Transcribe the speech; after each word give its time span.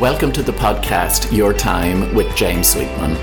Welcome 0.00 0.32
to 0.32 0.42
the 0.42 0.50
podcast 0.50 1.30
Your 1.30 1.52
Time 1.52 2.12
with 2.16 2.34
James 2.34 2.66
Sweetman. 2.66 3.14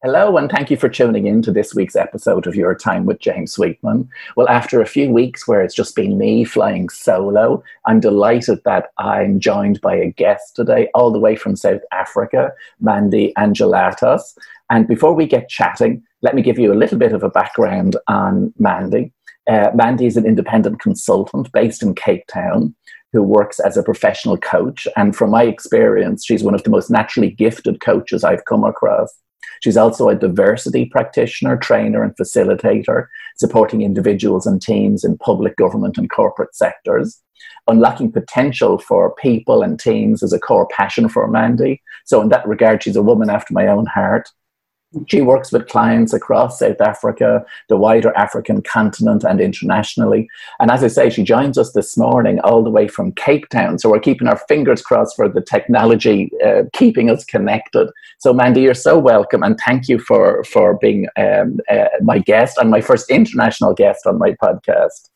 Hello, 0.00 0.36
and 0.36 0.48
thank 0.48 0.70
you 0.70 0.76
for 0.76 0.88
tuning 0.88 1.26
in 1.26 1.42
to 1.42 1.50
this 1.50 1.74
week's 1.74 1.96
episode 1.96 2.46
of 2.46 2.54
Your 2.54 2.76
Time 2.76 3.06
with 3.06 3.18
James 3.18 3.50
Sweetman. 3.50 4.08
Well, 4.36 4.48
after 4.48 4.80
a 4.80 4.86
few 4.86 5.10
weeks 5.10 5.48
where 5.48 5.62
it's 5.62 5.74
just 5.74 5.96
been 5.96 6.16
me 6.16 6.44
flying 6.44 6.88
solo, 6.90 7.64
I'm 7.84 7.98
delighted 7.98 8.62
that 8.64 8.92
I'm 8.98 9.40
joined 9.40 9.80
by 9.80 9.96
a 9.96 10.12
guest 10.12 10.54
today, 10.54 10.90
all 10.94 11.10
the 11.10 11.18
way 11.18 11.34
from 11.34 11.56
South 11.56 11.82
Africa, 11.90 12.52
Mandy 12.78 13.32
Angelatos. 13.36 14.38
And 14.70 14.86
before 14.86 15.14
we 15.14 15.26
get 15.26 15.48
chatting, 15.48 16.04
let 16.22 16.36
me 16.36 16.42
give 16.42 16.60
you 16.60 16.72
a 16.72 16.78
little 16.78 16.98
bit 16.98 17.12
of 17.12 17.24
a 17.24 17.30
background 17.30 17.96
on 18.06 18.54
Mandy. 18.60 19.12
Uh, 19.48 19.70
Mandy 19.74 20.06
is 20.06 20.16
an 20.16 20.26
independent 20.26 20.80
consultant 20.80 21.50
based 21.52 21.82
in 21.82 21.94
Cape 21.94 22.26
Town 22.26 22.74
who 23.12 23.22
works 23.22 23.58
as 23.58 23.76
a 23.76 23.82
professional 23.82 24.36
coach. 24.36 24.86
And 24.96 25.16
from 25.16 25.30
my 25.30 25.44
experience, 25.44 26.24
she's 26.24 26.44
one 26.44 26.54
of 26.54 26.62
the 26.62 26.70
most 26.70 26.90
naturally 26.90 27.30
gifted 27.30 27.80
coaches 27.80 28.22
I've 28.22 28.44
come 28.44 28.64
across. 28.64 29.10
She's 29.62 29.76
also 29.76 30.08
a 30.08 30.14
diversity 30.14 30.84
practitioner, 30.86 31.56
trainer, 31.56 32.02
and 32.02 32.14
facilitator, 32.16 33.06
supporting 33.38 33.82
individuals 33.82 34.46
and 34.46 34.60
teams 34.60 35.04
in 35.04 35.18
public, 35.18 35.56
government, 35.56 35.96
and 35.98 36.10
corporate 36.10 36.54
sectors. 36.54 37.20
Unlocking 37.66 38.12
potential 38.12 38.78
for 38.78 39.14
people 39.14 39.62
and 39.62 39.80
teams 39.80 40.22
is 40.22 40.32
a 40.32 40.38
core 40.38 40.68
passion 40.68 41.08
for 41.08 41.26
Mandy. 41.28 41.82
So, 42.04 42.20
in 42.20 42.28
that 42.28 42.46
regard, 42.46 42.82
she's 42.82 42.96
a 42.96 43.02
woman 43.02 43.30
after 43.30 43.54
my 43.54 43.66
own 43.66 43.86
heart. 43.86 44.28
She 45.06 45.20
works 45.20 45.52
with 45.52 45.68
clients 45.68 46.14
across 46.14 46.58
South 46.58 46.80
Africa, 46.80 47.44
the 47.68 47.76
wider 47.76 48.16
African 48.16 48.62
continent, 48.62 49.22
and 49.22 49.38
internationally. 49.38 50.28
And 50.60 50.70
as 50.70 50.82
I 50.82 50.88
say, 50.88 51.10
she 51.10 51.22
joins 51.22 51.58
us 51.58 51.72
this 51.72 51.98
morning 51.98 52.40
all 52.40 52.64
the 52.64 52.70
way 52.70 52.88
from 52.88 53.12
Cape 53.12 53.48
Town. 53.50 53.78
So 53.78 53.90
we're 53.90 54.00
keeping 54.00 54.28
our 54.28 54.38
fingers 54.48 54.80
crossed 54.80 55.16
for 55.16 55.28
the 55.28 55.42
technology 55.42 56.30
uh, 56.44 56.62
keeping 56.72 57.10
us 57.10 57.24
connected. 57.24 57.90
So, 58.18 58.32
Mandy, 58.32 58.62
you're 58.62 58.72
so 58.72 58.98
welcome, 58.98 59.42
and 59.42 59.58
thank 59.58 59.88
you 59.88 59.98
for 59.98 60.42
for 60.44 60.78
being 60.78 61.06
um, 61.16 61.60
uh, 61.70 61.88
my 62.02 62.18
guest 62.18 62.56
and 62.56 62.70
my 62.70 62.80
first 62.80 63.10
international 63.10 63.74
guest 63.74 64.06
on 64.06 64.18
my 64.18 64.32
podcast. 64.42 65.10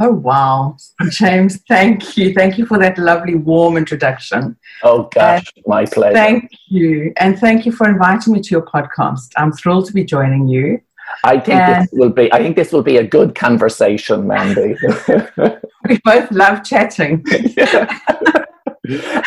Oh, 0.00 0.12
wow. 0.12 0.76
James, 1.10 1.60
thank 1.68 2.16
you. 2.16 2.32
Thank 2.32 2.56
you 2.56 2.66
for 2.66 2.78
that 2.78 2.98
lovely, 2.98 3.34
warm 3.34 3.76
introduction. 3.76 4.56
Oh, 4.82 5.08
gosh, 5.12 5.52
and 5.56 5.64
my 5.66 5.86
pleasure. 5.86 6.14
Thank 6.14 6.50
you. 6.68 7.12
And 7.16 7.38
thank 7.38 7.66
you 7.66 7.72
for 7.72 7.88
inviting 7.88 8.34
me 8.34 8.40
to 8.40 8.50
your 8.50 8.64
podcast. 8.64 9.32
I'm 9.36 9.52
thrilled 9.52 9.86
to 9.86 9.92
be 9.92 10.04
joining 10.04 10.48
you. 10.48 10.80
I 11.24 11.40
think 11.40 11.60
and 11.60 11.82
this 11.82 11.90
will 11.92 12.10
be 12.10 12.32
I 12.32 12.38
think 12.38 12.56
this 12.56 12.70
will 12.70 12.82
be 12.82 12.98
a 12.98 13.06
good 13.06 13.34
conversation, 13.34 14.26
Mandy. 14.26 14.76
we 15.88 15.98
both 16.04 16.30
love 16.30 16.64
chatting. 16.64 17.24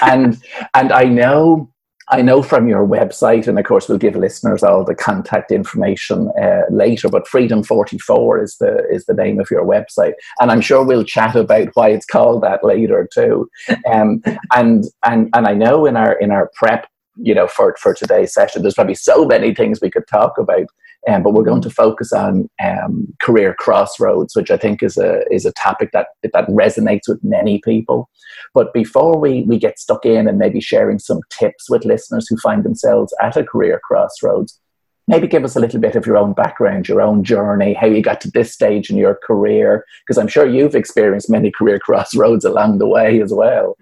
and 0.01 0.41
and 0.73 0.91
I 0.91 1.05
know 1.05 1.70
I 2.11 2.21
know 2.21 2.43
from 2.43 2.67
your 2.67 2.85
website, 2.85 3.47
and 3.47 3.57
of 3.57 3.65
course 3.65 3.87
we'll 3.87 3.97
give 3.97 4.17
listeners 4.17 4.63
all 4.63 4.83
the 4.83 4.93
contact 4.93 5.49
information 5.49 6.29
uh, 6.41 6.63
later. 6.69 7.07
But 7.07 7.27
Freedom 7.27 7.63
Forty 7.63 7.97
Four 7.97 8.43
is 8.43 8.57
the 8.57 8.85
is 8.91 9.05
the 9.05 9.13
name 9.13 9.39
of 9.39 9.49
your 9.49 9.65
website, 9.65 10.13
and 10.39 10.51
I'm 10.51 10.61
sure 10.61 10.83
we'll 10.83 11.05
chat 11.05 11.35
about 11.35 11.69
why 11.73 11.89
it's 11.89 12.05
called 12.05 12.43
that 12.43 12.63
later 12.63 13.07
too. 13.13 13.49
Um, 13.91 14.21
and 14.53 14.85
and 15.05 15.29
and 15.33 15.47
I 15.47 15.53
know 15.53 15.85
in 15.85 15.95
our 15.95 16.13
in 16.19 16.31
our 16.31 16.51
prep, 16.53 16.85
you 17.15 17.33
know, 17.33 17.47
for 17.47 17.75
for 17.79 17.93
today's 17.93 18.33
session, 18.33 18.61
there's 18.61 18.75
probably 18.75 18.95
so 18.95 19.25
many 19.25 19.55
things 19.55 19.79
we 19.81 19.89
could 19.89 20.07
talk 20.07 20.37
about. 20.37 20.67
Um, 21.09 21.23
but 21.23 21.33
we're 21.33 21.43
going 21.43 21.63
to 21.63 21.69
focus 21.69 22.13
on 22.13 22.47
um, 22.63 23.07
career 23.21 23.55
crossroads, 23.57 24.35
which 24.35 24.51
I 24.51 24.57
think 24.57 24.83
is 24.83 24.97
a 24.97 25.21
is 25.31 25.45
a 25.45 25.53
topic 25.53 25.89
that 25.93 26.09
that 26.21 26.47
resonates 26.47 27.07
with 27.07 27.23
many 27.23 27.59
people. 27.59 28.09
But 28.53 28.73
before 28.73 29.17
we 29.17 29.41
we 29.43 29.57
get 29.57 29.79
stuck 29.79 30.05
in 30.05 30.27
and 30.27 30.37
maybe 30.37 30.61
sharing 30.61 30.99
some 30.99 31.21
tips 31.31 31.69
with 31.69 31.85
listeners 31.85 32.27
who 32.27 32.37
find 32.37 32.63
themselves 32.63 33.13
at 33.19 33.35
a 33.35 33.43
career 33.43 33.81
crossroads, 33.83 34.59
maybe 35.07 35.27
give 35.27 35.43
us 35.43 35.55
a 35.55 35.59
little 35.59 35.79
bit 35.79 35.95
of 35.95 36.05
your 36.05 36.17
own 36.17 36.33
background, 36.33 36.87
your 36.87 37.01
own 37.01 37.23
journey, 37.23 37.73
how 37.73 37.87
you 37.87 38.01
got 38.01 38.21
to 38.21 38.31
this 38.31 38.53
stage 38.53 38.89
in 38.89 38.97
your 38.97 39.17
career, 39.23 39.85
because 40.05 40.17
I'm 40.17 40.27
sure 40.27 40.45
you've 40.45 40.75
experienced 40.75 41.29
many 41.29 41.51
career 41.51 41.79
crossroads 41.83 42.45
along 42.45 42.77
the 42.77 42.87
way 42.87 43.21
as 43.21 43.33
well. 43.33 43.75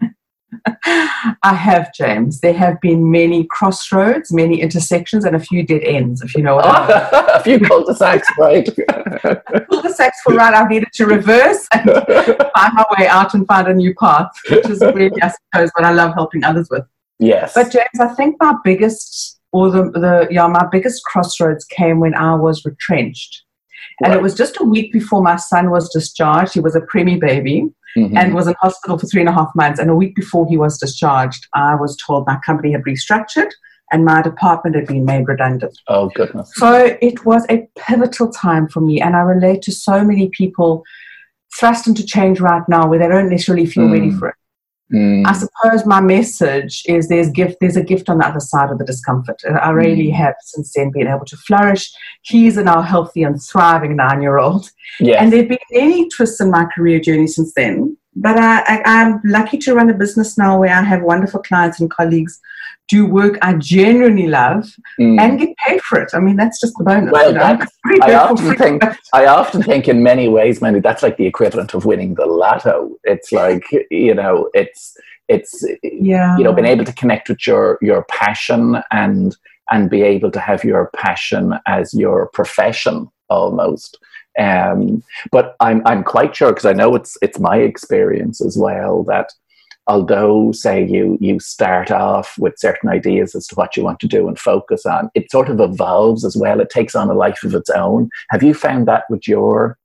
I 0.65 1.53
have, 1.53 1.93
James. 1.93 2.39
There 2.39 2.53
have 2.53 2.79
been 2.81 3.11
many 3.11 3.45
crossroads, 3.45 4.31
many 4.31 4.61
intersections, 4.61 5.25
and 5.25 5.35
a 5.35 5.39
few 5.39 5.63
dead 5.63 5.83
ends, 5.83 6.21
if 6.21 6.35
you 6.35 6.43
know 6.43 6.55
what 6.55 6.65
I 6.65 6.87
mean. 6.87 7.25
a 7.35 7.43
few 7.43 7.59
cul-de-sacs, 7.59 8.27
right? 8.37 8.65
cul-de-sacs 9.69 10.21
for 10.23 10.33
right. 10.33 10.53
I've 10.53 10.69
needed 10.69 10.89
to 10.93 11.05
reverse 11.05 11.67
and 11.71 11.85
find 12.05 12.73
my 12.73 12.85
way 12.97 13.07
out 13.07 13.33
and 13.33 13.45
find 13.47 13.67
a 13.67 13.73
new 13.73 13.93
path, 13.95 14.31
which 14.49 14.69
is 14.69 14.81
really, 14.81 15.21
I 15.21 15.31
suppose, 15.51 15.69
what 15.75 15.85
I 15.85 15.91
love 15.91 16.13
helping 16.13 16.43
others 16.43 16.67
with. 16.71 16.83
Yes. 17.19 17.53
But 17.53 17.71
James, 17.71 17.99
I 17.99 18.13
think 18.15 18.37
my 18.39 18.55
biggest, 18.63 19.39
or 19.51 19.69
the, 19.69 19.91
the 19.91 20.27
yeah, 20.31 20.47
my 20.47 20.67
biggest 20.71 21.03
crossroads 21.03 21.65
came 21.65 21.99
when 21.99 22.15
I 22.15 22.35
was 22.35 22.65
retrenched. 22.65 23.43
And 24.03 24.11
right. 24.11 24.19
it 24.19 24.21
was 24.21 24.33
just 24.33 24.59
a 24.59 24.63
week 24.63 24.93
before 24.93 25.21
my 25.21 25.35
son 25.35 25.71
was 25.71 25.89
discharged. 25.89 26.53
He 26.53 26.59
was 26.59 26.75
a 26.75 26.81
preemie 26.81 27.19
baby 27.19 27.69
mm-hmm. 27.97 28.17
and 28.17 28.33
was 28.33 28.47
in 28.47 28.55
hospital 28.61 28.97
for 28.97 29.07
three 29.07 29.21
and 29.21 29.29
a 29.29 29.33
half 29.33 29.51
months. 29.55 29.79
And 29.79 29.89
a 29.89 29.95
week 29.95 30.15
before 30.15 30.47
he 30.47 30.57
was 30.57 30.77
discharged, 30.77 31.47
I 31.53 31.75
was 31.75 31.97
told 31.97 32.25
my 32.25 32.39
company 32.45 32.71
had 32.71 32.83
restructured 32.83 33.51
and 33.91 34.05
my 34.05 34.21
department 34.21 34.75
had 34.75 34.87
been 34.87 35.05
made 35.05 35.27
redundant. 35.27 35.77
Oh, 35.87 36.09
goodness. 36.09 36.51
So 36.55 36.97
it 37.01 37.25
was 37.25 37.45
a 37.49 37.67
pivotal 37.77 38.31
time 38.31 38.67
for 38.67 38.81
me. 38.81 39.01
And 39.01 39.15
I 39.15 39.19
relate 39.19 39.61
to 39.63 39.71
so 39.71 40.03
many 40.03 40.29
people 40.29 40.83
thrust 41.57 41.87
into 41.87 42.05
change 42.05 42.39
right 42.39 42.63
now 42.69 42.87
where 42.87 42.99
they 42.99 43.07
don't 43.07 43.29
necessarily 43.29 43.65
feel 43.65 43.87
mm. 43.87 43.93
ready 43.93 44.11
for 44.11 44.29
it. 44.29 44.35
Mm. 44.93 45.25
I 45.27 45.33
suppose 45.33 45.85
my 45.85 46.01
message 46.01 46.83
is 46.87 47.07
there's 47.07 47.29
gift 47.29 47.57
there's 47.61 47.75
a 47.75 47.83
gift 47.83 48.09
on 48.09 48.17
the 48.17 48.27
other 48.27 48.39
side 48.39 48.71
of 48.71 48.79
the 48.79 48.85
discomfort. 48.85 49.41
And 49.43 49.57
I 49.57 49.69
really 49.69 50.07
mm. 50.07 50.15
have 50.15 50.35
since 50.41 50.73
then 50.73 50.91
been 50.91 51.07
able 51.07 51.25
to 51.25 51.37
flourish. 51.37 51.91
He's 52.23 52.57
a 52.57 52.63
now 52.63 52.81
healthy 52.81 53.23
and 53.23 53.41
thriving 53.41 53.95
nine 53.95 54.21
year 54.21 54.39
old. 54.39 54.69
Yes. 54.99 55.17
And 55.19 55.31
there 55.31 55.41
have 55.41 55.49
been 55.49 55.57
many 55.71 56.09
twists 56.09 56.41
in 56.41 56.49
my 56.49 56.65
career 56.75 56.99
journey 56.99 57.27
since 57.27 57.53
then. 57.53 57.97
But 58.15 58.37
I, 58.37 58.61
I, 58.61 58.81
I'm 58.85 59.21
lucky 59.23 59.57
to 59.59 59.75
run 59.75 59.89
a 59.89 59.93
business 59.93 60.37
now 60.37 60.59
where 60.59 60.75
I 60.75 60.81
have 60.81 61.03
wonderful 61.03 61.41
clients 61.41 61.79
and 61.79 61.91
colleagues 61.91 62.39
do 62.89 63.05
work 63.05 63.37
I 63.41 63.53
genuinely 63.53 64.27
love 64.27 64.75
mm. 64.99 65.19
and 65.19 65.39
get 65.39 65.55
paid 65.57 65.81
for 65.81 66.01
it. 66.01 66.09
I 66.13 66.19
mean, 66.19 66.35
that's 66.35 66.59
just 66.59 66.73
the 66.77 66.83
bonus. 66.83 67.11
Well, 67.11 67.31
you 67.31 67.37
know? 67.37 67.65
I 68.05 68.15
often 68.15 68.55
think 68.55 68.83
I 69.13 69.27
often 69.27 69.63
think 69.63 69.87
in 69.87 70.03
many 70.03 70.27
ways, 70.27 70.61
Mandy, 70.61 70.79
that's 70.79 71.03
like 71.03 71.17
the 71.17 71.27
equivalent 71.27 71.73
of 71.73 71.85
winning 71.85 72.15
the 72.15 72.25
lotto. 72.25 72.95
It's 73.03 73.31
like 73.31 73.63
you 73.89 74.15
know, 74.15 74.49
it's 74.53 74.97
it's 75.27 75.63
yeah. 75.83 76.37
you 76.37 76.43
know, 76.43 76.51
being 76.51 76.67
able 76.67 76.85
to 76.85 76.93
connect 76.93 77.29
with 77.29 77.45
your 77.47 77.77
your 77.81 78.03
passion 78.09 78.81
and 78.91 79.37
and 79.71 79.89
be 79.89 80.01
able 80.01 80.31
to 80.31 80.39
have 80.39 80.63
your 80.63 80.89
passion 80.95 81.53
as 81.67 81.93
your 81.93 82.27
profession 82.33 83.07
almost. 83.29 83.97
Um, 84.39 85.03
but 85.31 85.55
I'm 85.59 85.85
I'm 85.85 86.03
quite 86.03 86.35
sure 86.35 86.51
because 86.51 86.65
I 86.65 86.73
know 86.73 86.95
it's 86.95 87.17
it's 87.21 87.39
my 87.39 87.57
experience 87.57 88.41
as 88.41 88.57
well 88.57 89.03
that 89.03 89.31
although 89.89 90.51
say 90.51 90.85
you 90.85 91.17
you 91.19 91.39
start 91.39 91.91
off 91.91 92.37
with 92.37 92.59
certain 92.59 92.89
ideas 92.89 93.33
as 93.35 93.47
to 93.47 93.55
what 93.55 93.75
you 93.75 93.83
want 93.83 93.99
to 93.99 94.07
do 94.07 94.27
and 94.27 94.39
focus 94.39 94.85
on 94.85 95.09
it 95.15 95.29
sort 95.31 95.49
of 95.49 95.59
evolves 95.59 96.23
as 96.23 96.37
well. 96.37 96.61
It 96.61 96.69
takes 96.69 96.95
on 96.95 97.09
a 97.09 97.13
life 97.13 97.43
of 97.43 97.55
its 97.55 97.71
own. 97.71 98.09
Have 98.29 98.43
you 98.43 98.53
found 98.53 98.87
that 98.87 99.03
with 99.09 99.27
your 99.27 99.77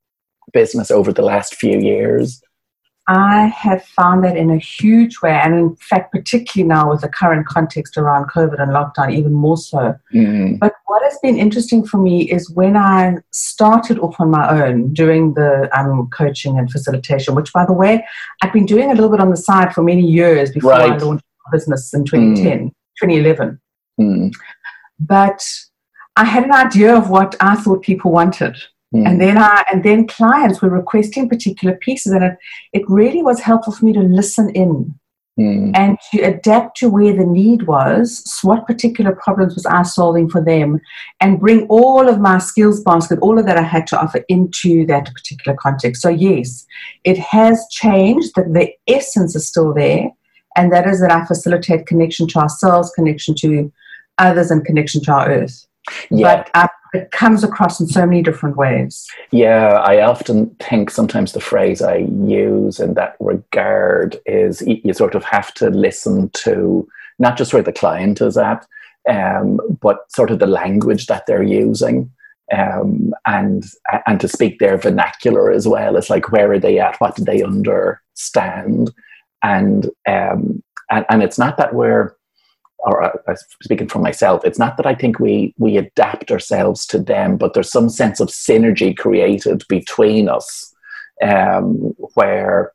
business 0.53 0.91
over 0.91 1.13
the 1.13 1.23
last 1.23 1.57
few 1.57 1.79
years 1.79 2.43
I 3.07 3.47
have 3.47 3.85
found 3.85 4.25
that 4.25 4.37
in 4.37 4.51
a 4.51 4.57
huge 4.57 5.21
way, 5.21 5.33
and 5.33 5.55
in 5.55 5.77
fact, 5.77 6.11
particularly 6.11 6.67
now 6.67 6.91
with 6.91 7.03
the 7.03 7.09
current 7.09 7.47
context 7.47 7.99
around 7.99 8.31
COVID 8.31 8.61
and 8.61 8.73
lockdown, 8.73 9.13
even 9.13 9.33
more 9.33 9.59
so. 9.59 9.95
Mm. 10.15 10.59
But 10.59 10.73
what 10.87 11.03
has 11.03 11.19
been 11.23 11.37
interesting 11.37 11.85
for 11.85 11.99
me 11.99 12.31
is 12.31 12.51
when 12.51 12.77
I 12.77 13.17
started 13.31 13.99
off 13.99 14.17
on 14.19 14.31
my 14.31 14.49
own 14.49 14.95
doing 14.95 15.35
the 15.35 15.69
um, 15.79 16.09
coaching 16.11 16.59
and 16.59 16.71
facilitation, 16.71 17.35
which, 17.35 17.53
by 17.53 17.67
the 17.67 17.75
way, 17.75 18.07
I've 18.43 18.55
been 18.55 18.67
doing 18.67 18.91
a 18.91 18.95
little 18.95 19.11
bit 19.11 19.21
on 19.21 19.31
the 19.31 19.37
side 19.37 19.75
for 19.75 19.83
many 19.83 20.07
years 20.07 20.51
before 20.51 20.71
right. 20.71 20.93
I 20.93 20.97
launched 20.97 21.25
my 21.45 21.57
business 21.57 21.93
in 21.93 22.05
2010, 22.07 22.71
mm. 22.71 22.73
2011. 23.03 23.61
Mm. 24.01 24.33
But 24.99 25.45
I 26.17 26.25
had 26.25 26.45
an 26.45 26.53
idea 26.53 26.97
of 26.97 27.11
what 27.11 27.35
I 27.41 27.57
thought 27.57 27.83
people 27.83 28.13
wanted. 28.13 28.57
Mm. 28.95 29.09
And 29.09 29.21
then 29.21 29.39
I, 29.39 29.65
and 29.73 29.83
then 29.83 30.07
clients 30.07 30.63
were 30.63 30.69
requesting 30.69 31.29
particular 31.29 31.77
pieces, 31.77 32.13
and 32.13 32.23
it, 32.23 32.37
it 32.73 32.83
really 32.89 33.23
was 33.23 33.41
helpful 33.41 33.73
for 33.73 33.85
me 33.85 33.93
to 33.93 34.01
listen 34.01 34.51
in 34.51 34.95
mm. 35.39 35.73
and 35.75 35.99
to 36.13 36.21
adapt 36.21 36.77
to 36.79 36.89
where 36.89 37.13
the 37.13 37.27
need 37.27 37.65
was, 37.65 38.39
what 38.43 38.67
particular 38.67 39.17
problems 39.17 39.55
was 39.55 39.67
I 39.67 39.83
solving 39.83 40.31
for 40.31 40.45
them, 40.45 40.81
and 41.21 41.41
bring 41.41 41.67
all 41.67 42.09
of 42.09 42.21
my 42.21 42.39
skills 42.39 42.83
basket, 42.85 43.19
all 43.21 43.39
of 43.39 43.47
that 43.47 43.57
I 43.57 43.63
had 43.63 43.87
to 43.89 44.01
offer 44.01 44.25
into 44.29 44.87
that 44.87 45.13
particular 45.13 45.57
context. 45.61 46.01
So 46.01 46.09
yes, 46.09 46.65
it 47.03 47.19
has 47.19 47.67
changed. 47.71 48.33
That 48.37 48.53
the 48.53 48.73
essence 48.87 49.35
is 49.35 49.49
still 49.49 49.75
there, 49.75 50.09
and 50.57 50.73
that 50.73 50.87
is 50.87 51.01
that 51.01 51.11
I 51.11 51.25
facilitate 51.25 51.87
connection 51.87 52.29
to 52.29 52.39
ourselves, 52.39 52.93
connection 52.95 53.35
to 53.37 53.73
others, 54.19 54.53
and 54.53 54.65
connection 54.65 55.03
to 55.03 55.13
our 55.13 55.29
earth. 55.31 55.67
Yeah. 56.11 56.37
But 56.37 56.51
uh, 56.55 56.69
it 56.95 57.11
comes 57.11 57.43
across 57.45 57.81
in 57.81 57.87
so 57.89 58.07
many 58.07 58.23
different 58.23 58.57
ways. 58.57 59.07
Yeah, 59.31 59.83
I 59.85 60.01
often 60.03 60.55
think 60.61 60.91
sometimes 60.91 61.33
the 61.33 61.41
phrase 61.41 61.83
I 61.83 61.97
use 61.97 62.79
in 62.81 62.95
that 62.95 63.17
regard 63.21 64.17
is 64.27 64.63
you 64.67 64.93
sort 64.95 65.15
of 65.15 65.25
have 65.25 65.53
to 65.55 65.71
listen 65.71 66.31
to 66.31 66.89
not 67.19 67.37
just 67.37 67.53
where 67.53 67.63
the 67.63 67.73
client 67.73 68.21
is 68.21 68.37
at, 68.37 68.67
um, 69.09 69.61
but 69.81 70.11
sort 70.13 70.31
of 70.31 70.39
the 70.39 70.47
language 70.47 71.07
that 71.07 71.27
they're 71.27 71.43
using. 71.43 72.11
Um, 72.53 73.15
and 73.25 73.65
and 74.07 74.21
to 74.21 74.29
speak 74.29 74.59
their 74.59 74.77
vernacular 74.77 75.51
as 75.51 75.67
well. 75.67 75.97
It's 75.97 76.11
like 76.11 76.31
where 76.31 76.53
are 76.53 76.59
they 76.59 76.79
at? 76.79 77.01
What 77.01 77.17
do 77.17 77.25
they 77.25 77.43
understand? 77.43 78.93
And 79.43 79.87
um, 80.07 80.63
and, 80.91 81.07
and 81.09 81.23
it's 81.23 81.39
not 81.39 81.57
that 81.57 81.75
we're 81.75 82.15
or 82.85 83.03
uh, 83.03 83.35
speaking 83.63 83.89
for 83.89 83.99
myself, 83.99 84.45
it's 84.45 84.59
not 84.59 84.77
that 84.77 84.87
I 84.87 84.95
think 84.95 85.19
we 85.19 85.55
we 85.59 85.77
adapt 85.77 86.31
ourselves 86.31 86.87
to 86.87 86.99
them, 86.99 87.37
but 87.37 87.55
there's 87.55 87.71
some 87.71 87.89
sense 87.89 88.21
of 88.21 88.29
synergy 88.29 88.97
created 88.97 89.65
between 89.69 90.29
us, 90.29 90.75
um, 91.23 91.95
where 92.15 92.73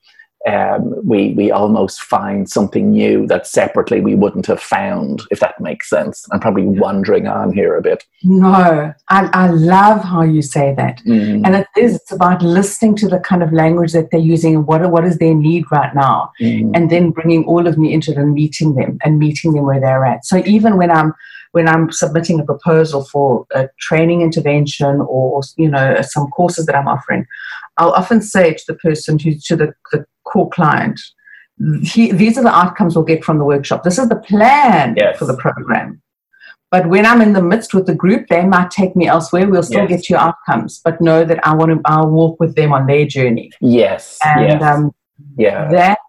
um, 0.49 0.93
we 1.05 1.33
we 1.33 1.51
almost 1.51 2.01
find 2.01 2.49
something 2.49 2.91
new 2.91 3.27
that 3.27 3.47
separately 3.47 4.01
we 4.01 4.15
wouldn't 4.15 4.47
have 4.47 4.61
found, 4.61 5.21
if 5.31 5.39
that 5.39 5.59
makes 5.59 5.89
sense. 5.89 6.25
I'm 6.31 6.39
probably 6.39 6.65
wandering 6.65 7.27
on 7.27 7.53
here 7.53 7.75
a 7.77 7.81
bit. 7.81 8.05
No, 8.23 8.93
I, 9.09 9.29
I 9.33 9.47
love 9.49 10.03
how 10.03 10.23
you 10.23 10.41
say 10.41 10.73
that, 10.75 11.01
mm. 11.05 11.41
and 11.45 11.55
it 11.55 11.67
is. 11.77 11.95
It's 11.95 12.11
about 12.11 12.41
listening 12.41 12.95
to 12.97 13.07
the 13.07 13.19
kind 13.19 13.43
of 13.43 13.53
language 13.53 13.93
that 13.93 14.11
they're 14.11 14.19
using 14.19 14.55
and 14.55 14.67
what 14.67 14.89
what 14.91 15.05
is 15.05 15.17
their 15.17 15.35
need 15.35 15.65
right 15.71 15.93
now, 15.93 16.31
mm. 16.41 16.71
and 16.75 16.89
then 16.89 17.11
bringing 17.11 17.43
all 17.45 17.67
of 17.67 17.77
me 17.77 17.93
into 17.93 18.09
and 18.19 18.33
meeting 18.33 18.75
them 18.75 18.97
and 19.03 19.19
meeting 19.19 19.53
them 19.53 19.65
where 19.65 19.79
they're 19.79 20.05
at. 20.05 20.25
So 20.25 20.41
even 20.45 20.77
when 20.77 20.91
I'm 20.91 21.13
when 21.51 21.67
I'm 21.67 21.91
submitting 21.91 22.39
a 22.39 22.45
proposal 22.45 23.03
for 23.03 23.45
a 23.53 23.67
training 23.79 24.21
intervention 24.21 25.01
or 25.01 25.41
you 25.57 25.69
know 25.69 26.01
some 26.01 26.27
courses 26.27 26.65
that 26.65 26.75
I'm 26.75 26.87
offering, 26.87 27.25
I'll 27.77 27.91
often 27.91 28.21
say 28.21 28.53
to 28.53 28.63
the 28.67 28.75
person 28.75 29.17
who 29.19 29.35
to 29.45 29.55
the, 29.55 29.73
the 29.91 30.05
core 30.25 30.49
client. 30.49 30.99
He, 31.83 32.13
these 32.13 32.37
are 32.37 32.43
the 32.43 32.55
outcomes 32.55 32.95
we'll 32.95 33.03
get 33.03 33.25
from 33.25 33.37
the 33.37 33.43
workshop. 33.43 33.83
This 33.83 33.99
is 33.99 34.07
the 34.07 34.15
plan 34.15 34.95
yes. 34.97 35.17
for 35.17 35.25
the 35.25 35.35
program. 35.35 36.01
But 36.71 36.87
when 36.87 37.05
I'm 37.05 37.21
in 37.21 37.33
the 37.33 37.41
midst 37.41 37.73
with 37.73 37.87
the 37.87 37.95
group, 37.95 38.27
they 38.27 38.45
might 38.45 38.69
take 38.69 38.95
me 38.95 39.07
elsewhere. 39.07 39.49
We'll 39.49 39.63
still 39.63 39.89
yes. 39.89 39.89
get 39.89 40.09
your 40.09 40.19
outcomes, 40.19 40.79
but 40.83 41.01
know 41.01 41.25
that 41.25 41.45
I 41.45 41.55
want 41.55 41.71
to. 41.71 41.81
I'll 41.85 42.09
walk 42.09 42.39
with 42.39 42.55
them 42.55 42.71
on 42.71 42.85
their 42.85 43.05
journey. 43.07 43.51
Yes, 43.59 44.19
and 44.23 44.47
yes. 44.47 44.61
Um, 44.61 44.91
yeah, 45.35 45.69
that 45.71 45.99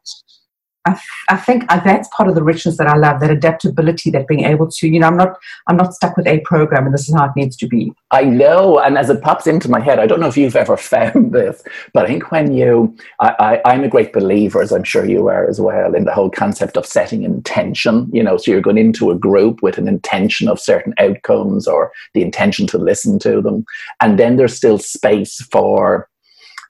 I, 0.91 1.35
I 1.35 1.37
think 1.37 1.69
that's 1.69 2.09
part 2.17 2.29
of 2.29 2.35
the 2.35 2.43
richness 2.43 2.77
that 2.79 2.87
I 2.87 2.97
love, 2.97 3.21
that 3.21 3.31
adaptability, 3.31 4.11
that 4.11 4.27
being 4.27 4.45
able 4.45 4.69
to, 4.71 4.89
you 4.89 5.01
know, 5.01 5.09
I'm 5.09 5.17
not, 5.17 5.37
I'm 5.67 5.77
not 5.77 5.95
stuck 5.95 6.17
with 6.17 6.27
a 6.27 6.41
program 6.41 6.87
and 6.87 6.95
this 6.95 7.09
is 7.09 7.15
how 7.15 7.27
it 7.27 7.33
needs 7.37 7.57
to 7.57 7.67
be. 7.67 7.93
I 8.11 8.25
know. 8.25 8.79
And 8.79 8.99
as 8.99 9.11
it 9.11 9.23
pops 9.23 9.47
into 9.47 9.71
my 9.71 9.81
head, 9.81 9.99
I 9.99 10.07
don't 10.07 10.21
know 10.21 10.29
if 10.29 10.37
you've 10.37 10.57
ever 10.57 10.77
found 10.95 11.33
this, 11.33 11.63
but 11.93 12.05
I 12.05 12.09
think 12.09 12.31
when 12.31 12.53
you, 12.53 12.97
I, 13.21 13.61
I, 13.65 13.73
I'm 13.73 13.85
a 13.85 13.89
great 13.89 14.13
believer, 14.13 14.63
as 14.63 14.73
I'm 14.73 14.85
sure 14.85 15.05
you 15.05 15.29
are 15.29 15.47
as 15.49 15.61
well, 15.61 15.95
in 15.95 16.05
the 16.05 16.15
whole 16.15 16.31
concept 16.31 16.77
of 16.77 16.87
setting 16.87 17.23
intention, 17.23 18.09
you 18.13 18.23
know, 18.23 18.37
so 18.37 18.51
you're 18.51 18.61
going 18.61 18.79
into 18.79 19.11
a 19.11 19.19
group 19.19 19.63
with 19.63 19.79
an 19.79 19.89
intention 19.89 20.49
of 20.49 20.61
certain 20.61 20.95
outcomes 20.99 21.67
or 21.67 21.93
the 22.15 22.23
intention 22.23 22.67
to 22.69 22.79
listen 22.79 23.19
to 23.21 23.41
them. 23.41 23.65
And 24.01 24.19
then 24.19 24.37
there's 24.37 24.57
still 24.57 24.79
space 24.79 25.41
for, 25.51 26.09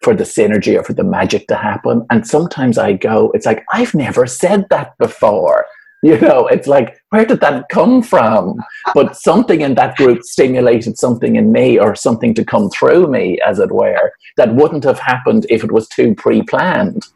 for 0.00 0.14
the 0.14 0.24
synergy 0.24 0.78
or 0.78 0.82
for 0.82 0.94
the 0.94 1.04
magic 1.04 1.46
to 1.48 1.56
happen. 1.56 2.06
And 2.10 2.26
sometimes 2.26 2.78
I 2.78 2.94
go, 2.94 3.30
it's 3.32 3.46
like, 3.46 3.64
I've 3.72 3.94
never 3.94 4.26
said 4.26 4.66
that 4.70 4.96
before. 4.98 5.66
You 6.02 6.18
know, 6.18 6.46
it's 6.46 6.66
like, 6.66 6.98
where 7.10 7.26
did 7.26 7.40
that 7.40 7.68
come 7.68 8.02
from? 8.02 8.58
But 8.94 9.16
something 9.16 9.60
in 9.60 9.74
that 9.74 9.96
group 9.96 10.22
stimulated 10.22 10.96
something 10.98 11.36
in 11.36 11.52
me 11.52 11.78
or 11.78 11.94
something 11.94 12.32
to 12.34 12.44
come 12.44 12.70
through 12.70 13.08
me, 13.08 13.38
as 13.46 13.58
it 13.58 13.70
were, 13.70 14.12
that 14.38 14.54
wouldn't 14.54 14.84
have 14.84 14.98
happened 14.98 15.44
if 15.50 15.62
it 15.62 15.72
was 15.72 15.86
too 15.88 16.14
pre 16.14 16.42
planned. 16.42 17.06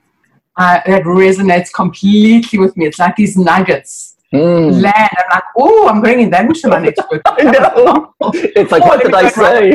Uh, 0.59 0.81
it 0.85 1.05
resonates 1.05 1.73
completely 1.73 2.59
with 2.59 2.77
me. 2.77 2.85
It's 2.87 2.99
like 2.99 3.17
these 3.17 3.39
nuggets 3.39 4.17
mm. 4.35 4.71
land. 4.71 5.11
I'm 5.19 5.31
like, 5.33 5.45
oh, 5.57 5.89
I'm 5.89 6.03
bringing 6.03 6.29
them 6.31 6.53
to 6.53 6.69
my 6.69 6.79
next 6.79 7.01
book. 7.11 7.23
I 7.25 7.43
know. 7.43 8.15
It's 8.35 8.71
like, 8.71 8.83
oh, 8.83 8.87
what 8.87 9.03
did 9.03 9.15
I 9.15 9.31
say? 9.31 9.73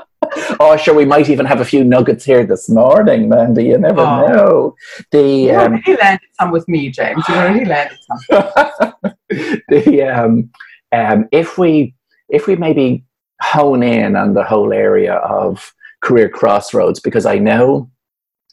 Oh, 0.60 0.76
sure, 0.76 0.94
we 0.94 1.04
might 1.04 1.28
even 1.28 1.46
have 1.46 1.60
a 1.60 1.64
few 1.64 1.84
nuggets 1.84 2.24
here 2.24 2.44
this 2.44 2.68
morning, 2.68 3.28
Mandy. 3.28 3.64
You 3.64 3.78
never 3.78 4.00
oh. 4.00 4.26
know. 4.26 4.76
The 5.10 5.22
you 5.22 5.50
um, 5.50 5.72
already 5.72 5.96
landed 5.96 6.28
some 6.38 6.50
with 6.50 6.68
me, 6.68 6.90
James. 6.90 7.24
You 7.28 7.34
already 7.34 7.64
landed 7.64 7.98
some. 8.06 9.14
the 9.68 10.02
um, 10.02 10.50
um, 10.92 11.28
if 11.32 11.58
we 11.58 11.94
if 12.28 12.46
we 12.46 12.56
maybe 12.56 13.04
hone 13.42 13.82
in 13.82 14.16
on 14.16 14.34
the 14.34 14.44
whole 14.44 14.72
area 14.72 15.14
of 15.14 15.72
career 16.00 16.28
crossroads, 16.28 17.00
because 17.00 17.26
I 17.26 17.38
know 17.38 17.90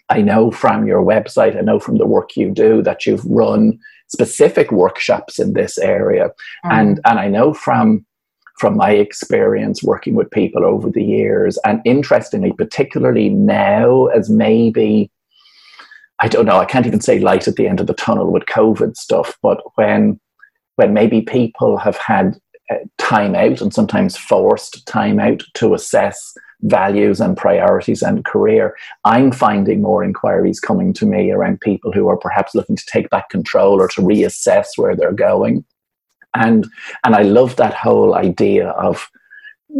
I 0.09 0.21
know 0.21 0.51
from 0.51 0.87
your 0.87 1.03
website, 1.03 1.57
I 1.57 1.61
know 1.61 1.79
from 1.79 1.97
the 1.97 2.05
work 2.05 2.35
you 2.35 2.51
do 2.51 2.81
that 2.83 3.05
you've 3.05 3.25
run 3.25 3.79
specific 4.07 4.71
workshops 4.71 5.39
in 5.39 5.53
this 5.53 5.77
area, 5.77 6.31
mm. 6.65 6.71
and 6.71 6.99
and 7.05 7.19
I 7.19 7.27
know 7.27 7.53
from 7.53 8.05
from 8.61 8.77
my 8.77 8.91
experience 8.91 9.81
working 9.81 10.13
with 10.13 10.29
people 10.29 10.63
over 10.63 10.87
the 10.91 11.03
years. 11.03 11.57
And 11.65 11.81
interestingly, 11.83 12.53
particularly 12.53 13.27
now, 13.27 14.05
as 14.05 14.29
maybe, 14.29 15.09
I 16.19 16.27
don't 16.27 16.45
know, 16.45 16.59
I 16.59 16.65
can't 16.65 16.85
even 16.85 17.01
say 17.01 17.17
light 17.17 17.47
at 17.47 17.55
the 17.55 17.67
end 17.67 17.79
of 17.79 17.87
the 17.87 17.95
tunnel 17.95 18.31
with 18.31 18.45
COVID 18.45 18.95
stuff, 18.95 19.35
but 19.41 19.63
when, 19.77 20.19
when 20.75 20.93
maybe 20.93 21.23
people 21.23 21.75
have 21.77 21.97
had 21.97 22.39
uh, 22.69 22.75
time 22.99 23.33
out 23.33 23.61
and 23.61 23.73
sometimes 23.73 24.15
forced 24.15 24.85
time 24.85 25.19
out 25.19 25.41
to 25.55 25.73
assess 25.73 26.37
values 26.61 27.19
and 27.19 27.35
priorities 27.35 28.03
and 28.03 28.25
career, 28.25 28.77
I'm 29.05 29.31
finding 29.31 29.81
more 29.81 30.03
inquiries 30.03 30.59
coming 30.59 30.93
to 30.93 31.07
me 31.07 31.31
around 31.31 31.61
people 31.61 31.91
who 31.91 32.07
are 32.09 32.17
perhaps 32.17 32.53
looking 32.53 32.75
to 32.75 32.85
take 32.85 33.09
back 33.09 33.31
control 33.31 33.81
or 33.81 33.87
to 33.87 34.01
reassess 34.01 34.67
where 34.77 34.95
they're 34.95 35.13
going 35.13 35.65
and 36.35 36.67
and 37.03 37.15
I 37.15 37.21
love 37.23 37.55
that 37.57 37.73
whole 37.73 38.15
idea 38.15 38.69
of 38.69 39.09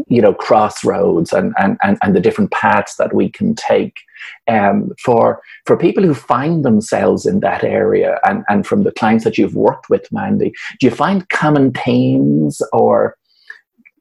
you 0.08 0.22
know 0.22 0.34
crossroads 0.34 1.34
and 1.34 1.54
and 1.58 1.78
and, 1.84 1.98
and 2.02 2.16
the 2.16 2.20
different 2.20 2.52
paths 2.52 2.96
that 2.96 3.14
we 3.14 3.30
can 3.30 3.56
take 3.56 4.02
um, 4.48 4.92
for 5.04 5.42
for 5.66 5.78
people 5.78 6.04
who 6.04 6.14
find 6.14 6.64
themselves 6.64 7.26
in 7.26 7.40
that 7.42 7.64
area 7.64 8.20
and 8.26 8.44
and 8.50 8.66
from 8.66 8.84
the 8.84 8.92
clients 8.92 9.24
that 9.24 9.38
you've 9.38 9.56
worked 9.56 9.90
with 9.90 10.12
mandy 10.12 10.54
do 10.80 10.88
you 10.88 10.92
find 10.92 11.30
common 11.30 11.72
themes 11.72 12.62
or 12.72 13.18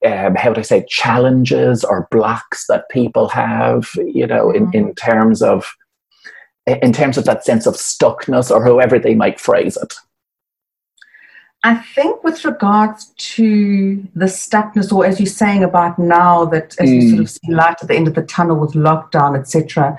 um, 0.06 0.34
how 0.34 0.48
would 0.50 0.58
I 0.58 0.62
say 0.62 0.86
challenges 0.88 1.84
or 1.84 2.08
blocks 2.10 2.66
that 2.68 2.88
people 2.88 3.28
have 3.28 3.90
you 3.96 4.26
know 4.26 4.50
in, 4.50 4.70
in 4.72 4.94
terms 4.94 5.42
of 5.42 5.74
in 6.66 6.92
terms 6.92 7.18
of 7.18 7.24
that 7.24 7.44
sense 7.44 7.66
of 7.66 7.74
stuckness 7.74 8.50
or 8.50 8.64
however 8.64 8.98
they 8.98 9.14
might 9.14 9.40
phrase 9.40 9.76
it 9.76 9.94
I 11.62 11.74
think 11.74 12.24
with 12.24 12.44
regards 12.44 13.12
to 13.34 14.02
the 14.14 14.26
stuckness, 14.26 14.92
or 14.92 15.04
as 15.04 15.20
you're 15.20 15.26
saying 15.26 15.62
about 15.62 15.98
now 15.98 16.46
that 16.46 16.74
as 16.80 16.88
mm. 16.88 17.00
we 17.00 17.10
sort 17.10 17.20
of 17.20 17.30
see 17.30 17.52
light 17.52 17.76
at 17.82 17.88
the 17.88 17.94
end 17.94 18.08
of 18.08 18.14
the 18.14 18.22
tunnel 18.22 18.56
with 18.56 18.72
lockdown, 18.72 19.38
etc., 19.38 19.96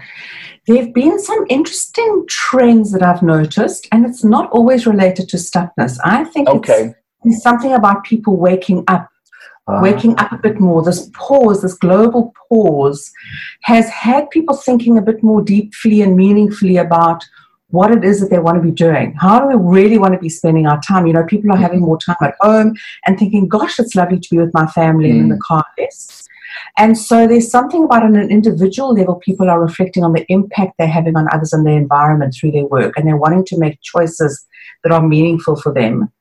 there 0.67 0.83
have 0.83 0.93
been 0.93 1.19
some 1.19 1.45
interesting 1.49 2.25
trends 2.27 2.91
that 2.93 3.03
I've 3.03 3.21
noticed, 3.21 3.87
and 3.91 4.05
it's 4.05 4.23
not 4.23 4.49
always 4.51 4.87
related 4.87 5.29
to 5.29 5.37
stuckness. 5.37 5.99
I 6.03 6.23
think 6.23 6.49
okay. 6.49 6.85
it's, 6.85 6.95
it's 7.25 7.43
something 7.43 7.73
about 7.73 8.05
people 8.05 8.37
waking 8.37 8.83
up 8.87 9.07
uh, 9.67 9.79
waking 9.83 10.17
up 10.17 10.31
a 10.31 10.37
bit 10.37 10.59
more. 10.59 10.81
This 10.81 11.09
pause, 11.13 11.61
this 11.61 11.75
global 11.75 12.33
pause, 12.49 13.11
has 13.61 13.87
had 13.89 14.29
people 14.31 14.55
thinking 14.55 14.97
a 14.97 15.01
bit 15.01 15.21
more 15.21 15.41
deeply 15.41 16.01
and 16.01 16.15
meaningfully 16.15 16.77
about 16.77 17.23
what 17.71 17.91
it 17.91 18.03
is 18.03 18.19
that 18.19 18.29
they 18.29 18.39
want 18.39 18.57
to 18.57 18.61
be 18.61 18.71
doing. 18.71 19.13
How 19.13 19.39
do 19.39 19.47
we 19.47 19.79
really 19.79 19.97
want 19.97 20.13
to 20.13 20.19
be 20.19 20.29
spending 20.29 20.67
our 20.67 20.79
time? 20.81 21.07
You 21.07 21.13
know, 21.13 21.25
people 21.25 21.51
are 21.51 21.57
having 21.57 21.81
more 21.81 21.97
time 21.97 22.17
at 22.21 22.35
home 22.39 22.75
and 23.05 23.17
thinking, 23.17 23.47
gosh, 23.47 23.79
it's 23.79 23.95
lovely 23.95 24.19
to 24.19 24.29
be 24.29 24.37
with 24.37 24.53
my 24.53 24.67
family 24.67 25.09
mm. 25.09 25.11
and 25.11 25.19
in 25.21 25.29
the 25.29 25.35
mm. 25.35 25.47
car 25.47 25.65
less. 25.77 26.27
And 26.77 26.97
so 26.97 27.27
there's 27.27 27.49
something 27.49 27.83
about 27.83 28.03
on 28.03 28.15
an 28.15 28.29
individual 28.29 28.93
level, 28.93 29.15
people 29.15 29.49
are 29.49 29.61
reflecting 29.61 30.03
on 30.03 30.13
the 30.13 30.25
impact 30.29 30.73
they're 30.77 30.87
having 30.87 31.15
on 31.15 31.27
others 31.31 31.53
and 31.53 31.65
their 31.65 31.77
environment 31.77 32.33
through 32.33 32.51
their 32.51 32.65
work, 32.65 32.93
and 32.97 33.07
they're 33.07 33.17
wanting 33.17 33.45
to 33.45 33.57
make 33.57 33.81
choices 33.81 34.45
that 34.83 34.91
are 34.91 35.05
meaningful 35.05 35.55
for 35.55 35.73
them. 35.73 36.11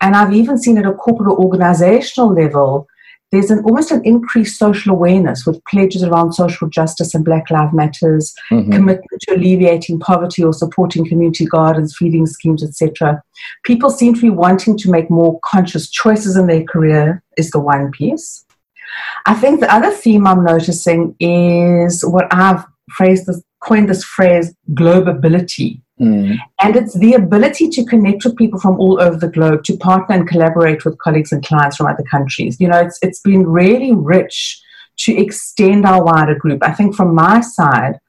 And 0.00 0.16
I've 0.16 0.34
even 0.34 0.58
seen 0.58 0.78
at 0.78 0.86
a 0.86 0.92
corporate 0.92 1.38
organizational 1.38 2.32
level, 2.32 2.86
there's 3.32 3.50
an 3.50 3.60
almost 3.64 3.90
an 3.90 4.02
increased 4.04 4.58
social 4.58 4.92
awareness 4.92 5.46
with 5.46 5.64
pledges 5.64 6.02
around 6.02 6.32
social 6.32 6.68
justice 6.68 7.14
and 7.14 7.24
Black 7.24 7.50
Lives 7.50 7.72
Matters, 7.72 8.34
mm-hmm. 8.50 8.72
commitment 8.72 9.22
to 9.22 9.34
alleviating 9.34 10.00
poverty 10.00 10.42
or 10.42 10.52
supporting 10.52 11.06
community 11.06 11.46
gardens, 11.46 11.96
feeding 11.96 12.26
schemes, 12.26 12.62
etc. 12.62 13.22
People 13.64 13.90
seem 13.90 14.14
to 14.14 14.20
be 14.20 14.30
wanting 14.30 14.76
to 14.78 14.90
make 14.90 15.10
more 15.10 15.38
conscious 15.44 15.88
choices 15.88 16.36
in 16.36 16.46
their 16.46 16.64
career. 16.64 17.22
Is 17.36 17.50
the 17.52 17.60
one 17.60 17.90
piece. 17.90 18.44
I 19.26 19.34
think 19.34 19.60
the 19.60 19.72
other 19.72 19.90
theme 19.90 20.26
I'm 20.26 20.44
noticing 20.44 21.14
is 21.20 22.04
what 22.04 22.26
I've 22.32 22.64
phrased 22.90 23.26
this, 23.26 23.42
coined 23.60 23.88
this 23.88 24.04
phrase 24.04 24.52
globability. 24.72 25.80
Mm. 26.00 26.36
And 26.62 26.76
it's 26.76 26.98
the 26.98 27.14
ability 27.14 27.68
to 27.68 27.84
connect 27.84 28.24
with 28.24 28.36
people 28.36 28.58
from 28.58 28.80
all 28.80 29.00
over 29.00 29.16
the 29.16 29.28
globe, 29.28 29.64
to 29.64 29.76
partner 29.76 30.16
and 30.16 30.28
collaborate 30.28 30.84
with 30.84 30.98
colleagues 30.98 31.30
and 31.30 31.44
clients 31.44 31.76
from 31.76 31.86
other 31.86 32.04
countries. 32.10 32.58
You 32.58 32.68
know, 32.68 32.78
it's, 32.78 32.98
it's 33.02 33.20
been 33.20 33.46
really 33.46 33.94
rich 33.94 34.60
to 35.00 35.16
extend 35.16 35.84
our 35.84 36.02
wider 36.02 36.34
group. 36.34 36.62
I 36.62 36.72
think 36.72 36.94
from 36.94 37.14
my 37.14 37.40
side, 37.40 38.00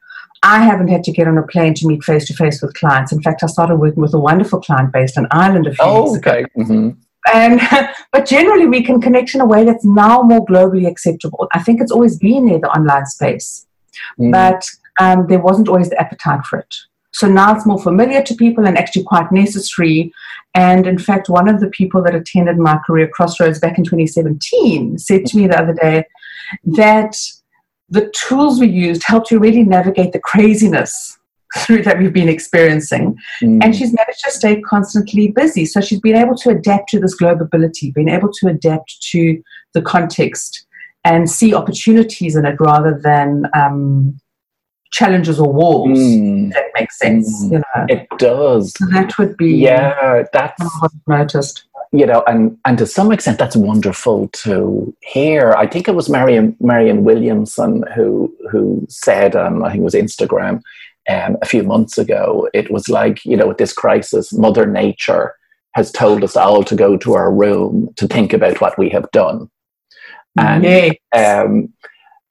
I 0.43 0.63
haven't 0.63 0.87
had 0.87 1.03
to 1.03 1.11
get 1.11 1.27
on 1.27 1.37
a 1.37 1.43
plane 1.43 1.73
to 1.75 1.87
meet 1.87 2.03
face 2.03 2.25
to 2.27 2.33
face 2.33 2.61
with 2.61 2.73
clients. 2.73 3.11
In 3.11 3.21
fact, 3.21 3.43
I 3.43 3.47
started 3.47 3.75
working 3.75 4.01
with 4.01 4.13
a 4.13 4.19
wonderful 4.19 4.61
client 4.61 4.91
based 4.91 5.17
in 5.17 5.27
Ireland 5.31 5.67
a 5.67 5.73
few 5.73 5.85
oh, 5.85 6.11
weeks 6.11 6.27
okay. 6.27 6.39
ago. 6.39 6.49
Mm-hmm. 6.57 6.89
And, 7.33 7.61
but 8.11 8.25
generally, 8.25 8.65
we 8.65 8.83
can 8.83 8.99
connect 9.01 9.35
in 9.35 9.41
a 9.41 9.45
way 9.45 9.63
that's 9.63 9.85
now 9.85 10.23
more 10.23 10.45
globally 10.45 10.87
acceptable. 10.87 11.47
I 11.53 11.61
think 11.61 11.81
it's 11.81 11.91
always 11.91 12.17
been 12.17 12.45
there, 12.45 12.59
the 12.59 12.69
online 12.69 13.05
space, 13.05 13.67
mm. 14.19 14.31
but 14.31 14.63
um, 14.99 15.27
there 15.27 15.39
wasn't 15.39 15.67
always 15.69 15.89
the 15.89 15.99
appetite 15.99 16.45
for 16.45 16.59
it. 16.59 16.75
So 17.13 17.27
now 17.27 17.55
it's 17.55 17.65
more 17.65 17.81
familiar 17.81 18.21
to 18.23 18.35
people 18.35 18.65
and 18.65 18.77
actually 18.77 19.03
quite 19.03 19.31
necessary. 19.31 20.13
And 20.55 20.87
in 20.87 20.97
fact, 20.97 21.29
one 21.29 21.47
of 21.47 21.59
the 21.59 21.69
people 21.69 22.01
that 22.03 22.15
attended 22.15 22.57
my 22.57 22.79
career 22.85 23.07
crossroads 23.07 23.59
back 23.59 23.77
in 23.77 23.83
2017 23.83 24.97
said 24.97 25.25
to 25.25 25.37
me 25.37 25.47
the 25.47 25.59
other 25.59 25.73
day 25.73 26.05
that 26.63 27.15
the 27.89 28.11
tools 28.15 28.59
we 28.59 28.67
used 28.67 29.03
helped 29.03 29.31
you 29.31 29.39
really 29.39 29.63
navigate 29.63 30.13
the 30.13 30.19
craziness 30.19 31.17
through 31.57 31.83
that 31.83 31.99
we've 31.99 32.13
been 32.13 32.29
experiencing. 32.29 33.17
Mm. 33.41 33.63
And 33.63 33.75
she's 33.75 33.93
managed 33.93 34.23
to 34.23 34.31
stay 34.31 34.61
constantly 34.61 35.29
busy. 35.29 35.65
So 35.65 35.81
she's 35.81 35.99
been 35.99 36.15
able 36.15 36.35
to 36.37 36.49
adapt 36.49 36.89
to 36.89 36.99
this 36.99 37.19
globability, 37.19 37.93
been 37.93 38.09
able 38.09 38.31
to 38.33 38.47
adapt 38.47 39.01
to 39.11 39.41
the 39.73 39.81
context 39.81 40.65
and 41.03 41.29
see 41.29 41.53
opportunities 41.53 42.35
in 42.35 42.45
it 42.45 42.55
rather 42.59 42.97
than 42.97 43.45
um, 43.53 44.17
challenges 44.91 45.39
or 45.39 45.51
walls. 45.51 45.97
Mm. 45.97 46.53
That 46.53 46.65
makes 46.75 46.99
sense. 46.99 47.43
Mm. 47.43 47.51
You 47.51 47.57
know, 47.59 47.85
it 47.89 48.07
does. 48.17 48.73
So 48.77 48.85
that 48.87 49.17
would 49.17 49.35
be 49.37 49.53
yeah. 49.55 50.23
That's 50.31 50.61
what 50.79 50.91
I've 50.93 51.19
noticed. 51.19 51.63
You 51.93 52.05
know, 52.05 52.23
and 52.27 52.57
and 52.65 52.77
to 52.77 52.85
some 52.85 53.11
extent, 53.11 53.37
that's 53.37 53.55
wonderful 53.55 54.29
to 54.29 54.95
hear. 55.01 55.53
I 55.53 55.67
think 55.67 55.87
it 55.87 55.95
was 55.95 56.09
Marianne 56.09 56.55
Marianne 56.59 57.03
Williamson 57.03 57.83
who 57.95 58.33
who 58.49 58.85
said 58.89 59.35
on 59.35 59.63
I 59.63 59.69
think 59.71 59.81
it 59.81 59.83
was 59.83 59.93
Instagram 59.93 60.61
um, 61.09 61.37
a 61.41 61.45
few 61.45 61.63
months 61.63 61.97
ago. 61.97 62.49
It 62.53 62.71
was 62.71 62.87
like 62.87 63.25
you 63.25 63.35
know, 63.35 63.47
with 63.47 63.57
this 63.57 63.73
crisis, 63.73 64.31
Mother 64.31 64.65
Nature 64.65 65.35
has 65.73 65.91
told 65.91 66.23
us 66.23 66.35
all 66.35 66.63
to 66.63 66.75
go 66.75 66.97
to 66.97 67.13
our 67.13 67.31
room 67.31 67.93
to 67.95 68.07
think 68.07 68.33
about 68.33 68.59
what 68.59 68.77
we 68.77 68.89
have 68.89 69.09
done. 69.11 69.49
And 70.37 70.63
yes. 70.63 70.95
um, 71.13 71.73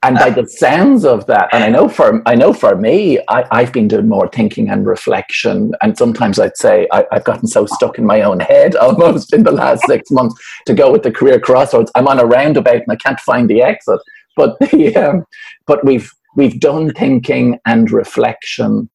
and 0.02 0.16
by 0.16 0.30
the 0.30 0.46
sounds 0.46 1.04
of 1.04 1.26
that, 1.26 1.50
and 1.52 1.62
I 1.62 1.68
know 1.68 1.86
for 1.86 2.22
I 2.26 2.34
know 2.34 2.54
for 2.54 2.74
me, 2.74 3.18
I, 3.28 3.60
have 3.60 3.72
been 3.72 3.86
doing 3.86 4.08
more 4.08 4.28
thinking 4.28 4.70
and 4.70 4.86
reflection, 4.86 5.74
and 5.82 5.96
sometimes 5.96 6.38
I'd 6.38 6.56
say 6.56 6.88
I, 6.90 7.04
have 7.12 7.24
gotten 7.24 7.46
so 7.46 7.66
stuck 7.66 7.98
in 7.98 8.06
my 8.06 8.22
own 8.22 8.40
head 8.40 8.76
almost 8.86 9.34
in 9.34 9.42
the 9.42 9.52
last 9.52 9.84
six 9.86 10.10
months 10.10 10.40
to 10.66 10.72
go 10.72 10.90
with 10.90 11.02
the 11.02 11.12
career 11.12 11.38
crossroads. 11.38 11.92
I'm 11.94 12.08
on 12.08 12.18
a 12.18 12.24
roundabout 12.24 12.76
and 12.76 12.90
I 12.90 12.96
can't 12.96 13.20
find 13.20 13.50
the 13.50 13.62
exit. 13.62 14.00
But 14.36 14.58
the, 14.60 14.96
um, 14.96 15.24
but 15.66 15.84
we've 15.84 16.10
we've 16.34 16.58
done 16.58 16.94
thinking 16.94 17.58
and 17.66 17.90
reflection, 17.90 18.88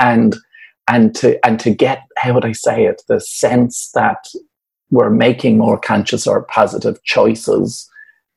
and 0.00 0.34
and 0.88 1.14
to 1.16 1.38
and 1.46 1.60
to 1.60 1.70
get 1.70 2.02
how 2.18 2.34
would 2.34 2.44
I 2.44 2.52
say 2.52 2.84
it 2.84 3.00
the 3.06 3.20
sense 3.20 3.90
that 3.94 4.26
we're 4.90 5.10
making 5.10 5.56
more 5.56 5.78
conscious 5.78 6.26
or 6.26 6.42
positive 6.42 7.00
choices 7.04 7.88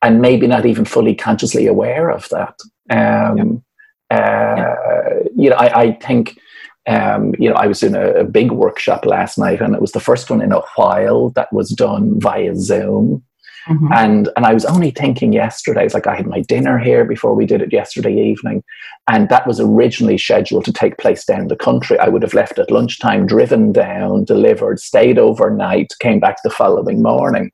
and 0.01 0.22
maybe 0.22 0.48
not 0.48 0.65
even 0.65 0.86
fully 0.86 1.15
consciously 1.15 1.68
aware 1.68 2.10
of 2.10 2.27
that. 2.29 2.56
Um, 2.89 3.63
yeah. 4.12 4.18
Uh, 4.18 4.56
yeah. 4.58 5.20
You 5.36 5.50
know, 5.51 5.56
I, 5.56 5.82
I 5.82 5.91
think. 5.94 6.39
Um, 6.88 7.36
you 7.38 7.50
know, 7.50 7.56
I 7.56 7.68
was 7.68 7.84
in 7.84 7.94
a, 7.94 8.22
a, 8.22 8.24
big 8.24 8.51
workshop 8.51 9.06
last 9.06 9.38
night, 9.38 9.62
and 9.62 9.75
it 9.75 9.82
was 9.82 9.91
the 9.91 10.00
first 10.00 10.32
one 10.32 10.41
in 10.41 10.51
a 10.51 10.62
while 10.75 11.29
that 11.32 11.51
was 11.53 11.70
done 11.70 12.20
via 12.20 12.56
Zoom. 12.56 13.24
Mm-hmm. 13.68 13.94
And 13.94 14.29
and 14.36 14.46
I 14.46 14.53
was 14.53 14.65
only 14.65 14.89
thinking 14.89 15.32
yesterday, 15.32 15.86
it's 15.86 15.94
like 15.94 16.08
I 16.08 16.15
had 16.15 16.25
my 16.25 16.41
dinner 16.41 16.79
here 16.79 17.06
before 17.06 17.36
we 17.36 17.46
did 17.46 17.62
it 17.62 17.72
yesterday 17.72 18.20
evening, 18.20 18.63
and 19.08 19.29
that 19.29 19.46
was 19.46 19.60
originally 19.60 20.18
scheduled 20.18 20.65
to 20.65 20.74
take 20.74 20.98
place 20.98 21.25
down 21.25 21.48
the 21.48 21.56
country. 21.56 22.00
I 22.00 22.08
would 22.08 22.24
have 22.24 22.34
left 22.34 22.58
at 22.58 22.72
lunchtime, 22.72 23.27
driven 23.27 23.72
down, 23.72 24.24
delivered, 24.24 24.79
stayed 24.79 25.20
overnight, 25.20 25.94
came 26.00 26.20
back 26.20 26.38
the 26.44 26.50
following 26.50 27.03
morning. 27.03 27.51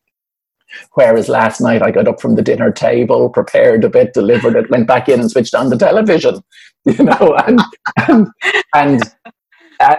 Whereas 0.93 1.29
last 1.29 1.61
night 1.61 1.81
I 1.81 1.91
got 1.91 2.07
up 2.07 2.21
from 2.21 2.35
the 2.35 2.41
dinner 2.41 2.71
table, 2.71 3.29
prepared 3.29 3.83
a 3.83 3.89
bit, 3.89 4.13
delivered 4.13 4.55
it, 4.55 4.69
went 4.69 4.87
back 4.87 5.09
in 5.09 5.19
and 5.19 5.29
switched 5.29 5.55
on 5.55 5.69
the 5.69 5.77
television, 5.77 6.43
you 6.85 7.03
know, 7.03 7.35
and 7.45 7.61
and 8.07 8.27
and 8.73 9.01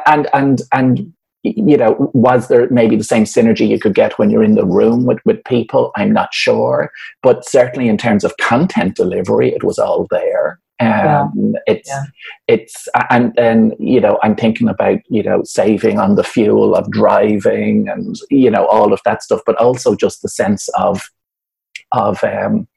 and 0.07 0.29
and, 0.33 0.63
and 0.73 1.13
you 1.43 1.77
know, 1.77 2.11
was 2.13 2.49
there 2.49 2.69
maybe 2.71 2.97
the 2.97 3.05
same 3.05 3.25
synergy 3.25 3.69
you 3.69 3.79
could 3.79 3.95
get 3.95 4.19
when 4.19 4.31
you're 4.31 4.43
in 4.43 4.57
the 4.57 4.67
room 4.67 5.05
with, 5.05 5.19
with 5.25 5.45
people? 5.45 5.93
I'm 5.97 6.13
not 6.13 6.35
sure. 6.35 6.91
But 7.23 7.49
certainly 7.49 7.89
in 7.89 7.99
terms 7.99 8.25
of 8.25 8.37
content 8.39 8.97
delivery, 8.97 9.53
it 9.53 9.63
was 9.63 9.79
all 9.79 10.07
there. 10.11 10.59
Um, 10.79 11.55
yeah. 11.55 11.61
It's 11.67 11.89
yeah. 11.89 12.03
it's 12.49 12.89
and 13.11 13.33
then 13.35 13.73
you 13.79 14.01
know 14.01 14.19
I'm 14.23 14.37
thinking 14.37 14.69
about 14.69 14.99
you 15.09 15.23
know 15.23 15.43
saving 15.45 15.99
on 15.99 16.17
the 16.17 16.25
fuel 16.25 16.75
of 16.75 16.91
driving 16.91 17.89
and 17.89 18.17
you 18.31 18.51
know 18.51 18.67
all 18.67 18.93
of 18.93 19.01
that 19.05 19.23
stuff, 19.23 19.41
but 19.47 19.57
also 19.57 19.95
just 19.95 20.23
the 20.23 20.29
sense 20.29 20.69
of 20.79 21.03
of 21.93 22.23
um, 22.25 22.69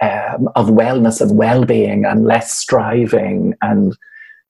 um, 0.00 0.48
of 0.54 0.68
wellness 0.68 1.20
and 1.20 1.36
well-being 1.36 2.04
and 2.04 2.24
less 2.24 2.56
striving 2.56 3.54
and 3.62 3.96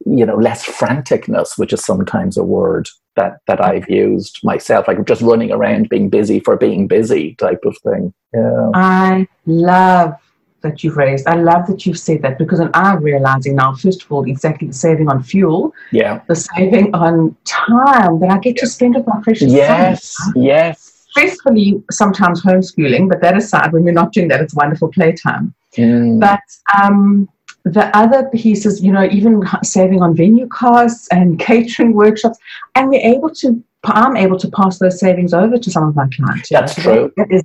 you 0.04 0.26
know 0.26 0.36
less 0.36 0.66
franticness, 0.66 1.56
which 1.56 1.72
is 1.72 1.84
sometimes 1.84 2.36
a 2.36 2.44
word 2.44 2.88
that 3.16 3.38
that 3.46 3.64
I've 3.64 3.88
used 3.88 4.40
myself, 4.44 4.86
like 4.86 5.04
just 5.06 5.22
running 5.22 5.50
around 5.50 5.88
being 5.88 6.10
busy 6.10 6.40
for 6.40 6.56
being 6.56 6.86
busy 6.86 7.34
type 7.36 7.64
of 7.64 7.76
thing. 7.78 8.12
Yeah. 8.34 8.70
I 8.74 9.26
love 9.46 10.14
that 10.62 10.82
you've 10.82 10.96
raised. 10.96 11.26
I 11.26 11.34
love 11.34 11.66
that 11.68 11.86
you've 11.86 11.98
said 11.98 12.22
that 12.22 12.38
because 12.38 12.60
I'm 12.74 13.02
realizing 13.02 13.56
now, 13.56 13.74
first 13.74 14.02
of 14.02 14.12
all, 14.12 14.24
exactly 14.24 14.68
the 14.68 14.74
saving 14.74 15.08
on 15.08 15.22
fuel, 15.22 15.72
yeah, 15.92 16.20
the 16.28 16.36
saving 16.36 16.94
on 16.94 17.36
time 17.44 18.20
that 18.20 18.30
I 18.30 18.38
get 18.38 18.56
to 18.58 18.66
spend 18.66 18.94
with 18.96 19.06
my 19.06 19.20
precious 19.22 19.52
yes, 19.52 20.16
son. 20.16 20.32
Yes, 20.36 21.06
Stressfully, 21.16 21.82
sometimes 21.90 22.42
homeschooling, 22.42 23.08
but 23.08 23.20
that 23.20 23.36
aside, 23.36 23.72
when 23.72 23.84
we're 23.84 23.92
not 23.92 24.12
doing 24.12 24.28
that, 24.28 24.40
it's 24.40 24.54
wonderful 24.54 24.88
playtime. 24.88 25.54
Mm. 25.76 26.20
But 26.20 26.40
um, 26.80 27.28
the 27.64 27.96
other 27.96 28.28
pieces, 28.30 28.82
you 28.82 28.92
know, 28.92 29.04
even 29.04 29.42
saving 29.62 30.02
on 30.02 30.14
venue 30.14 30.48
costs 30.48 31.08
and 31.10 31.38
catering 31.48 31.92
workshops, 31.92 32.38
and 32.74 32.88
we're 32.88 33.00
able 33.00 33.30
to 33.36 33.62
I'm 33.84 34.16
able 34.16 34.38
to 34.38 34.50
pass 34.50 34.78
those 34.78 34.98
savings 34.98 35.32
over 35.32 35.56
to 35.56 35.70
some 35.70 35.84
of 35.84 35.94
my 35.94 36.08
clients. 36.08 36.48
That's 36.48 36.76
know? 36.78 36.82
true. 36.82 37.12
That 37.16 37.30
is, 37.30 37.44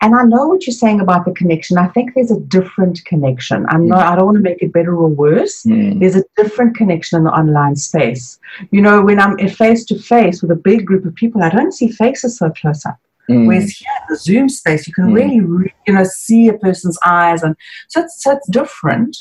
and 0.00 0.14
I 0.14 0.22
know 0.22 0.46
what 0.46 0.66
you're 0.66 0.74
saying 0.74 1.00
about 1.00 1.24
the 1.24 1.32
connection. 1.32 1.78
I 1.78 1.88
think 1.88 2.14
there's 2.14 2.30
a 2.30 2.38
different 2.40 3.04
connection. 3.04 3.66
I'm 3.68 3.84
mm. 3.84 3.88
not. 3.88 4.06
I 4.06 4.16
don't 4.16 4.26
want 4.26 4.36
to 4.36 4.42
make 4.42 4.62
it 4.62 4.72
better 4.72 4.94
or 4.94 5.08
worse. 5.08 5.64
Mm. 5.64 5.98
There's 6.00 6.16
a 6.16 6.24
different 6.36 6.76
connection 6.76 7.18
in 7.18 7.24
the 7.24 7.30
online 7.30 7.76
space. 7.76 8.38
You 8.70 8.80
know, 8.80 9.02
when 9.02 9.20
I'm 9.20 9.36
face 9.48 9.84
to 9.86 9.98
face 9.98 10.42
with 10.42 10.52
a 10.52 10.56
big 10.56 10.86
group 10.86 11.04
of 11.04 11.14
people, 11.16 11.42
I 11.42 11.50
don't 11.50 11.72
see 11.72 11.90
faces 11.90 12.38
so 12.38 12.50
close 12.50 12.86
up. 12.86 12.98
Mm. 13.28 13.46
Whereas 13.46 13.70
here 13.70 13.92
in 14.00 14.14
the 14.14 14.16
Zoom 14.18 14.48
space, 14.48 14.86
you 14.86 14.94
can 14.94 15.10
mm. 15.10 15.14
really, 15.14 15.72
you 15.86 15.94
know, 15.94 16.04
see 16.04 16.48
a 16.48 16.54
person's 16.54 16.98
eyes, 17.04 17.42
and 17.42 17.54
so 17.88 18.00
it's, 18.02 18.22
so 18.22 18.32
it's 18.32 18.48
different. 18.48 19.16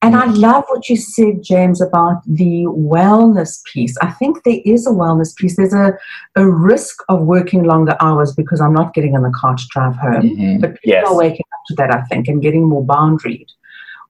And 0.00 0.14
I 0.14 0.26
love 0.26 0.64
what 0.68 0.88
you 0.88 0.96
said, 0.96 1.42
James, 1.42 1.80
about 1.80 2.22
the 2.24 2.66
wellness 2.66 3.64
piece. 3.64 3.96
I 3.98 4.12
think 4.12 4.44
there 4.44 4.60
is 4.64 4.86
a 4.86 4.90
wellness 4.90 5.34
piece. 5.34 5.56
There's 5.56 5.74
a, 5.74 5.98
a 6.36 6.48
risk 6.48 7.02
of 7.08 7.22
working 7.22 7.64
longer 7.64 7.96
hours 7.98 8.32
because 8.32 8.60
I'm 8.60 8.74
not 8.74 8.94
getting 8.94 9.14
in 9.14 9.22
the 9.22 9.32
car 9.34 9.56
to 9.56 9.64
drive 9.70 9.96
home. 9.96 10.22
Mm-hmm. 10.22 10.60
But 10.60 10.74
people 10.74 11.00
yes. 11.00 11.06
are 11.08 11.16
waking 11.16 11.46
up 11.52 11.60
to 11.66 11.74
that, 11.78 11.92
I 11.92 12.02
think, 12.02 12.28
and 12.28 12.40
getting 12.40 12.68
more 12.68 12.84
boundaried. 12.84 13.48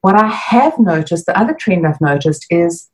What 0.02 0.14
I 0.14 0.28
have 0.28 0.78
noticed, 0.78 1.24
the 1.24 1.38
other 1.38 1.54
trend 1.54 1.86
I've 1.86 2.00
noticed 2.02 2.44
is, 2.50 2.90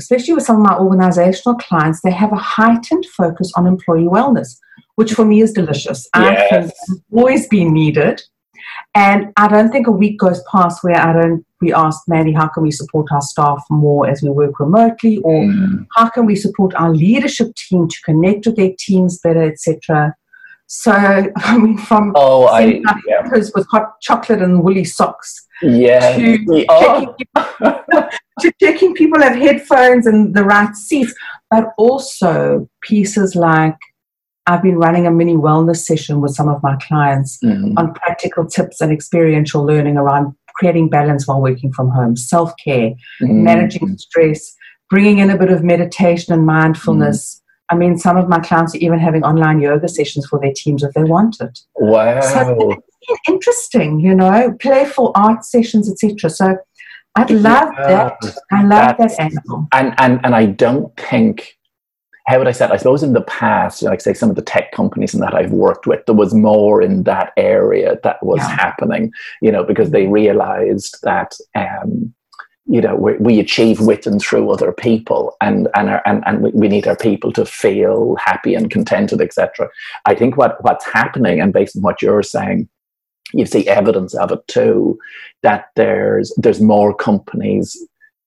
especially 0.00 0.34
with 0.34 0.44
some 0.44 0.56
of 0.56 0.62
my 0.62 0.76
organizational 0.76 1.56
clients, 1.58 2.00
they 2.02 2.10
have 2.10 2.32
a 2.32 2.36
heightened 2.36 3.06
focus 3.06 3.52
on 3.56 3.68
employee 3.68 4.02
wellness, 4.02 4.58
which 4.96 5.14
for 5.14 5.24
me 5.24 5.40
is 5.40 5.52
delicious. 5.52 6.08
Yes. 6.14 6.52
I 6.52 6.60
think 6.60 7.00
always 7.12 7.48
been 7.48 7.72
needed. 7.72 8.20
And 8.94 9.32
I 9.36 9.48
don't 9.48 9.70
think 9.70 9.86
a 9.86 9.92
week 9.92 10.18
goes 10.18 10.42
past 10.50 10.82
where 10.82 10.96
I 10.96 11.12
don't 11.12 11.46
we 11.60 11.72
ask 11.72 12.02
Mandy, 12.06 12.32
how 12.32 12.48
can 12.48 12.62
we 12.62 12.70
support 12.70 13.06
our 13.12 13.20
staff 13.22 13.64
more 13.70 14.06
as 14.08 14.22
we 14.22 14.30
work 14.30 14.60
remotely, 14.60 15.18
or 15.18 15.44
mm. 15.44 15.86
how 15.94 16.08
can 16.08 16.26
we 16.26 16.36
support 16.36 16.74
our 16.74 16.92
leadership 16.92 17.54
team 17.54 17.88
to 17.88 17.96
connect 18.04 18.46
with 18.46 18.56
their 18.56 18.72
teams 18.78 19.18
better, 19.20 19.42
etc. 19.42 20.14
So 20.66 20.92
I 21.36 21.58
mean, 21.58 21.78
from 21.78 22.12
oh, 22.14 22.46
I 22.46 22.82
yeah. 23.06 23.28
with 23.30 23.66
hot 23.70 24.00
chocolate 24.02 24.42
and 24.42 24.62
woolly 24.62 24.84
socks, 24.84 25.46
yeah, 25.62 26.16
to, 26.16 26.66
oh. 26.68 26.80
checking 26.80 27.14
people, 27.14 28.08
to 28.40 28.52
checking 28.60 28.94
people 28.94 29.22
have 29.22 29.36
headphones 29.36 30.06
and 30.06 30.34
the 30.34 30.44
right 30.44 30.74
seats, 30.74 31.14
but 31.50 31.68
also 31.78 32.68
pieces 32.82 33.34
like 33.34 33.76
I've 34.46 34.62
been 34.62 34.76
running 34.76 35.06
a 35.06 35.10
mini 35.10 35.34
wellness 35.34 35.78
session 35.78 36.20
with 36.20 36.34
some 36.34 36.48
of 36.48 36.62
my 36.62 36.76
clients 36.76 37.38
mm-hmm. 37.42 37.76
on 37.76 37.94
practical 37.94 38.46
tips 38.46 38.80
and 38.80 38.92
experiential 38.92 39.64
learning 39.64 39.96
around 39.96 40.34
creating 40.54 40.88
balance 40.88 41.26
while 41.26 41.40
working 41.40 41.72
from 41.72 41.90
home, 41.90 42.16
self 42.16 42.52
care, 42.62 42.90
mm-hmm. 43.22 43.44
managing 43.44 43.98
stress, 43.98 44.54
bringing 44.88 45.18
in 45.18 45.30
a 45.30 45.38
bit 45.38 45.50
of 45.50 45.64
meditation 45.64 46.32
and 46.32 46.46
mindfulness. 46.46 47.36
Mm. 47.36 47.42
I 47.68 47.74
mean, 47.74 47.98
some 47.98 48.16
of 48.16 48.28
my 48.28 48.38
clients 48.38 48.74
are 48.74 48.78
even 48.78 49.00
having 49.00 49.24
online 49.24 49.60
yoga 49.60 49.88
sessions 49.88 50.26
for 50.26 50.38
their 50.40 50.52
teams 50.54 50.84
if 50.84 50.94
they 50.94 51.02
want 51.02 51.40
it. 51.40 51.58
Wow. 51.74 52.20
So 52.20 52.76
interesting, 53.28 53.98
you 54.00 54.14
know, 54.14 54.56
playful 54.60 55.12
art 55.16 55.44
sessions, 55.44 55.90
etc. 55.90 56.30
So 56.30 56.56
I 57.16 57.24
love 57.32 57.70
yeah, 57.78 57.86
that. 58.20 58.36
I 58.52 58.62
love 58.62 58.96
that 58.98 59.18
angle. 59.18 59.66
And, 59.72 59.94
and, 59.98 60.20
and 60.24 60.34
I 60.34 60.46
don't 60.46 60.96
think 60.96 61.55
how 62.26 62.38
would 62.38 62.48
I 62.48 62.52
say 62.52 62.64
it? 62.64 62.72
I 62.72 62.76
suppose 62.76 63.02
in 63.02 63.12
the 63.12 63.22
past, 63.22 63.82
like 63.82 64.00
say 64.00 64.12
some 64.12 64.30
of 64.30 64.36
the 64.36 64.42
tech 64.42 64.72
companies 64.72 65.14
and 65.14 65.22
that 65.22 65.34
I've 65.34 65.52
worked 65.52 65.86
with, 65.86 66.04
there 66.06 66.14
was 66.14 66.34
more 66.34 66.82
in 66.82 67.04
that 67.04 67.32
area 67.36 67.98
that 68.02 68.22
was 68.24 68.40
yeah. 68.40 68.48
happening, 68.48 69.12
you 69.40 69.52
know, 69.52 69.62
because 69.62 69.90
they 69.90 70.08
realized 70.08 70.98
that, 71.04 71.36
um, 71.54 72.12
you 72.66 72.80
know, 72.80 72.96
we, 72.96 73.16
we 73.18 73.38
achieve 73.38 73.80
with 73.80 74.08
and 74.08 74.20
through 74.20 74.50
other 74.50 74.72
people 74.72 75.36
and, 75.40 75.68
and, 75.76 75.88
our, 75.88 76.02
and, 76.04 76.24
and 76.26 76.52
we 76.52 76.66
need 76.66 76.88
our 76.88 76.96
people 76.96 77.32
to 77.32 77.46
feel 77.46 78.16
happy 78.16 78.56
and 78.56 78.72
contented, 78.72 79.20
etc. 79.20 79.68
I 80.04 80.16
think 80.16 80.36
what, 80.36 80.62
what's 80.64 80.84
happening 80.84 81.40
and 81.40 81.52
based 81.52 81.76
on 81.76 81.82
what 81.82 82.02
you're 82.02 82.24
saying, 82.24 82.68
you 83.34 83.46
see 83.46 83.68
evidence 83.68 84.14
of 84.14 84.32
it 84.32 84.46
too, 84.48 84.98
that 85.44 85.66
there's, 85.76 86.32
there's 86.38 86.60
more 86.60 86.92
companies 86.92 87.80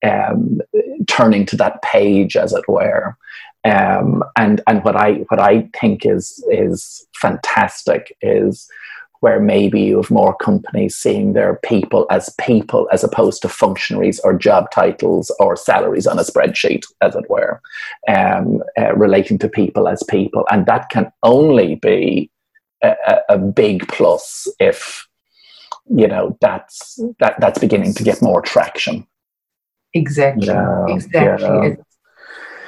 um, 0.05 0.61
turning 1.07 1.45
to 1.47 1.57
that 1.57 1.81
page, 1.81 2.37
as 2.37 2.53
it 2.53 2.65
were, 2.69 3.17
um, 3.65 4.23
and 4.37 4.61
and 4.67 4.83
what 4.83 4.95
I 4.95 5.25
what 5.29 5.39
I 5.39 5.69
think 5.79 6.05
is 6.05 6.43
is 6.49 7.05
fantastic 7.15 8.15
is 8.21 8.67
where 9.21 9.41
maybe 9.41 9.81
you 9.81 9.97
have 9.97 10.09
more 10.09 10.33
companies 10.33 10.95
seeing 10.95 11.33
their 11.33 11.59
people 11.65 12.07
as 12.09 12.33
people 12.39 12.87
as 12.93 13.03
opposed 13.03 13.41
to 13.41 13.49
functionaries 13.49 14.17
or 14.21 14.33
job 14.33 14.71
titles 14.71 15.29
or 15.41 15.57
salaries 15.57 16.07
on 16.07 16.17
a 16.17 16.23
spreadsheet, 16.23 16.83
as 17.01 17.15
it 17.15 17.29
were, 17.29 17.59
um, 18.07 18.63
uh, 18.77 18.95
relating 18.95 19.37
to 19.37 19.49
people 19.49 19.89
as 19.89 20.01
people, 20.03 20.45
and 20.51 20.65
that 20.65 20.89
can 20.89 21.11
only 21.23 21.75
be 21.75 22.31
a, 22.81 23.17
a, 23.27 23.37
big 23.37 23.85
plus 23.89 24.47
if 24.61 25.05
you 25.93 26.07
know 26.07 26.37
that's 26.39 26.97
that 27.19 27.37
that's 27.41 27.59
beginning 27.59 27.93
to 27.93 28.03
get 28.03 28.21
more 28.21 28.41
traction. 28.41 29.05
Exactly. 29.93 30.47
Yeah, 30.47 30.85
exactly. 30.87 31.69
Yeah 31.69 31.75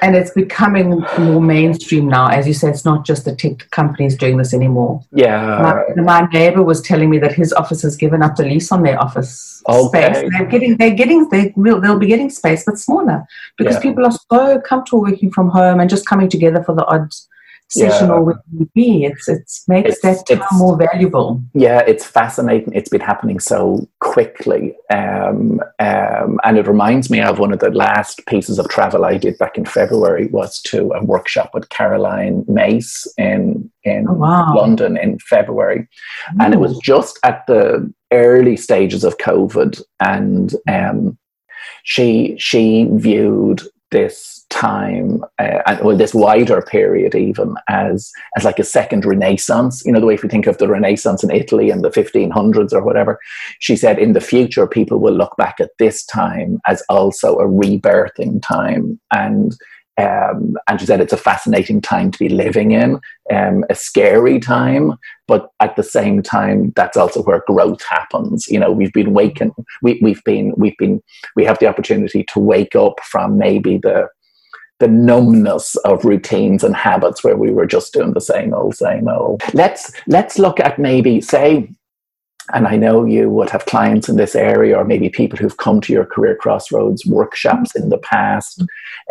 and 0.02 0.16
it's 0.16 0.32
becoming 0.32 1.04
more 1.18 1.40
mainstream 1.40 2.08
now. 2.08 2.26
As 2.26 2.46
you 2.46 2.52
said, 2.52 2.70
it's 2.70 2.84
not 2.84 3.06
just 3.06 3.24
the 3.24 3.34
tech 3.34 3.70
companies 3.70 4.16
doing 4.16 4.36
this 4.36 4.52
anymore. 4.52 5.02
Yeah. 5.12 5.84
My, 5.96 6.02
my 6.02 6.28
neighbor 6.32 6.62
was 6.62 6.82
telling 6.82 7.08
me 7.08 7.18
that 7.18 7.32
his 7.32 7.52
office 7.52 7.82
has 7.82 7.96
given 7.96 8.20
up 8.20 8.34
the 8.34 8.42
lease 8.42 8.72
on 8.72 8.82
their 8.82 9.00
office 9.00 9.62
okay. 9.68 10.12
space. 10.12 10.30
They're 10.32 10.46
getting, 10.46 10.76
they're 10.76 10.94
getting, 10.94 11.28
they 11.28 11.52
will, 11.56 11.80
they'll 11.80 11.98
be 11.98 12.08
getting 12.08 12.30
space, 12.30 12.64
but 12.64 12.78
smaller 12.78 13.24
because 13.56 13.76
yeah. 13.76 13.80
people 13.80 14.04
are 14.04 14.18
so 14.30 14.60
comfortable 14.60 15.02
working 15.02 15.30
from 15.30 15.48
home 15.48 15.78
and 15.78 15.88
just 15.88 16.04
coming 16.04 16.28
together 16.28 16.62
for 16.64 16.74
the 16.74 16.84
odd 16.86 17.08
session 17.72 18.08
yeah. 18.08 18.14
or 18.14 18.22
with 18.22 18.36
be. 18.74 19.04
It's 19.04 19.28
it's 19.28 19.68
makes 19.68 19.90
it's, 19.90 20.00
that 20.02 20.26
time 20.26 20.58
more 20.58 20.76
valuable. 20.76 21.42
Yeah, 21.54 21.80
it's 21.80 22.04
fascinating. 22.04 22.72
It's 22.74 22.88
been 22.88 23.00
happening 23.00 23.40
so 23.40 23.88
quickly, 24.00 24.74
um, 24.90 25.60
um, 25.78 26.38
and 26.44 26.58
it 26.58 26.66
reminds 26.66 27.10
me 27.10 27.20
of 27.20 27.38
one 27.38 27.52
of 27.52 27.60
the 27.60 27.70
last 27.70 28.24
pieces 28.26 28.58
of 28.58 28.68
travel 28.68 29.04
I 29.04 29.16
did 29.16 29.38
back 29.38 29.56
in 29.56 29.64
February 29.64 30.26
was 30.28 30.60
to 30.62 30.92
a 30.92 31.04
workshop 31.04 31.50
with 31.54 31.68
Caroline 31.70 32.44
Myss 32.48 33.06
in 33.16 33.70
in 33.84 34.06
oh, 34.08 34.14
wow. 34.14 34.54
London 34.54 34.96
in 34.96 35.18
February, 35.18 35.80
Ooh. 35.80 36.36
and 36.40 36.54
it 36.54 36.60
was 36.60 36.78
just 36.78 37.18
at 37.24 37.46
the 37.46 37.92
early 38.12 38.56
stages 38.56 39.04
of 39.04 39.16
COVID, 39.18 39.82
and 40.00 40.54
um, 40.68 41.18
she 41.84 42.36
she 42.38 42.88
viewed 42.92 43.62
this 43.92 44.44
time 44.50 45.24
uh, 45.38 45.62
and 45.66 45.80
well 45.80 45.96
this 45.96 46.12
wider 46.12 46.60
period 46.60 47.14
even 47.14 47.54
as 47.68 48.12
as 48.36 48.44
like 48.44 48.58
a 48.58 48.64
second 48.64 49.04
renaissance. 49.04 49.82
You 49.86 49.92
know 49.92 50.00
the 50.00 50.06
way 50.06 50.14
if 50.14 50.22
we 50.22 50.28
think 50.28 50.46
of 50.46 50.58
the 50.58 50.68
renaissance 50.68 51.22
in 51.22 51.30
italy 51.30 51.70
in 51.70 51.82
the 51.82 51.90
1500s 51.90 52.72
or 52.72 52.82
whatever 52.82 53.18
she 53.60 53.76
said 53.76 53.98
in 53.98 54.12
the 54.12 54.20
future 54.20 54.66
people 54.66 54.98
will 54.98 55.14
look 55.14 55.36
back 55.36 55.60
at 55.60 55.70
this 55.78 56.04
time 56.04 56.58
as 56.66 56.82
also 56.88 57.38
a 57.38 57.46
rebirthing 57.46 58.42
time. 58.42 59.00
And 59.12 59.56
um, 59.98 60.56
and 60.68 60.80
she 60.80 60.86
said 60.86 61.00
it's 61.00 61.12
a 61.12 61.18
fascinating 61.18 61.80
time 61.80 62.10
to 62.10 62.18
be 62.18 62.28
living 62.28 62.72
in, 62.72 62.98
um, 63.30 63.64
a 63.68 63.74
scary 63.74 64.40
time, 64.40 64.94
but 65.28 65.50
at 65.60 65.76
the 65.76 65.82
same 65.82 66.22
time, 66.22 66.72
that's 66.76 66.96
also 66.96 67.22
where 67.22 67.42
growth 67.46 67.82
happens. 67.82 68.48
You 68.48 68.58
know, 68.58 68.72
we've 68.72 68.92
been 68.92 69.12
wakened, 69.12 69.52
we, 69.82 69.98
we've 70.02 70.22
been, 70.24 70.54
we've 70.56 70.76
been, 70.78 71.02
we 71.36 71.44
have 71.44 71.58
the 71.58 71.66
opportunity 71.66 72.24
to 72.32 72.40
wake 72.40 72.74
up 72.74 73.00
from 73.02 73.38
maybe 73.38 73.78
the 73.78 74.08
the 74.80 74.88
numbness 74.88 75.76
of 75.84 76.04
routines 76.04 76.64
and 76.64 76.74
habits 76.74 77.22
where 77.22 77.36
we 77.36 77.52
were 77.52 77.66
just 77.66 77.92
doing 77.92 78.14
the 78.14 78.20
same 78.20 78.52
old, 78.52 78.74
same 78.74 79.06
old. 79.06 79.40
Let's 79.54 79.92
let's 80.08 80.40
look 80.40 80.58
at 80.58 80.76
maybe 80.76 81.20
say 81.20 81.70
and 82.52 82.66
I 82.66 82.76
know 82.76 83.04
you 83.04 83.30
would 83.30 83.50
have 83.50 83.66
clients 83.66 84.08
in 84.08 84.16
this 84.16 84.34
area, 84.34 84.76
or 84.76 84.84
maybe 84.84 85.08
people 85.08 85.38
who've 85.38 85.56
come 85.56 85.80
to 85.82 85.92
your 85.92 86.04
Career 86.04 86.34
Crossroads 86.34 87.06
workshops 87.06 87.74
in 87.76 87.88
the 87.88 87.98
past. 87.98 88.62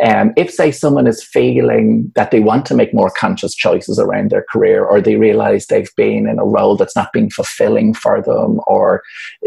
Um, 0.03 0.33
if, 0.35 0.51
say, 0.51 0.71
someone 0.71 1.07
is 1.07 1.23
feeling 1.23 2.11
that 2.15 2.31
they 2.31 2.41
want 2.41 2.65
to 2.67 2.75
make 2.75 2.93
more 2.93 3.09
conscious 3.09 3.55
choices 3.55 3.97
around 3.99 4.31
their 4.31 4.45
career, 4.49 4.83
or 4.83 5.01
they 5.01 5.15
realize 5.15 5.65
they've 5.65 5.95
been 5.95 6.27
in 6.27 6.39
a 6.39 6.45
role 6.45 6.75
that's 6.75 6.95
not 6.95 7.13
being 7.13 7.29
fulfilling 7.29 7.93
for 7.93 8.21
them, 8.21 8.59
or 8.67 9.01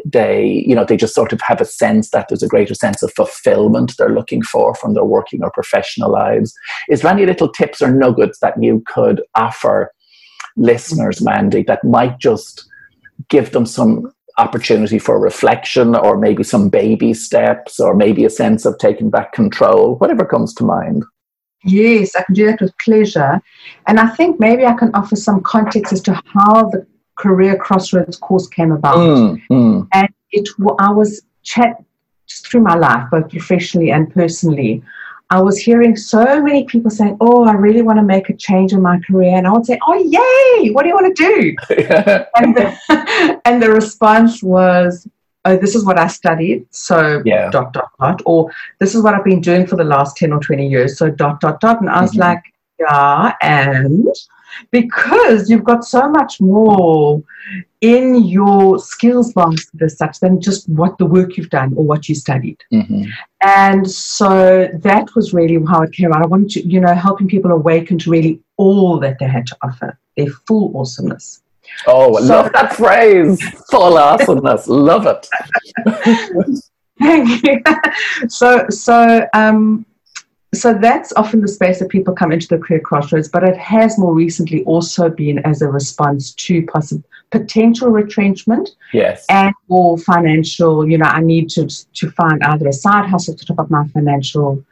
they, 0.04 0.64
you 0.66 0.74
know, 0.74 0.84
they 0.84 0.96
just 0.96 1.14
sort 1.14 1.32
of 1.32 1.40
have 1.42 1.60
a 1.60 1.66
sense 1.66 2.10
that 2.10 2.28
there's 2.28 2.42
a 2.42 2.48
greater 2.48 2.74
sense 2.74 3.02
of 3.02 3.12
fulfillment 3.12 3.94
they're 3.96 4.08
looking 4.08 4.42
for 4.42 4.74
from 4.74 4.94
their 4.94 5.04
working 5.04 5.42
or 5.42 5.50
professional 5.50 6.10
lives, 6.10 6.54
is 6.88 7.02
there 7.02 7.12
any 7.12 7.26
little 7.26 7.50
tips 7.50 7.82
or 7.82 7.90
nuggets 7.90 8.38
that 8.40 8.60
you 8.62 8.82
could 8.86 9.22
offer 9.34 9.92
listeners, 10.56 11.20
Mandy, 11.20 11.62
that 11.64 11.84
might 11.84 12.18
just 12.18 12.68
give 13.28 13.52
them 13.52 13.66
some 13.66 14.12
opportunity 14.38 14.98
for 14.98 15.18
reflection 15.18 15.94
or 15.94 16.18
maybe 16.18 16.42
some 16.42 16.68
baby 16.68 17.14
steps 17.14 17.78
or 17.78 17.94
maybe 17.94 18.24
a 18.24 18.30
sense 18.30 18.64
of 18.64 18.76
taking 18.78 19.10
back 19.10 19.32
control, 19.32 19.96
whatever 19.96 20.24
comes 20.24 20.52
to 20.54 20.64
mind. 20.64 21.04
Yes, 21.64 22.14
I 22.14 22.22
can 22.24 22.34
do 22.34 22.46
that 22.46 22.60
with 22.60 22.76
pleasure. 22.78 23.40
And 23.86 23.98
I 23.98 24.08
think 24.08 24.38
maybe 24.38 24.66
I 24.66 24.74
can 24.74 24.90
offer 24.94 25.16
some 25.16 25.40
context 25.40 25.92
as 25.92 26.00
to 26.02 26.20
how 26.26 26.68
the 26.70 26.86
Career 27.16 27.56
Crossroads 27.56 28.16
course 28.16 28.48
came 28.48 28.72
about. 28.72 28.96
Mm, 28.96 29.42
mm. 29.50 29.88
And 29.92 30.08
it, 30.32 30.48
I 30.78 30.90
was 30.90 31.22
chat 31.42 31.82
through 32.30 32.62
my 32.62 32.74
life, 32.74 33.08
both 33.10 33.30
professionally 33.30 33.90
and 33.92 34.12
personally. 34.12 34.82
I 35.34 35.40
was 35.40 35.58
hearing 35.58 35.96
so 35.96 36.40
many 36.40 36.62
people 36.64 36.92
saying, 36.92 37.16
Oh, 37.20 37.42
I 37.42 37.54
really 37.54 37.82
want 37.82 37.98
to 37.98 38.04
make 38.04 38.28
a 38.28 38.36
change 38.36 38.72
in 38.72 38.80
my 38.80 39.00
career. 39.00 39.36
And 39.36 39.48
I 39.48 39.50
would 39.50 39.66
say, 39.66 39.80
Oh, 39.84 39.94
yay, 39.94 40.70
what 40.70 40.82
do 40.82 40.88
you 40.90 40.94
want 40.94 41.16
to 41.16 41.24
do? 41.24 41.56
and, 42.36 42.54
the, 42.54 43.40
and 43.44 43.60
the 43.60 43.72
response 43.72 44.44
was, 44.44 45.08
Oh, 45.44 45.56
this 45.56 45.74
is 45.74 45.84
what 45.84 45.98
I 45.98 46.06
studied. 46.06 46.66
So, 46.70 47.20
yeah. 47.24 47.50
dot, 47.50 47.72
dot, 47.72 47.90
dot. 47.98 48.22
Or 48.24 48.48
this 48.78 48.94
is 48.94 49.02
what 49.02 49.14
I've 49.14 49.24
been 49.24 49.40
doing 49.40 49.66
for 49.66 49.74
the 49.74 49.82
last 49.82 50.16
10 50.18 50.32
or 50.32 50.38
20 50.38 50.68
years. 50.68 50.98
So, 50.98 51.10
dot, 51.10 51.40
dot, 51.40 51.60
dot. 51.60 51.80
And 51.80 51.90
I 51.90 52.02
was 52.02 52.12
mm-hmm. 52.12 52.20
like, 52.20 52.44
Yeah, 52.78 53.34
and 53.42 54.06
because 54.70 55.50
you've 55.50 55.64
got 55.64 55.84
so 55.84 56.08
much 56.08 56.40
more 56.40 57.22
in 57.80 58.24
your 58.24 58.78
skills 58.78 59.32
basket 59.34 59.82
as 59.82 59.98
such 59.98 60.20
than 60.20 60.40
just 60.40 60.68
what 60.68 60.96
the 60.98 61.04
work 61.04 61.36
you've 61.36 61.50
done 61.50 61.74
or 61.76 61.84
what 61.84 62.08
you 62.08 62.14
studied. 62.14 62.58
Mm-hmm. 62.72 63.04
And 63.42 63.90
so 63.90 64.70
that 64.72 65.14
was 65.14 65.34
really 65.34 65.62
how 65.66 65.82
it 65.82 65.92
came 65.92 66.12
out. 66.12 66.24
I 66.24 66.26
wanted 66.26 66.50
to, 66.50 66.66
you 66.66 66.80
know, 66.80 66.94
helping 66.94 67.28
people 67.28 67.50
awaken 67.50 67.98
to 67.98 68.10
really 68.10 68.40
all 68.56 68.98
that 69.00 69.18
they 69.18 69.26
had 69.26 69.46
to 69.48 69.56
offer, 69.62 69.98
their 70.16 70.28
full 70.46 70.76
awesomeness. 70.76 71.42
Oh, 71.86 72.16
I 72.16 72.20
so, 72.20 72.26
love 72.26 72.52
that 72.52 72.74
phrase. 72.76 73.42
Full 73.70 73.98
awesomeness. 73.98 74.66
love 74.66 75.06
it. 75.06 75.28
Thank 76.98 77.42
you. 77.42 77.60
so, 78.28 78.66
so, 78.70 79.26
um, 79.34 79.84
so 80.56 80.74
that's 80.74 81.12
often 81.16 81.40
the 81.40 81.48
space 81.48 81.78
that 81.78 81.88
people 81.88 82.14
come 82.14 82.32
into 82.32 82.48
the 82.48 82.58
career 82.58 82.80
crossroads, 82.80 83.28
but 83.28 83.44
it 83.44 83.56
has 83.56 83.98
more 83.98 84.14
recently 84.14 84.64
also 84.64 85.08
been 85.08 85.38
as 85.40 85.62
a 85.62 85.68
response 85.68 86.32
to 86.34 86.64
possible 86.66 87.04
potential 87.30 87.88
retrenchment 87.88 88.70
yes. 88.92 89.26
and 89.28 89.52
or 89.68 89.98
financial 89.98 90.88
you 90.88 90.96
know 90.96 91.06
i 91.06 91.20
need 91.20 91.48
to 91.48 91.66
to 91.92 92.08
find 92.12 92.40
either 92.44 92.68
a 92.68 92.72
side 92.72 93.06
hustle 93.06 93.34
to 93.34 93.44
top 93.44 93.58
up 93.58 93.70
my 93.70 93.84
financial 93.88 94.64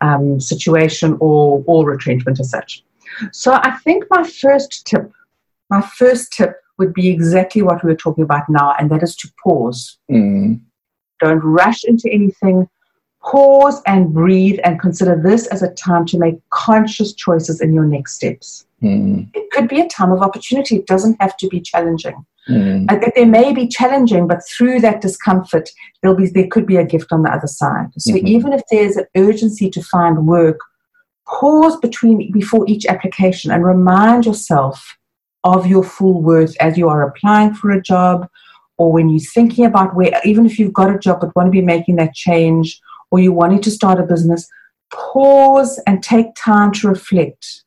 um, 0.00 0.40
situation 0.40 1.16
or 1.20 1.62
or 1.66 1.84
retrenchment 1.84 2.40
as 2.40 2.50
such. 2.50 2.82
So 3.32 3.52
i 3.52 3.72
think 3.84 4.04
my 4.08 4.22
first 4.24 4.86
tip 4.86 5.10
my 5.68 5.82
first 5.82 6.32
tip 6.32 6.56
would 6.78 6.94
be 6.94 7.08
exactly 7.08 7.60
what 7.60 7.82
we 7.82 7.90
were 7.90 7.96
talking 7.96 8.24
about 8.24 8.48
now 8.48 8.74
and 8.78 8.90
that 8.90 9.02
is 9.02 9.14
to 9.16 9.28
pause. 9.42 9.98
Mm. 10.10 10.60
don't 11.20 11.44
rush 11.60 11.84
into 11.84 12.08
anything 12.10 12.68
pause 13.26 13.82
and 13.86 14.14
breathe 14.14 14.58
and 14.64 14.80
consider 14.80 15.20
this 15.20 15.46
as 15.48 15.62
a 15.62 15.72
time 15.74 16.06
to 16.06 16.18
make 16.18 16.36
conscious 16.50 17.12
choices 17.12 17.60
in 17.60 17.72
your 17.72 17.84
next 17.84 18.14
steps. 18.14 18.66
Mm. 18.82 19.28
It 19.34 19.50
could 19.50 19.68
be 19.68 19.80
a 19.80 19.88
time 19.88 20.12
of 20.12 20.22
opportunity. 20.22 20.76
It 20.76 20.86
doesn't 20.86 21.20
have 21.20 21.36
to 21.38 21.48
be 21.48 21.60
challenging. 21.60 22.24
Mm. 22.48 22.86
I 22.88 22.96
think 22.96 23.14
they 23.14 23.24
may 23.24 23.52
be 23.52 23.66
challenging, 23.66 24.28
but 24.28 24.46
through 24.48 24.80
that 24.80 25.00
discomfort, 25.00 25.68
there'll 26.00 26.16
be 26.16 26.28
there 26.28 26.46
could 26.46 26.66
be 26.66 26.76
a 26.76 26.84
gift 26.84 27.12
on 27.12 27.22
the 27.22 27.30
other 27.30 27.48
side. 27.48 27.88
So 27.98 28.12
mm-hmm. 28.12 28.26
even 28.28 28.52
if 28.52 28.62
there's 28.70 28.96
an 28.96 29.06
urgency 29.16 29.68
to 29.70 29.82
find 29.82 30.26
work, 30.26 30.60
pause 31.26 31.76
between 31.78 32.30
before 32.30 32.64
each 32.68 32.86
application 32.86 33.50
and 33.50 33.64
remind 33.64 34.26
yourself 34.26 34.96
of 35.42 35.66
your 35.66 35.82
full 35.82 36.22
worth 36.22 36.56
as 36.60 36.78
you 36.78 36.88
are 36.88 37.02
applying 37.02 37.54
for 37.54 37.72
a 37.72 37.82
job 37.82 38.28
or 38.78 38.92
when 38.92 39.08
you're 39.08 39.20
thinking 39.20 39.64
about 39.64 39.96
where 39.96 40.20
even 40.24 40.46
if 40.46 40.58
you've 40.58 40.72
got 40.72 40.94
a 40.94 40.98
job 40.98 41.20
but 41.20 41.34
want 41.34 41.46
to 41.46 41.50
be 41.50 41.62
making 41.62 41.96
that 41.96 42.14
change 42.14 42.80
or 43.10 43.20
you 43.20 43.32
wanting 43.32 43.60
to 43.60 43.70
start 43.70 44.00
a 44.00 44.04
business 44.04 44.48
pause 44.92 45.80
and 45.86 46.02
take 46.02 46.26
time 46.36 46.72
to 46.72 46.88
reflect 46.88 47.64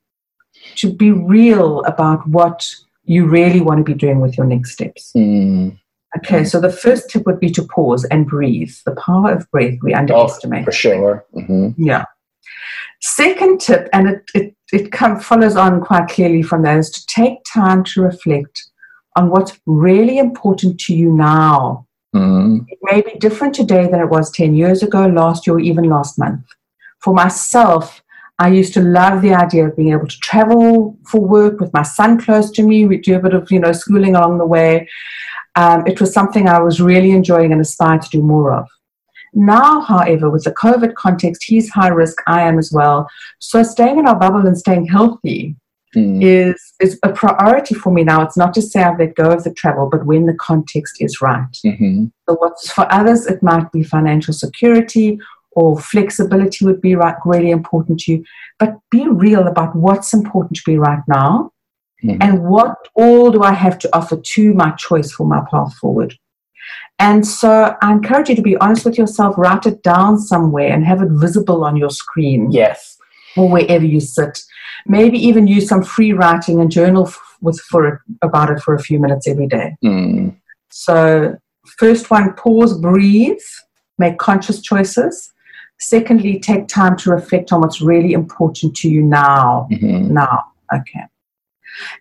to 0.75 0.91
be 0.91 1.11
real 1.11 1.81
about 1.83 2.25
what 2.27 2.67
you 3.03 3.25
really 3.25 3.59
want 3.59 3.77
to 3.77 3.83
be 3.83 3.93
doing 3.93 4.21
with 4.21 4.37
your 4.37 4.47
next 4.47 4.71
steps 4.71 5.11
mm. 5.15 5.77
Okay, 6.17 6.43
so 6.43 6.59
the 6.59 6.71
first 6.71 7.09
tip 7.09 7.25
would 7.27 7.39
be 7.39 7.51
to 7.51 7.63
pause 7.63 8.03
and 8.05 8.25
breathe. 8.25 8.73
The 8.85 8.95
power 8.95 9.31
of 9.31 9.49
breath 9.51 9.75
we 9.83 9.93
underestimate. 9.93 10.63
Oh, 10.63 10.65
for 10.65 10.71
sure. 10.71 11.25
Mm-hmm. 11.35 11.69
Yeah. 11.77 12.05
Second 13.01 13.61
tip, 13.61 13.87
and 13.93 14.09
it, 14.09 14.23
it, 14.33 14.55
it 14.73 14.91
come, 14.91 15.19
follows 15.19 15.55
on 15.55 15.81
quite 15.81 16.09
clearly 16.09 16.41
from 16.41 16.63
that, 16.63 16.79
is 16.79 16.89
to 16.91 17.05
take 17.05 17.37
time 17.51 17.83
to 17.85 18.01
reflect 18.01 18.69
on 19.15 19.29
what's 19.29 19.59
really 19.65 20.17
important 20.17 20.79
to 20.81 20.95
you 20.95 21.13
now. 21.13 21.85
Mm. 22.15 22.65
It 22.67 22.79
may 22.81 23.01
be 23.01 23.19
different 23.19 23.53
today 23.53 23.87
than 23.87 23.99
it 23.99 24.09
was 24.09 24.31
10 24.31 24.55
years 24.55 24.83
ago, 24.83 25.05
last 25.07 25.45
year, 25.45 25.57
or 25.57 25.59
even 25.59 25.85
last 25.85 26.17
month. 26.17 26.45
For 26.99 27.13
myself, 27.13 28.01
I 28.39 28.49
used 28.49 28.73
to 28.75 28.81
love 28.81 29.21
the 29.21 29.33
idea 29.33 29.67
of 29.67 29.75
being 29.75 29.91
able 29.91 30.07
to 30.07 30.19
travel 30.19 30.97
for 31.05 31.19
work 31.19 31.59
with 31.59 31.73
my 31.73 31.83
son 31.83 32.19
close 32.19 32.49
to 32.51 32.63
me. 32.63 32.85
We 32.85 32.97
do 32.97 33.17
a 33.17 33.19
bit 33.19 33.33
of, 33.33 33.51
you 33.51 33.59
know, 33.59 33.73
schooling 33.73 34.15
along 34.15 34.37
the 34.37 34.45
way. 34.45 34.87
Um, 35.55 35.85
it 35.85 35.99
was 35.99 36.13
something 36.13 36.47
I 36.47 36.61
was 36.61 36.81
really 36.81 37.11
enjoying 37.11 37.51
and 37.51 37.61
aspired 37.61 38.01
to 38.03 38.09
do 38.09 38.21
more 38.21 38.53
of. 38.53 38.67
Now, 39.33 39.81
however, 39.81 40.29
with 40.29 40.45
the 40.45 40.53
COVID 40.53 40.95
context, 40.95 41.43
he's 41.45 41.69
high 41.69 41.89
risk, 41.89 42.17
I 42.27 42.41
am 42.41 42.57
as 42.57 42.71
well. 42.71 43.07
So 43.39 43.61
staying 43.61 43.99
in 43.99 44.07
our 44.07 44.15
bubble 44.15 44.47
and 44.47 44.57
staying 44.57 44.87
healthy 44.87 45.55
mm. 45.95 46.23
is, 46.23 46.73
is 46.79 46.99
a 47.03 47.09
priority 47.09 47.75
for 47.75 47.91
me 47.91 48.03
now. 48.03 48.21
It's 48.21 48.37
not 48.37 48.53
to 48.55 48.61
say 48.61 48.81
I've 48.83 48.99
let 48.99 49.15
go 49.15 49.31
of 49.31 49.43
the 49.43 49.53
travel, 49.53 49.89
but 49.89 50.05
when 50.05 50.25
the 50.25 50.33
context 50.35 50.97
is 50.99 51.21
right. 51.21 51.51
Mm-hmm. 51.65 52.05
So 52.27 52.35
what's 52.35 52.71
for 52.71 52.91
others, 52.91 53.25
it 53.27 53.41
might 53.43 53.71
be 53.71 53.83
financial 53.83 54.33
security 54.33 55.19
or 55.51 55.79
flexibility 55.79 56.65
would 56.65 56.81
be 56.81 56.95
right, 56.95 57.15
really 57.25 57.51
important 57.51 57.99
to 58.01 58.13
you. 58.13 58.23
But 58.59 58.77
be 58.91 59.07
real 59.07 59.47
about 59.47 59.75
what's 59.75 60.13
important 60.13 60.57
to 60.57 60.63
be 60.65 60.77
right 60.77 61.03
now 61.07 61.51
mm-hmm. 62.03 62.21
and 62.21 62.43
what 62.43 62.75
all 62.95 63.31
do 63.31 63.41
I 63.43 63.53
have 63.53 63.79
to 63.79 63.95
offer 63.95 64.17
to 64.17 64.53
my 64.53 64.71
choice 64.71 65.11
for 65.11 65.25
my 65.25 65.43
path 65.49 65.73
forward. 65.75 66.15
And 66.99 67.25
so 67.25 67.75
I 67.81 67.91
encourage 67.91 68.29
you 68.29 68.35
to 68.35 68.41
be 68.41 68.57
honest 68.57 68.85
with 68.85 68.97
yourself, 68.97 69.35
write 69.37 69.65
it 69.65 69.81
down 69.83 70.19
somewhere 70.19 70.71
and 70.71 70.85
have 70.85 71.01
it 71.01 71.09
visible 71.11 71.63
on 71.63 71.77
your 71.77 71.89
screen. 71.89 72.51
Yes. 72.51 72.97
Or 73.39 73.49
wherever 73.49 73.85
you 73.85 73.99
sit. 73.99 74.41
Maybe 74.85 75.17
even 75.17 75.47
use 75.47 75.67
some 75.67 75.83
free 75.83 76.13
writing 76.13 76.59
and 76.59 76.71
journal 76.71 77.07
f- 77.07 77.37
with 77.41 77.59
for 77.59 78.03
about 78.21 78.49
it 78.49 78.59
for 78.61 78.73
a 78.75 78.79
few 78.81 78.99
minutes 78.99 79.27
every 79.27 79.47
day. 79.47 79.75
Mm. 79.83 80.35
So 80.69 81.37
first 81.77 82.09
one, 82.09 82.33
pause, 82.33 82.77
breathe, 82.77 83.37
make 83.97 84.17
conscious 84.17 84.61
choices. 84.61 85.31
Secondly, 85.79 86.39
take 86.39 86.67
time 86.67 86.97
to 86.97 87.11
reflect 87.11 87.53
on 87.53 87.61
what's 87.61 87.81
really 87.81 88.13
important 88.13 88.75
to 88.77 88.89
you 88.89 89.01
now. 89.01 89.67
Mm-hmm. 89.71 90.13
Now. 90.13 90.45
Okay. 90.73 91.05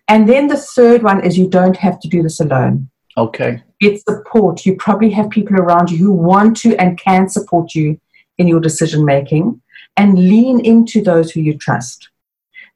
And 0.07 0.27
then 0.27 0.47
the 0.47 0.57
third 0.57 1.03
one 1.03 1.23
is 1.23 1.37
you 1.37 1.49
don't 1.49 1.77
have 1.77 1.99
to 2.01 2.07
do 2.07 2.21
this 2.21 2.39
alone. 2.39 2.89
Okay. 3.17 3.63
It's 3.79 4.03
support. 4.03 4.65
You 4.65 4.75
probably 4.75 5.09
have 5.11 5.29
people 5.29 5.55
around 5.55 5.91
you 5.91 5.97
who 5.97 6.11
want 6.11 6.57
to 6.57 6.75
and 6.77 6.99
can 6.99 7.29
support 7.29 7.73
you 7.73 7.99
in 8.37 8.47
your 8.47 8.59
decision 8.59 9.05
making 9.05 9.61
and 9.99 10.17
lean 10.17 10.63
into 10.65 11.03
those 11.03 11.29
who 11.29 11.41
you 11.41 11.57
trust. 11.57 12.09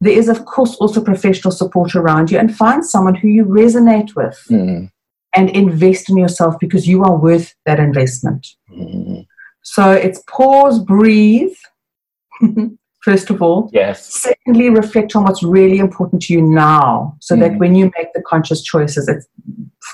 There 0.02 0.12
is, 0.12 0.28
of 0.28 0.44
course, 0.44 0.76
also 0.76 1.02
professional 1.02 1.54
support 1.54 1.96
around 1.96 2.30
you 2.30 2.38
and 2.38 2.54
find 2.54 2.86
someone 2.86 3.16
who 3.16 3.30
you 3.30 3.46
resonate 3.46 4.14
with 4.14 4.38
mm. 4.50 4.92
and 5.34 5.50
invest 5.52 6.10
in 6.10 6.18
yourself 6.18 6.56
because 6.60 6.86
you 6.86 7.02
are 7.02 7.18
worth 7.18 7.56
that 7.66 7.80
investment. 7.80 8.46
Mm. 8.70 9.26
So 9.62 9.92
it's 9.92 10.22
pause, 10.28 10.80
breathe, 10.80 11.56
first 13.04 13.30
of 13.30 13.42
all. 13.42 13.70
Yes. 13.72 14.06
Secondly, 14.14 14.70
reflect 14.70 15.16
on 15.16 15.24
what's 15.24 15.44
really 15.44 15.80
important 15.80 16.24
to 16.24 16.34
you 16.34 16.42
now 16.42 17.16
so 17.22 17.38
mm. 17.38 17.40
that 17.40 17.58
when 17.58 17.74
you 17.74 17.90
make 17.98 18.12
the 18.14 18.22
conscious 18.22 18.62
choices, 18.62 19.08
it's 19.08 19.26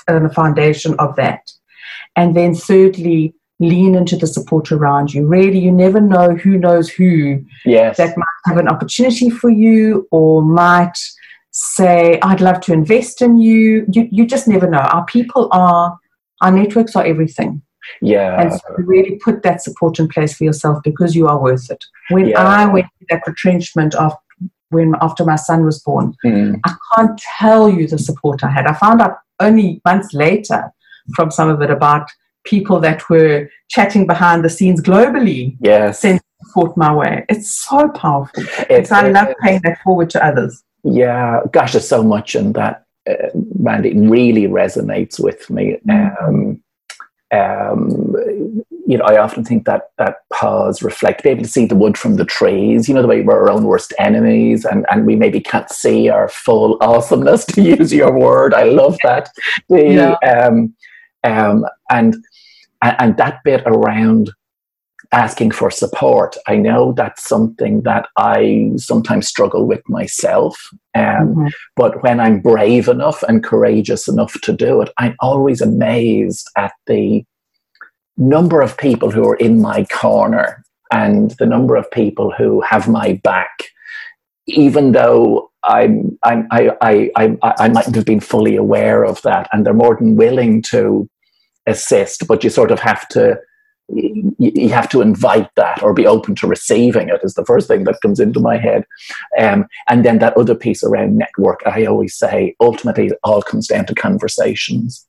on 0.08 0.24
the 0.24 0.34
foundation 0.34 0.96
of 0.98 1.14
that. 1.14 1.48
And 2.16 2.36
then 2.36 2.56
thirdly, 2.56 3.34
lean 3.60 3.94
into 3.94 4.16
the 4.16 4.26
support 4.26 4.72
around 4.72 5.12
you. 5.12 5.26
Really, 5.26 5.58
you 5.58 5.70
never 5.70 6.00
know 6.00 6.34
who 6.34 6.58
knows 6.58 6.88
who 6.88 7.44
yes. 7.64 7.98
that 7.98 8.16
might 8.16 8.26
have 8.46 8.56
an 8.56 8.68
opportunity 8.68 9.30
for 9.30 9.50
you 9.50 10.08
or 10.10 10.42
might 10.42 10.98
say, 11.52 12.18
I'd 12.22 12.40
love 12.40 12.60
to 12.62 12.72
invest 12.72 13.22
in 13.22 13.38
you. 13.38 13.86
You, 13.92 14.08
you 14.10 14.26
just 14.26 14.48
never 14.48 14.68
know. 14.68 14.78
Our 14.78 15.04
people 15.04 15.48
are, 15.52 15.98
our 16.40 16.50
networks 16.50 16.96
are 16.96 17.04
everything. 17.04 17.62
Yeah. 18.00 18.40
And 18.40 18.52
so 18.52 18.60
really 18.78 19.16
put 19.16 19.42
that 19.42 19.62
support 19.62 19.98
in 19.98 20.08
place 20.08 20.34
for 20.34 20.44
yourself 20.44 20.78
because 20.82 21.14
you 21.14 21.26
are 21.28 21.40
worth 21.40 21.70
it. 21.70 21.84
When 22.08 22.28
yeah. 22.28 22.40
I 22.42 22.66
went 22.66 22.86
through 22.98 23.06
that 23.10 23.26
retrenchment 23.26 23.94
of 23.94 24.14
when 24.70 24.94
after 25.00 25.24
my 25.24 25.36
son 25.36 25.64
was 25.64 25.80
born, 25.80 26.14
mm. 26.24 26.58
I 26.64 26.74
can't 26.94 27.20
tell 27.38 27.68
you 27.68 27.88
the 27.88 27.98
support 27.98 28.44
I 28.44 28.50
had. 28.50 28.66
I 28.66 28.74
found 28.74 29.02
out 29.02 29.18
only 29.40 29.80
months 29.84 30.14
later 30.14 30.72
from 31.14 31.30
some 31.30 31.48
of 31.48 31.60
it 31.62 31.70
about 31.70 32.08
people 32.44 32.80
that 32.80 33.08
were 33.08 33.50
chatting 33.68 34.06
behind 34.06 34.44
the 34.44 34.50
scenes 34.50 34.80
globally. 34.80 35.56
Yes. 35.60 36.00
Send 36.00 36.20
support 36.42 36.76
my 36.76 36.94
way. 36.94 37.24
It's 37.28 37.50
so 37.50 37.88
powerful. 37.90 38.44
It's, 38.68 38.90
I 38.90 39.08
love 39.08 39.34
paying 39.42 39.60
that 39.64 39.80
forward 39.82 40.10
to 40.10 40.24
others. 40.24 40.62
Yeah, 40.82 41.40
gosh, 41.52 41.72
there's 41.72 41.88
so 41.88 42.02
much 42.02 42.34
in 42.34 42.52
that, 42.54 42.84
uh, 43.08 43.28
Randy. 43.58 43.90
It 43.90 44.08
really 44.08 44.44
resonates 44.44 45.22
with 45.22 45.50
me. 45.50 45.76
Mm. 45.86 46.22
Um, 46.22 46.62
um, 47.32 48.64
you 48.86 48.98
know, 48.98 49.04
I 49.04 49.18
often 49.18 49.44
think 49.44 49.66
that 49.66 49.90
that 49.98 50.16
pause, 50.32 50.82
reflect, 50.82 51.22
be 51.22 51.28
able 51.28 51.44
to 51.44 51.48
see 51.48 51.66
the 51.66 51.76
wood 51.76 51.96
from 51.96 52.16
the 52.16 52.24
trees, 52.24 52.88
you 52.88 52.94
know, 52.94 53.02
the 53.02 53.08
way 53.08 53.20
we're 53.20 53.34
our 53.34 53.50
own 53.50 53.64
worst 53.64 53.92
enemies 54.00 54.64
and, 54.64 54.84
and 54.90 55.06
we 55.06 55.14
maybe 55.14 55.38
can't 55.38 55.70
see 55.70 56.08
our 56.08 56.28
full 56.28 56.76
awesomeness, 56.80 57.44
to 57.46 57.62
use 57.62 57.92
your 57.92 58.12
word. 58.18 58.52
I 58.52 58.64
love 58.64 58.98
that. 59.04 59.28
The, 59.68 60.16
yeah. 60.22 60.28
um, 60.28 60.74
um, 61.22 61.64
and, 61.90 62.16
and 62.82 63.16
that 63.16 63.40
bit 63.44 63.62
around 63.66 64.30
asking 65.12 65.50
for 65.50 65.70
support. 65.70 66.36
I 66.46 66.56
know 66.56 66.92
that's 66.92 67.24
something 67.24 67.82
that 67.82 68.08
I 68.16 68.70
sometimes 68.76 69.26
struggle 69.26 69.66
with 69.66 69.82
myself. 69.88 70.56
Um, 70.94 71.04
mm-hmm. 71.04 71.46
But 71.74 72.02
when 72.02 72.20
I'm 72.20 72.40
brave 72.40 72.86
enough 72.88 73.22
and 73.24 73.42
courageous 73.42 74.06
enough 74.06 74.40
to 74.42 74.52
do 74.52 74.80
it, 74.82 74.90
I'm 74.98 75.16
always 75.18 75.60
amazed 75.60 76.48
at 76.56 76.72
the 76.86 77.24
number 78.16 78.60
of 78.60 78.76
people 78.76 79.10
who 79.10 79.26
are 79.26 79.36
in 79.36 79.60
my 79.60 79.84
corner 79.84 80.62
and 80.92 81.32
the 81.38 81.46
number 81.46 81.76
of 81.76 81.90
people 81.90 82.32
who 82.36 82.60
have 82.60 82.88
my 82.88 83.14
back, 83.24 83.64
even 84.46 84.92
though 84.92 85.50
I'm, 85.64 86.18
I'm, 86.22 86.46
I, 86.50 86.70
I, 86.80 87.10
I, 87.16 87.36
I 87.42 87.68
mightn't 87.68 87.96
have 87.96 88.04
been 88.04 88.20
fully 88.20 88.56
aware 88.56 89.04
of 89.04 89.22
that, 89.22 89.48
and 89.52 89.64
they're 89.64 89.74
more 89.74 89.96
than 89.96 90.16
willing 90.16 90.62
to 90.62 91.08
assist, 91.66 92.26
but 92.26 92.42
you 92.44 92.50
sort 92.50 92.70
of 92.70 92.80
have 92.80 93.06
to 93.08 93.38
you, 93.92 94.68
have 94.68 94.88
to 94.88 95.00
invite 95.00 95.48
that 95.56 95.82
or 95.82 95.92
be 95.92 96.06
open 96.06 96.34
to 96.36 96.46
receiving 96.46 97.08
it 97.08 97.20
is 97.24 97.34
the 97.34 97.44
first 97.44 97.66
thing 97.66 97.82
that 97.84 98.00
comes 98.02 98.20
into 98.20 98.38
my 98.38 98.56
head 98.56 98.84
um, 99.38 99.66
and 99.88 100.04
then 100.04 100.18
that 100.18 100.36
other 100.36 100.54
piece 100.54 100.84
around 100.84 101.16
network 101.18 101.60
i 101.66 101.84
always 101.84 102.14
say 102.14 102.54
ultimately 102.60 103.08
it 103.08 103.18
all 103.24 103.42
comes 103.42 103.66
down 103.66 103.84
to 103.84 103.94
conversations 103.94 105.08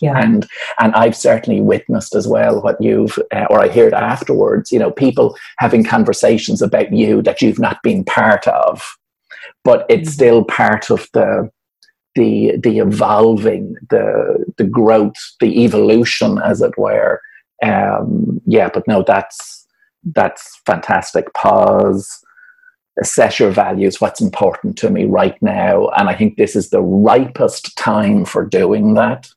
yeah. 0.00 0.18
And 0.18 0.48
and 0.80 0.92
I've 0.94 1.16
certainly 1.16 1.60
witnessed 1.60 2.16
as 2.16 2.26
well 2.26 2.60
what 2.60 2.80
you've, 2.80 3.16
uh, 3.32 3.46
or 3.48 3.60
I 3.60 3.68
heard 3.68 3.94
afterwards, 3.94 4.72
you 4.72 4.78
know, 4.78 4.90
people 4.90 5.36
having 5.58 5.84
conversations 5.84 6.60
about 6.60 6.92
you 6.92 7.22
that 7.22 7.40
you've 7.40 7.60
not 7.60 7.80
been 7.84 8.02
part 8.04 8.48
of, 8.48 8.82
but 9.62 9.86
it's 9.88 10.08
mm-hmm. 10.08 10.14
still 10.14 10.44
part 10.44 10.90
of 10.90 11.06
the 11.12 11.50
the 12.14 12.56
the 12.56 12.78
evolving, 12.78 13.76
the 13.90 14.44
the 14.58 14.64
growth, 14.64 15.16
the 15.40 15.64
evolution, 15.64 16.38
as 16.38 16.60
it 16.60 16.76
were, 16.76 17.20
um, 17.62 18.40
yeah, 18.46 18.68
but 18.72 18.86
no, 18.86 19.02
that's 19.02 19.66
that's 20.04 20.60
fantastic. 20.66 21.32
Pause, 21.34 22.24
assess 23.00 23.38
your 23.38 23.50
values. 23.50 24.00
What's 24.00 24.20
important 24.20 24.76
to 24.78 24.90
me 24.90 25.04
right 25.04 25.40
now, 25.40 25.88
and 25.90 26.08
I 26.08 26.14
think 26.14 26.36
this 26.36 26.56
is 26.56 26.70
the 26.70 26.82
ripest 26.82 27.76
time 27.76 28.24
for 28.24 28.44
doing 28.44 28.94
that. 28.94 29.28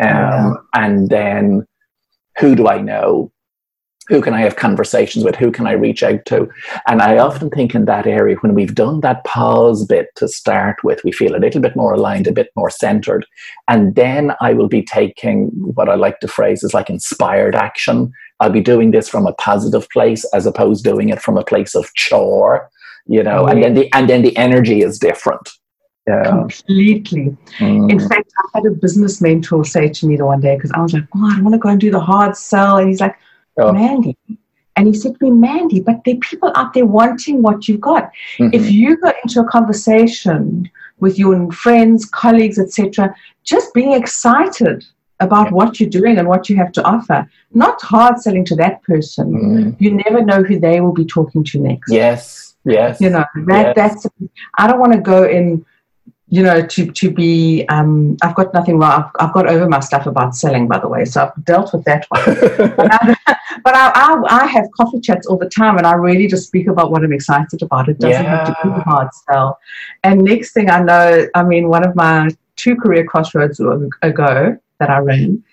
Um, 0.00 0.08
yeah. 0.08 0.54
And 0.74 1.08
then, 1.08 1.66
who 2.38 2.54
do 2.54 2.68
I 2.68 2.80
know? 2.80 3.32
Who 4.08 4.20
can 4.20 4.34
I 4.34 4.40
have 4.40 4.56
conversations 4.56 5.24
with? 5.24 5.36
Who 5.36 5.52
can 5.52 5.66
I 5.66 5.72
reach 5.72 6.02
out 6.02 6.24
to? 6.26 6.48
And 6.86 7.00
I 7.00 7.18
often 7.18 7.50
think 7.50 7.74
in 7.74 7.84
that 7.84 8.06
area, 8.06 8.36
when 8.36 8.54
we've 8.54 8.74
done 8.74 9.00
that 9.00 9.24
pause 9.24 9.84
bit 9.86 10.08
to 10.16 10.26
start 10.26 10.82
with, 10.82 11.02
we 11.04 11.12
feel 11.12 11.36
a 11.36 11.38
little 11.38 11.60
bit 11.60 11.76
more 11.76 11.94
aligned, 11.94 12.26
a 12.26 12.32
bit 12.32 12.50
more 12.56 12.70
centered. 12.70 13.24
And 13.68 13.94
then 13.94 14.32
I 14.40 14.54
will 14.54 14.68
be 14.68 14.82
taking 14.82 15.48
what 15.54 15.88
I 15.88 15.94
like 15.94 16.18
to 16.20 16.28
phrase 16.28 16.64
as 16.64 16.74
like 16.74 16.90
inspired 16.90 17.54
action. 17.54 18.12
I'll 18.40 18.50
be 18.50 18.60
doing 18.60 18.90
this 18.90 19.08
from 19.08 19.26
a 19.26 19.34
positive 19.34 19.88
place 19.90 20.24
as 20.34 20.46
opposed 20.46 20.84
to 20.84 20.90
doing 20.90 21.10
it 21.10 21.22
from 21.22 21.38
a 21.38 21.44
place 21.44 21.76
of 21.76 21.92
chore, 21.94 22.68
you 23.06 23.22
know, 23.22 23.46
and 23.46 23.62
then 23.62 23.74
the 23.74 23.92
and 23.94 24.10
then 24.10 24.22
the 24.22 24.36
energy 24.36 24.82
is 24.82 24.98
different. 24.98 25.48
Yeah. 26.08 26.24
Completely. 26.24 27.36
Mm. 27.58 27.88
In 27.88 28.00
fact, 28.00 28.28
I 28.36 28.58
had 28.58 28.66
a 28.66 28.70
business 28.70 29.20
mentor 29.20 29.64
say 29.64 29.88
to 29.88 30.06
me 30.08 30.16
the 30.16 30.26
one 30.26 30.40
day 30.40 30.56
because 30.56 30.72
I 30.72 30.80
was 30.80 30.92
like, 30.92 31.04
"Oh, 31.14 31.32
I 31.32 31.40
want 31.40 31.54
to 31.54 31.58
go 31.58 31.68
and 31.68 31.80
do 31.80 31.92
the 31.92 32.00
hard 32.00 32.36
sell," 32.36 32.78
and 32.78 32.88
he's 32.88 33.00
like, 33.00 33.16
oh. 33.58 33.72
Mandy. 33.72 34.16
And 34.76 34.86
he 34.86 34.94
said 34.94 35.18
to 35.18 35.24
me, 35.24 35.30
Mandy, 35.30 35.80
but 35.80 36.02
there 36.04 36.14
are 36.14 36.18
people 36.18 36.50
out 36.54 36.72
there 36.72 36.86
wanting 36.86 37.42
what 37.42 37.68
you've 37.68 37.80
got. 37.80 38.10
Mm-hmm. 38.38 38.54
If 38.54 38.70
you 38.70 38.96
go 38.96 39.12
into 39.22 39.40
a 39.40 39.44
conversation 39.44 40.70
with 40.98 41.18
your 41.18 41.52
friends, 41.52 42.06
colleagues, 42.06 42.58
etc., 42.58 43.14
just 43.44 43.74
being 43.74 43.92
excited 43.92 44.84
about 45.20 45.48
yeah. 45.48 45.52
what 45.52 45.78
you're 45.78 45.90
doing 45.90 46.18
and 46.18 46.26
what 46.26 46.48
you 46.48 46.56
have 46.56 46.72
to 46.72 46.82
offer, 46.84 47.28
not 47.52 47.80
hard 47.82 48.18
selling 48.18 48.44
to 48.46 48.56
that 48.56 48.82
person. 48.82 49.32
Mm. 49.32 49.76
You 49.78 49.94
never 49.94 50.24
know 50.24 50.42
who 50.42 50.58
they 50.58 50.80
will 50.80 50.92
be 50.92 51.04
talking 51.04 51.44
to 51.44 51.60
next. 51.60 51.92
Yes, 51.92 52.54
yes. 52.64 53.00
You 53.00 53.10
know, 53.10 53.24
that, 53.46 53.76
yes. 53.76 54.02
that's, 54.02 54.06
I 54.58 54.66
don't 54.66 54.80
want 54.80 54.92
to 54.94 55.00
go 55.00 55.24
in 55.24 55.64
you 56.32 56.42
know, 56.42 56.64
to 56.64 56.90
to 56.90 57.10
be, 57.10 57.66
um, 57.68 58.16
I've 58.22 58.34
got 58.34 58.54
nothing 58.54 58.78
wrong. 58.78 59.02
I've, 59.04 59.10
I've, 59.20 59.34
got 59.34 59.50
over 59.50 59.68
my 59.68 59.80
stuff 59.80 60.06
about 60.06 60.34
selling, 60.34 60.66
by 60.66 60.78
the 60.78 60.88
way, 60.88 61.04
so 61.04 61.24
I've 61.24 61.44
dealt 61.44 61.74
with 61.74 61.84
that 61.84 62.06
one. 62.08 62.22
but, 62.74 62.90
I, 62.90 63.16
but 63.62 63.76
I, 63.76 63.92
I, 63.94 64.40
I, 64.40 64.46
have 64.46 64.64
coffee 64.74 64.98
chats 64.98 65.26
all 65.26 65.36
the 65.36 65.50
time, 65.50 65.76
and 65.76 65.86
I 65.86 65.92
really 65.92 66.26
just 66.26 66.46
speak 66.46 66.68
about 66.68 66.90
what 66.90 67.04
I'm 67.04 67.12
excited 67.12 67.60
about. 67.60 67.90
It 67.90 67.98
doesn't 67.98 68.24
yeah. 68.24 68.46
have 68.46 68.46
to 68.46 68.56
be 68.62 68.70
a 68.70 68.80
hard 68.80 69.08
sell. 69.12 69.58
And 70.04 70.24
next 70.24 70.54
thing 70.54 70.70
I 70.70 70.80
know, 70.82 71.26
I 71.34 71.42
mean, 71.42 71.68
one 71.68 71.86
of 71.86 71.94
my 71.94 72.30
two 72.56 72.76
career 72.76 73.04
crossroads 73.04 73.60
ago 73.60 74.56
that 74.80 74.88
I 74.88 74.98
ran, 75.00 75.44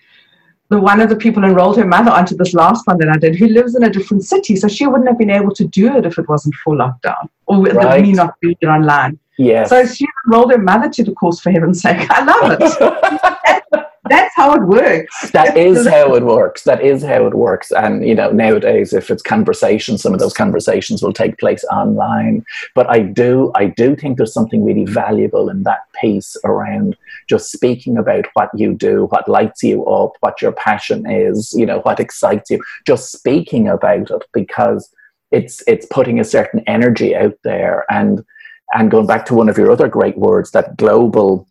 the 0.69 0.79
one 0.79 1.01
of 1.01 1.09
the 1.09 1.17
people 1.17 1.43
enrolled 1.43 1.75
her 1.75 1.85
mother 1.85 2.11
onto 2.11 2.37
this 2.37 2.53
last 2.53 2.87
one 2.87 2.99
that 2.99 3.09
I 3.09 3.17
did, 3.17 3.35
who 3.35 3.47
lives 3.47 3.75
in 3.75 3.83
a 3.83 3.89
different 3.89 4.23
city, 4.23 4.55
so 4.55 4.69
she 4.69 4.87
wouldn't 4.87 5.09
have 5.09 5.19
been 5.19 5.29
able 5.29 5.53
to 5.55 5.67
do 5.67 5.97
it 5.97 6.05
if 6.05 6.17
it 6.17 6.29
wasn't 6.29 6.55
for 6.63 6.73
lockdown 6.73 7.27
or 7.47 7.59
with 7.59 7.73
right. 7.73 8.01
me 8.01 8.13
not 8.13 8.39
being 8.39 8.55
online. 8.63 9.19
Yes. 9.39 9.69
So 9.69 9.85
she 9.85 10.05
enrolled 10.25 10.51
her 10.51 10.57
mother 10.57 10.89
to 10.89 11.03
the 11.03 11.13
course 11.13 11.39
for 11.39 11.49
heaven's 11.49 11.81
sake. 11.81 12.05
I 12.09 12.23
love 12.25 12.57
it. 12.59 13.63
That's 14.09 14.35
how 14.35 14.53
it 14.53 14.63
works. 14.63 15.31
That 15.31 15.55
is 15.55 15.87
how 15.87 16.15
it 16.15 16.23
works. 16.23 16.63
That 16.63 16.81
is 16.81 17.03
how 17.03 17.25
it 17.25 17.33
works. 17.33 17.71
And 17.71 18.05
you 18.05 18.15
know, 18.15 18.31
nowadays, 18.31 18.91
if 18.91 19.09
it's 19.09 19.21
conversations, 19.21 20.01
some 20.01 20.13
of 20.13 20.19
those 20.19 20.33
conversations 20.33 21.01
will 21.01 21.13
take 21.13 21.37
place 21.37 21.63
online. 21.71 22.43
But 22.75 22.89
I 22.89 22.99
do, 22.99 23.51
I 23.55 23.67
do 23.67 23.95
think 23.95 24.17
there's 24.17 24.33
something 24.33 24.65
really 24.65 24.85
valuable 24.85 25.47
in 25.47 25.63
that 25.63 25.83
piece 26.01 26.35
around 26.43 26.97
just 27.29 27.49
speaking 27.49 27.97
about 27.97 28.25
what 28.33 28.49
you 28.53 28.73
do, 28.73 29.05
what 29.05 29.29
lights 29.29 29.63
you 29.63 29.85
up, 29.85 30.13
what 30.19 30.41
your 30.41 30.53
passion 30.53 31.09
is, 31.09 31.53
you 31.53 31.65
know, 31.65 31.79
what 31.81 32.01
excites 32.01 32.49
you. 32.49 32.61
Just 32.85 33.11
speaking 33.13 33.69
about 33.69 34.09
it 34.11 34.23
because 34.33 34.93
it's 35.31 35.63
it's 35.67 35.85
putting 35.85 36.19
a 36.19 36.25
certain 36.25 36.61
energy 36.67 37.15
out 37.15 37.37
there 37.43 37.85
and 37.89 38.25
and 38.73 38.91
going 38.91 39.07
back 39.07 39.25
to 39.25 39.35
one 39.35 39.49
of 39.49 39.57
your 39.57 39.71
other 39.71 39.87
great 39.87 40.17
words, 40.17 40.51
that 40.51 40.77
global 40.77 41.47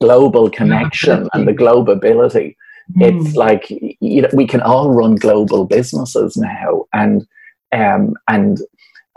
global 0.00 0.50
connection 0.50 1.28
and 1.34 1.46
the 1.46 1.52
globability. 1.52 2.56
Mm. 2.96 3.24
It's 3.24 3.36
like 3.36 3.70
you 3.70 4.22
know 4.22 4.28
we 4.32 4.46
can 4.46 4.60
all 4.60 4.90
run 4.90 5.14
global 5.14 5.64
businesses 5.64 6.36
now, 6.36 6.84
and 6.92 7.26
um, 7.72 8.14
and 8.28 8.60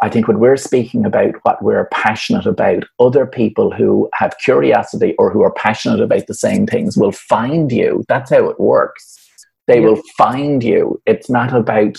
I 0.02 0.10
think 0.10 0.28
when 0.28 0.40
we're 0.40 0.58
speaking 0.58 1.06
about 1.06 1.36
what 1.44 1.62
we're 1.64 1.86
passionate 1.86 2.46
about, 2.46 2.84
other 3.00 3.26
people 3.26 3.72
who 3.72 4.10
have 4.14 4.38
curiosity 4.38 5.16
or 5.18 5.32
who 5.32 5.42
are 5.42 5.52
passionate 5.52 6.02
about 6.02 6.28
the 6.28 6.36
same 6.36 6.68
things 6.68 6.98
will 6.98 7.12
find 7.12 7.72
you. 7.72 8.06
That's 8.08 8.30
how 8.30 8.48
it 8.48 8.60
works. 8.60 9.18
They 9.66 9.82
yeah. 9.82 9.88
will 9.88 10.02
find 10.18 10.64
you. 10.64 11.02
It's 11.06 11.30
not 11.30 11.54
about 11.54 11.98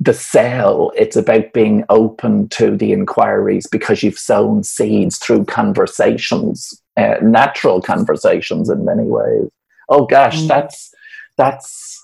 the 0.00 0.12
sell, 0.12 0.92
it's 0.96 1.16
about 1.16 1.52
being 1.52 1.84
open 1.88 2.48
to 2.50 2.76
the 2.76 2.92
inquiries 2.92 3.66
because 3.66 4.02
you've 4.02 4.18
sown 4.18 4.62
seeds 4.62 5.18
through 5.18 5.44
conversations, 5.46 6.80
uh, 6.96 7.16
natural 7.22 7.80
conversations 7.80 8.68
in 8.68 8.84
many 8.84 9.04
ways. 9.04 9.48
Oh 9.88 10.04
gosh, 10.04 10.40
mm. 10.40 10.48
that's 10.48 10.94
that's 11.36 12.02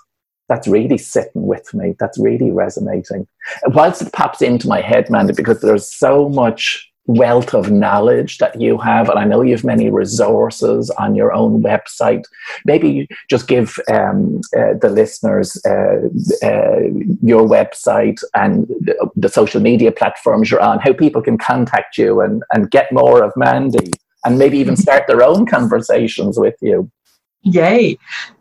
that's 0.48 0.68
really 0.68 0.98
sitting 0.98 1.46
with 1.46 1.72
me. 1.74 1.94
That's 1.98 2.18
really 2.18 2.50
resonating. 2.50 3.26
Whilst 3.66 4.02
it 4.02 4.12
pops 4.12 4.42
into 4.42 4.68
my 4.68 4.80
head, 4.80 5.10
Mandy, 5.10 5.32
because 5.32 5.60
there's 5.60 5.90
so 5.90 6.28
much 6.28 6.91
wealth 7.06 7.52
of 7.52 7.70
knowledge 7.70 8.38
that 8.38 8.60
you 8.60 8.78
have, 8.78 9.08
and 9.08 9.18
I 9.18 9.24
know 9.24 9.42
you 9.42 9.52
have 9.52 9.64
many 9.64 9.90
resources 9.90 10.90
on 10.90 11.14
your 11.14 11.32
own 11.32 11.62
website. 11.62 12.24
Maybe 12.64 13.08
just 13.28 13.48
give 13.48 13.76
um, 13.90 14.40
uh, 14.56 14.74
the 14.80 14.88
listeners 14.88 15.60
uh, 15.64 16.08
uh, 16.46 16.80
your 17.22 17.46
website 17.48 18.22
and 18.34 18.66
the, 18.68 19.10
the, 19.16 19.28
social 19.28 19.60
media 19.60 19.90
platforms 19.90 20.50
you're 20.50 20.60
on, 20.60 20.78
how 20.78 20.92
people 20.92 21.22
can 21.22 21.38
contact 21.38 21.98
you 21.98 22.20
and, 22.20 22.44
and 22.52 22.70
get 22.70 22.92
more 22.92 23.24
of 23.24 23.32
Mandy, 23.36 23.90
and 24.24 24.38
maybe 24.38 24.58
even 24.58 24.76
start 24.76 25.06
their 25.06 25.22
own 25.22 25.46
conversations 25.46 26.38
with 26.38 26.54
you. 26.60 26.90
Yay! 27.42 27.98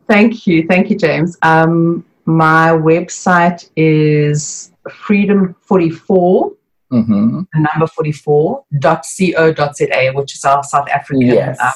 Thank 0.07 0.45
you, 0.45 0.67
thank 0.67 0.89
you, 0.89 0.97
James. 0.97 1.37
Um, 1.41 2.05
my 2.25 2.69
website 2.69 3.69
is 3.75 4.71
Freedom 4.91 5.55
Forty 5.61 5.89
Four 5.89 6.53
mm-hmm. 6.91 7.41
number 7.55 7.87
44.co.za, 7.87 10.11
which 10.13 10.35
is 10.35 10.45
our 10.45 10.63
South 10.63 10.87
African 10.89 11.21
yes. 11.21 11.59
um, 11.59 11.73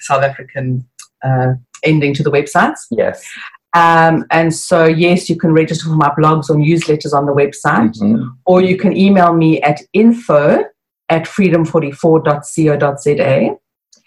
South 0.00 0.22
African 0.22 0.86
uh, 1.24 1.54
ending 1.84 2.12
to 2.14 2.22
the 2.22 2.30
websites. 2.30 2.86
Yes. 2.90 3.26
Um, 3.74 4.24
and 4.30 4.54
so, 4.54 4.86
yes, 4.86 5.28
you 5.28 5.36
can 5.36 5.52
register 5.52 5.84
for 5.84 5.96
my 5.96 6.10
blogs 6.18 6.48
or 6.50 6.56
newsletters 6.56 7.12
on 7.12 7.26
the 7.26 7.32
website, 7.32 7.98
mm-hmm. 7.98 8.28
or 8.46 8.62
you 8.62 8.76
can 8.76 8.96
email 8.96 9.34
me 9.34 9.60
at 9.62 9.82
info 9.92 10.64
at 11.08 11.24
freedom44.co.za. 11.24 13.56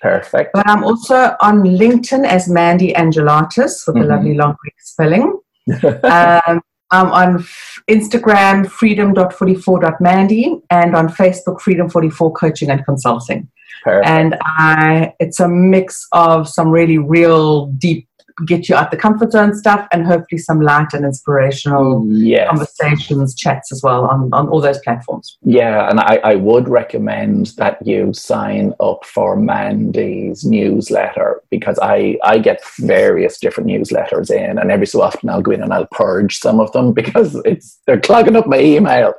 Perfect. 0.01 0.51
But 0.53 0.67
I'm 0.67 0.83
also 0.83 1.37
on 1.41 1.63
LinkedIn 1.63 2.25
as 2.25 2.49
Mandy 2.49 2.91
Angelatis 2.93 3.85
with 3.85 3.95
mm-hmm. 3.95 4.01
the 4.01 4.07
lovely 4.07 4.33
long 4.33 4.55
Greek 4.59 4.73
spelling. 4.79 5.39
um, 6.03 6.61
I'm 6.91 7.11
on 7.11 7.45
Instagram, 7.89 8.69
freedom.44.mandy, 8.69 10.61
and 10.69 10.95
on 10.95 11.07
Facebook, 11.07 11.61
Freedom44 11.61 12.35
Coaching 12.35 12.69
and 12.69 12.85
Consulting. 12.85 13.49
Perfect. 13.83 14.07
And 14.07 14.37
I, 14.41 15.13
it's 15.19 15.39
a 15.39 15.47
mix 15.47 16.07
of 16.11 16.47
some 16.47 16.69
really 16.69 16.97
real 16.97 17.67
deep 17.67 18.07
get 18.45 18.69
you 18.69 18.75
out 18.75 18.91
the 18.91 18.97
comfort 18.97 19.31
zone 19.31 19.53
stuff 19.53 19.87
and 19.91 20.05
hopefully 20.05 20.39
some 20.39 20.61
light 20.61 20.93
and 20.93 21.05
inspirational 21.05 22.05
yes. 22.07 22.47
conversations, 22.49 23.35
chats 23.35 23.71
as 23.71 23.81
well 23.83 24.05
on, 24.05 24.29
on 24.33 24.47
all 24.49 24.61
those 24.61 24.79
platforms. 24.79 25.37
Yeah, 25.43 25.89
and 25.89 25.99
I, 25.99 26.19
I 26.23 26.35
would 26.35 26.67
recommend 26.67 27.47
that 27.57 27.85
you 27.85 28.13
sign 28.13 28.73
up 28.79 29.05
for 29.05 29.35
Mandy's 29.35 30.43
newsletter 30.43 31.41
because 31.49 31.77
I, 31.81 32.17
I 32.23 32.39
get 32.39 32.61
various 32.79 33.39
different 33.39 33.69
newsletters 33.69 34.31
in 34.31 34.57
and 34.57 34.71
every 34.71 34.87
so 34.87 35.01
often 35.01 35.29
I'll 35.29 35.41
go 35.41 35.51
in 35.51 35.63
and 35.63 35.73
I'll 35.73 35.87
purge 35.91 36.39
some 36.39 36.59
of 36.59 36.71
them 36.71 36.93
because 37.01 37.35
it's 37.45 37.79
they're 37.85 37.99
clogging 37.99 38.35
up 38.35 38.47
my 38.47 38.59
email. 38.59 39.13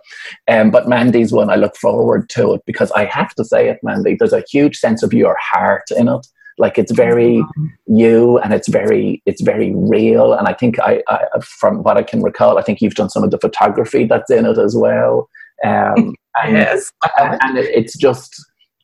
Um, 0.49 0.71
but 0.71 0.89
Mandy's 0.89 1.33
one 1.33 1.51
I 1.51 1.57
look 1.57 1.77
forward 1.77 2.29
to 2.31 2.55
it 2.55 2.63
because 2.67 2.91
I 2.93 3.05
have 3.07 3.35
to 3.35 3.45
say 3.45 3.69
it, 3.69 3.81
Mandy, 3.83 4.17
there's 4.19 4.33
a 4.33 4.45
huge 4.51 4.77
sense 4.77 5.03
of 5.03 5.13
your 5.13 5.37
heart 5.41 5.91
in 5.97 6.09
it 6.09 6.27
like 6.59 6.79
it's 6.79 6.93
very 6.93 7.43
you 7.87 8.39
and 8.39 8.53
it's 8.53 8.69
very 8.69 9.23
it's 9.27 9.43
very 9.43 9.75
real. 9.75 10.33
And 10.33 10.49
i 10.49 10.53
think 10.53 10.79
I, 10.81 11.03
I, 11.09 11.19
from 11.41 11.83
what 11.83 11.97
i 11.97 12.03
can 12.03 12.23
recall 12.23 12.59
i 12.59 12.63
think 12.63 12.81
you've 12.81 12.95
done 12.95 13.11
some 13.11 13.25
of 13.25 13.31
the 13.31 13.39
photography 13.39 14.05
that's 14.05 14.31
in 14.31 14.47
it 14.47 14.59
as 14.59 14.77
well. 14.77 15.29
Um, 15.65 16.15
and, 16.43 16.57
yes 16.57 16.91
and, 17.19 17.39
and 17.43 17.59
it, 17.59 17.71
it's 17.75 17.97
just 17.97 18.35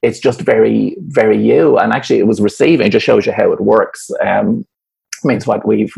it's 0.03 0.21
just 0.21 0.41
very 0.43 0.97
very 1.09 1.43
you. 1.43 1.79
And 1.79 1.93
actually 1.93 2.19
it 2.19 2.27
was 2.27 2.41
receiving 2.41 2.87
it 2.87 2.91
just 2.91 3.07
shows 3.07 3.27
you 3.27 3.33
how 3.33 3.53
it 3.53 3.61
works. 3.61 4.11
Um, 4.25 4.65
means 5.25 5.47
what 5.47 5.67
we've 5.67 5.93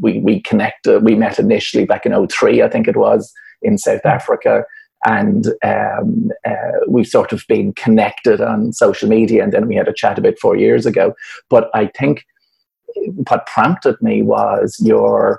we 0.00 0.18
we 0.18 0.40
connected 0.40 1.02
we 1.02 1.14
met 1.14 1.38
initially 1.38 1.84
back 1.84 2.06
in 2.06 2.28
03 2.28 2.62
i 2.62 2.68
think 2.68 2.88
it 2.88 2.96
was 2.96 3.32
in 3.62 3.78
south 3.78 3.98
mm-hmm. 3.98 4.08
africa 4.08 4.64
and 5.04 5.48
um, 5.64 6.30
uh, 6.44 6.80
we've 6.88 7.06
sort 7.06 7.32
of 7.32 7.44
been 7.48 7.72
connected 7.74 8.40
on 8.40 8.72
social 8.72 9.08
media 9.08 9.42
and 9.42 9.52
then 9.52 9.66
we 9.66 9.74
had 9.74 9.88
a 9.88 9.94
chat 9.94 10.18
about 10.18 10.38
four 10.38 10.56
years 10.56 10.86
ago. 10.86 11.14
But 11.48 11.70
i 11.74 11.86
think 11.86 12.24
what 13.28 13.46
prompted 13.46 13.96
me 14.02 14.22
was 14.22 14.76
your 14.80 15.38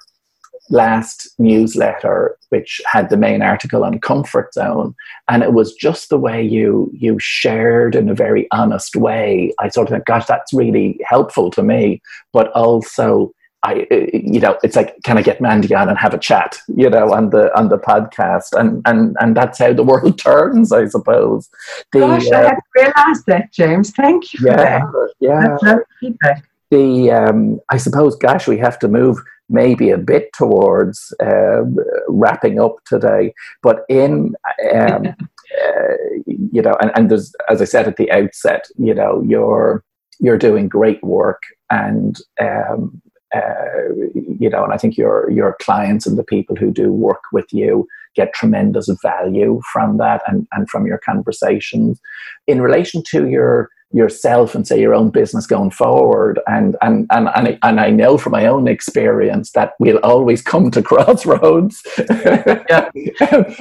last 0.69 1.29
newsletter 1.37 2.37
which 2.49 2.79
had 2.85 3.09
the 3.09 3.17
main 3.17 3.41
article 3.41 3.83
on 3.83 3.99
comfort 3.99 4.53
zone. 4.53 4.93
And 5.27 5.41
it 5.41 5.53
was 5.53 5.73
just 5.73 6.09
the 6.09 6.19
way 6.19 6.41
you 6.43 6.91
you 6.93 7.17
shared 7.19 7.95
in 7.95 8.09
a 8.09 8.15
very 8.15 8.47
honest 8.51 8.95
way. 8.95 9.51
I 9.59 9.69
sort 9.69 9.87
of 9.87 9.93
thought 9.93 10.05
gosh 10.05 10.25
that's 10.27 10.53
really 10.53 10.99
helpful 11.03 11.49
to 11.51 11.63
me. 11.63 12.01
But 12.31 12.51
also 12.51 13.33
I, 13.63 13.87
you 14.11 14.41
know, 14.41 14.57
it's 14.61 14.75
like, 14.75 14.95
can 15.03 15.17
I 15.17 15.21
get 15.21 15.39
Mandy 15.39 15.73
on 15.73 15.87
and 15.87 15.97
have 15.97 16.13
a 16.13 16.17
chat, 16.17 16.57
you 16.67 16.89
know, 16.89 17.13
on 17.13 17.29
the 17.29 17.57
on 17.57 17.69
the 17.69 17.77
podcast, 17.77 18.51
and 18.59 18.81
and 18.85 19.15
and 19.19 19.35
that's 19.35 19.59
how 19.59 19.71
the 19.73 19.83
world 19.91 20.19
turns, 20.19 20.71
I 20.71 20.85
suppose. 20.85 21.49
The, 21.93 21.99
Gosh, 21.99 22.27
uh, 22.27 22.35
I 22.35 22.41
hadn't 22.41 22.63
realised 22.75 23.25
that, 23.27 23.51
James. 23.53 23.91
Thank 23.91 24.33
you 24.33 24.41
for 24.41 24.47
yeah, 24.47 24.55
that. 24.55 25.13
Yeah, 25.19 25.57
that's 25.61 25.81
feedback. 25.99 26.43
The 26.71 27.11
um, 27.11 27.61
I 27.69 27.77
suppose, 27.77 28.17
gosh, 28.17 28.47
we 28.47 28.57
have 28.57 28.79
to 28.79 28.87
move 28.89 29.17
maybe 29.49 29.91
a 29.91 29.97
bit 29.97 30.33
towards 30.33 31.13
uh, 31.21 31.63
wrapping 32.09 32.59
up 32.59 32.75
today, 32.85 33.33
but 33.61 33.85
in. 33.87 34.35
Um, 34.73 35.15
uh, 35.53 35.93
you 36.25 36.61
know, 36.61 36.75
and, 36.81 36.91
and 36.95 37.11
there's, 37.11 37.33
as 37.47 37.61
I 37.61 37.65
said 37.65 37.87
at 37.87 37.97
the 37.97 38.11
outset, 38.11 38.65
you 38.77 38.93
know, 38.93 39.23
you're 39.25 39.83
you're 40.19 40.37
doing 40.37 40.67
great 40.67 41.03
work, 41.03 41.43
and 41.69 42.19
um, 42.39 43.01
you 43.33 44.49
know, 44.49 44.63
and 44.63 44.73
I 44.73 44.77
think 44.77 44.97
your 44.97 45.29
your 45.29 45.57
clients 45.61 46.05
and 46.05 46.17
the 46.17 46.23
people 46.23 46.55
who 46.55 46.71
do 46.71 46.91
work 46.91 47.23
with 47.31 47.51
you 47.51 47.87
get 48.15 48.33
tremendous 48.33 48.89
value 49.01 49.59
from 49.71 49.97
that 49.97 50.21
and, 50.27 50.47
and 50.51 50.69
from 50.69 50.85
your 50.85 50.99
conversations. 50.99 51.99
In 52.47 52.61
relation 52.61 53.03
to 53.09 53.27
your 53.27 53.69
yourself 53.93 54.55
and 54.55 54.67
say 54.67 54.81
your 54.81 54.95
own 54.95 55.11
business 55.11 55.45
going 55.45 55.69
forward 55.69 56.39
and 56.47 56.75
and 56.81 57.05
and 57.11 57.29
and 57.35 57.47
I, 57.47 57.59
and 57.61 57.79
I 57.79 57.91
know 57.91 58.17
from 58.17 58.31
my 58.31 58.47
own 58.47 58.67
experience 58.67 59.51
that 59.51 59.73
we'll 59.79 59.99
always 59.99 60.41
come 60.41 60.71
to 60.71 60.81
crossroads. 60.89 61.81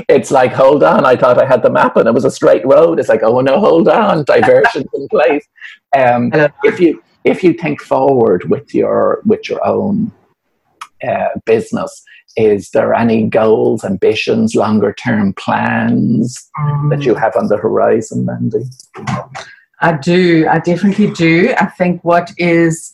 It's 0.08 0.30
like 0.30 0.52
hold 0.52 0.82
on 0.82 1.04
I 1.04 1.16
thought 1.16 1.38
I 1.38 1.46
had 1.46 1.62
the 1.62 1.70
map 1.70 1.96
and 1.96 2.08
it 2.08 2.14
was 2.14 2.24
a 2.24 2.30
straight 2.30 2.66
road. 2.66 2.98
It's 2.98 3.10
like 3.10 3.22
oh 3.22 3.40
no 3.40 3.60
hold 3.60 3.88
on 3.88 4.24
diversion 4.24 4.86
in 4.94 5.08
place. 5.08 5.46
Um, 5.94 6.30
if 6.64 6.80
you 6.80 7.02
if 7.24 7.42
you 7.44 7.52
think 7.52 7.80
forward 7.80 8.48
with 8.50 8.74
your 8.74 9.22
with 9.24 9.48
your 9.48 9.64
own 9.66 10.12
uh, 11.06 11.28
business 11.44 12.02
is 12.36 12.70
there 12.70 12.94
any 12.94 13.26
goals 13.26 13.84
ambitions 13.84 14.54
longer 14.54 14.94
term 14.94 15.34
plans 15.34 16.50
um, 16.58 16.88
that 16.90 17.04
you 17.04 17.14
have 17.14 17.36
on 17.36 17.48
the 17.48 17.56
horizon 17.56 18.24
mandy? 18.24 18.64
I 19.80 19.92
do. 19.98 20.46
I 20.48 20.58
definitely 20.60 21.10
do. 21.10 21.54
I 21.58 21.66
think 21.66 22.02
what 22.04 22.30
is 22.38 22.92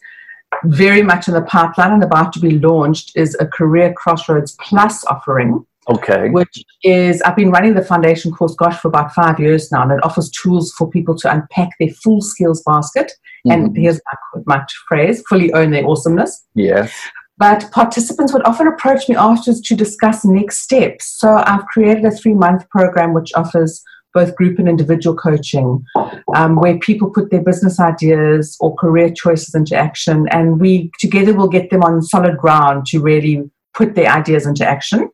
very 0.64 1.02
much 1.02 1.28
in 1.28 1.34
the 1.34 1.42
pipeline 1.42 1.92
and 1.92 2.02
about 2.02 2.32
to 2.32 2.40
be 2.40 2.58
launched 2.58 3.12
is 3.14 3.36
a 3.38 3.46
career 3.46 3.92
crossroads 3.92 4.56
plus 4.60 5.04
offering 5.04 5.64
Okay. 5.88 6.28
Which 6.28 6.62
is, 6.82 7.22
I've 7.22 7.36
been 7.36 7.50
running 7.50 7.74
the 7.74 7.82
foundation 7.82 8.30
course, 8.30 8.54
gosh, 8.54 8.78
for 8.78 8.88
about 8.88 9.14
five 9.14 9.40
years 9.40 9.72
now, 9.72 9.82
and 9.82 9.92
it 9.92 10.04
offers 10.04 10.30
tools 10.30 10.72
for 10.72 10.88
people 10.88 11.16
to 11.16 11.32
unpack 11.32 11.70
their 11.80 11.88
full 11.88 12.20
skills 12.20 12.62
basket. 12.66 13.12
Mm-hmm. 13.46 13.50
And 13.50 13.76
here's 13.76 14.00
my, 14.36 14.42
my 14.58 14.66
phrase 14.88 15.22
fully 15.28 15.52
own 15.52 15.70
their 15.70 15.86
awesomeness. 15.86 16.44
Yes. 16.54 16.92
But 17.38 17.70
participants 17.70 18.32
would 18.32 18.44
often 18.44 18.66
approach 18.66 19.08
me 19.08 19.14
afterwards 19.14 19.60
to 19.62 19.76
discuss 19.76 20.24
next 20.24 20.60
steps. 20.60 21.16
So 21.18 21.36
I've 21.46 21.64
created 21.66 22.04
a 22.04 22.10
three 22.10 22.34
month 22.34 22.68
program 22.68 23.14
which 23.14 23.32
offers 23.34 23.82
both 24.12 24.34
group 24.34 24.58
and 24.58 24.68
individual 24.68 25.16
coaching, 25.16 25.84
um, 26.34 26.56
where 26.56 26.78
people 26.78 27.10
put 27.10 27.30
their 27.30 27.42
business 27.42 27.78
ideas 27.78 28.56
or 28.58 28.74
career 28.74 29.10
choices 29.10 29.54
into 29.54 29.76
action, 29.76 30.26
and 30.30 30.60
we 30.60 30.90
together 30.98 31.34
will 31.34 31.48
get 31.48 31.70
them 31.70 31.82
on 31.82 32.02
solid 32.02 32.36
ground 32.38 32.86
to 32.86 33.00
really 33.00 33.48
put 33.74 33.94
their 33.94 34.10
ideas 34.10 34.46
into 34.46 34.66
action. 34.66 35.08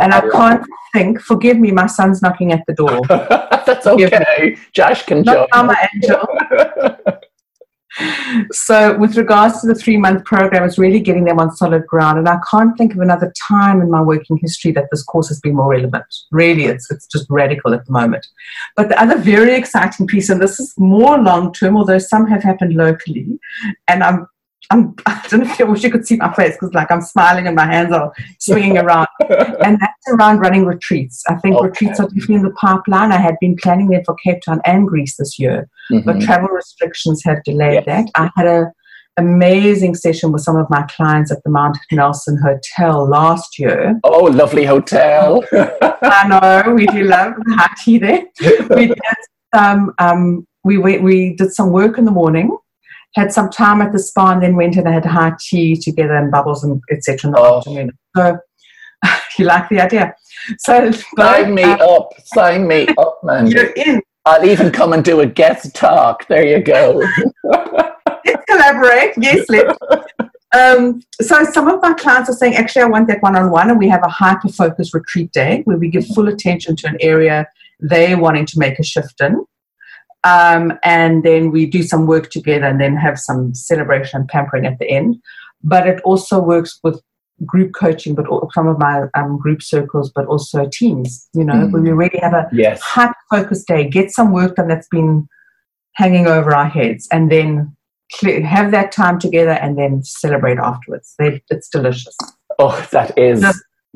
And 0.00 0.12
I 0.12 0.22
can't 0.30 0.64
think, 0.92 1.20
forgive 1.20 1.58
me, 1.58 1.70
my 1.70 1.86
son's 1.86 2.22
knocking 2.22 2.52
at 2.52 2.62
the 2.66 2.74
door. 2.74 3.00
That's 3.08 3.86
okay. 3.86 4.56
Josh 4.72 5.04
can 5.04 5.22
Not 5.22 5.48
join. 5.52 5.66
my 5.66 5.88
angel. 5.94 6.26
so 8.50 8.96
with 8.98 9.16
regards 9.16 9.60
to 9.60 9.68
the 9.68 9.74
three 9.74 9.96
month 9.96 10.24
program 10.24 10.64
it's 10.64 10.78
really 10.78 10.98
getting 10.98 11.24
them 11.24 11.38
on 11.38 11.54
solid 11.54 11.86
ground 11.86 12.18
and 12.18 12.28
i 12.28 12.36
can't 12.50 12.76
think 12.76 12.92
of 12.92 12.98
another 12.98 13.32
time 13.48 13.80
in 13.80 13.88
my 13.88 14.02
working 14.02 14.36
history 14.38 14.72
that 14.72 14.88
this 14.90 15.04
course 15.04 15.28
has 15.28 15.38
been 15.40 15.54
more 15.54 15.70
relevant 15.70 16.04
really 16.32 16.64
it's, 16.64 16.90
it's 16.90 17.06
just 17.06 17.26
radical 17.30 17.72
at 17.72 17.86
the 17.86 17.92
moment 17.92 18.26
but 18.76 18.88
the 18.88 19.00
other 19.00 19.16
very 19.18 19.54
exciting 19.54 20.08
piece 20.08 20.28
and 20.28 20.42
this 20.42 20.58
is 20.58 20.74
more 20.76 21.18
long 21.18 21.52
term 21.52 21.76
although 21.76 21.98
some 21.98 22.26
have 22.26 22.42
happened 22.42 22.74
locally 22.74 23.38
and 23.86 24.02
i'm 24.02 24.26
I'm, 24.70 24.94
I 25.06 25.22
don't 25.28 25.40
know 25.40 25.50
if 25.50 25.58
you 25.58 25.66
wish 25.66 25.82
you 25.82 25.90
could 25.90 26.06
see 26.06 26.16
my 26.16 26.32
face 26.34 26.54
because 26.54 26.74
like 26.74 26.90
I'm 26.90 27.00
smiling 27.00 27.46
and 27.46 27.56
my 27.56 27.66
hands 27.66 27.92
are 27.92 28.12
swinging 28.38 28.78
around. 28.78 29.08
and 29.20 29.78
that's 29.80 30.08
around 30.10 30.40
running 30.40 30.64
retreats. 30.64 31.22
I 31.28 31.34
think 31.36 31.56
okay. 31.56 31.68
retreats 31.68 32.00
are 32.00 32.08
definitely 32.08 32.36
in 32.36 32.42
the 32.42 32.50
pipeline. 32.52 33.12
I 33.12 33.18
had 33.18 33.36
been 33.40 33.56
planning 33.56 33.88
them 33.88 34.02
for 34.04 34.14
Cape 34.16 34.42
Town 34.42 34.60
and 34.64 34.86
Greece 34.86 35.16
this 35.16 35.38
year, 35.38 35.68
mm-hmm. 35.90 36.04
but 36.04 36.20
travel 36.20 36.48
restrictions 36.48 37.22
have 37.24 37.42
delayed 37.44 37.84
yes. 37.86 37.86
that. 37.86 38.10
I 38.14 38.30
had 38.36 38.46
a 38.46 38.72
amazing 39.16 39.94
session 39.94 40.32
with 40.32 40.42
some 40.42 40.56
of 40.56 40.68
my 40.70 40.82
clients 40.82 41.30
at 41.30 41.42
the 41.44 41.50
Mount 41.50 41.78
Nelson 41.92 42.36
Hotel 42.42 43.08
last 43.08 43.58
year. 43.58 43.98
Oh, 44.02 44.24
lovely 44.24 44.64
hotel. 44.64 45.44
I 45.52 46.26
know, 46.66 46.74
we 46.74 46.86
do 46.86 47.04
love 47.04 47.34
the 47.36 47.54
hot 47.54 47.70
tea 47.82 47.98
there. 47.98 48.24
We 48.70 48.88
did 48.88 48.98
some, 49.54 49.94
um, 49.98 50.46
we, 50.64 50.78
we 50.78 51.34
did 51.36 51.52
some 51.52 51.70
work 51.70 51.96
in 51.96 52.04
the 52.04 52.10
morning 52.10 52.56
had 53.14 53.32
some 53.32 53.50
time 53.50 53.80
at 53.80 53.92
the 53.92 53.98
spa 53.98 54.32
and 54.32 54.42
then 54.42 54.56
went 54.56 54.76
and 54.76 54.88
had 54.88 55.04
hot 55.04 55.38
tea 55.38 55.76
together 55.76 56.14
and 56.14 56.30
bubbles 56.30 56.64
and 56.64 56.82
etc. 56.90 57.28
in 57.28 57.32
the 57.32 57.38
oh. 57.38 57.58
afternoon. 57.58 57.90
So 58.16 58.38
you 59.38 59.44
like 59.44 59.68
the 59.68 59.80
idea. 59.80 60.14
So 60.58 60.90
sign 60.90 61.54
me 61.54 61.62
uh, 61.62 61.76
up, 61.76 62.10
sign 62.24 62.66
me 62.66 62.88
up, 62.98 63.20
man. 63.22 63.46
You're 63.46 63.70
in. 63.72 64.02
I'll 64.26 64.44
even 64.44 64.70
come 64.72 64.94
and 64.94 65.04
do 65.04 65.20
a 65.20 65.26
guest 65.26 65.74
talk. 65.74 66.26
There 66.28 66.46
you 66.46 66.62
go. 66.62 67.02
let's 67.44 68.44
collaborate. 68.48 69.12
Yes, 69.18 69.44
let's. 69.48 69.78
Um, 70.54 71.02
so 71.20 71.44
some 71.44 71.68
of 71.68 71.82
my 71.82 71.94
clients 71.94 72.30
are 72.30 72.34
saying, 72.34 72.54
actually, 72.54 72.82
I 72.82 72.86
want 72.86 73.08
that 73.08 73.20
one-on-one, 73.22 73.70
and 73.70 73.78
we 73.78 73.88
have 73.88 74.02
a 74.04 74.08
hyper-focused 74.08 74.94
retreat 74.94 75.32
day 75.32 75.62
where 75.64 75.76
we 75.76 75.88
give 75.88 76.06
full 76.06 76.28
attention 76.28 76.76
to 76.76 76.86
an 76.86 76.96
area 77.00 77.46
they're 77.80 78.16
wanting 78.16 78.46
to 78.46 78.58
make 78.58 78.78
a 78.78 78.84
shift 78.84 79.20
in. 79.20 79.44
Um, 80.24 80.72
and 80.82 81.22
then 81.22 81.50
we 81.50 81.66
do 81.66 81.82
some 81.82 82.06
work 82.06 82.30
together 82.30 82.64
and 82.64 82.80
then 82.80 82.96
have 82.96 83.18
some 83.18 83.54
celebration 83.54 84.20
and 84.20 84.28
pampering 84.28 84.66
at 84.66 84.78
the 84.78 84.88
end. 84.88 85.16
But 85.62 85.86
it 85.86 86.00
also 86.02 86.40
works 86.40 86.80
with 86.82 87.00
group 87.44 87.74
coaching, 87.74 88.14
but 88.14 88.26
some 88.52 88.66
of 88.66 88.78
my 88.78 89.04
um, 89.14 89.38
group 89.38 89.62
circles, 89.62 90.10
but 90.14 90.26
also 90.26 90.68
teams, 90.72 91.28
you 91.34 91.44
know, 91.44 91.54
mm. 91.54 91.72
where 91.72 91.82
we 91.82 91.90
really 91.90 92.18
have 92.20 92.32
a 92.32 92.48
yes. 92.52 92.80
high 92.80 93.12
focus 93.30 93.64
day, 93.64 93.88
get 93.88 94.10
some 94.10 94.32
work 94.32 94.56
done 94.56 94.68
that's 94.68 94.88
been 94.88 95.28
hanging 95.94 96.26
over 96.26 96.54
our 96.54 96.68
heads, 96.68 97.08
and 97.12 97.30
then 97.30 97.76
have 98.44 98.70
that 98.70 98.92
time 98.92 99.18
together 99.18 99.52
and 99.52 99.76
then 99.76 100.02
celebrate 100.04 100.58
afterwards. 100.58 101.14
They, 101.18 101.42
it's 101.50 101.68
delicious. 101.68 102.16
Oh, 102.58 102.86
that 102.92 103.18
is 103.18 103.44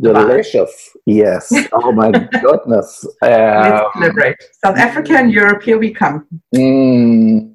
Delicious. 0.01 0.97
Yes. 1.09 1.51
Oh 1.73 1.91
my 1.93 2.11
goodness. 2.11 3.07
Let's 3.23 3.81
um, 3.81 3.91
celebrate. 3.95 4.37
South 4.63 4.77
Africa 4.77 5.15
and 5.17 5.33
Europe, 5.33 5.63
here 5.63 5.79
we 5.79 5.91
come. 5.91 6.27
Mm, 6.55 7.51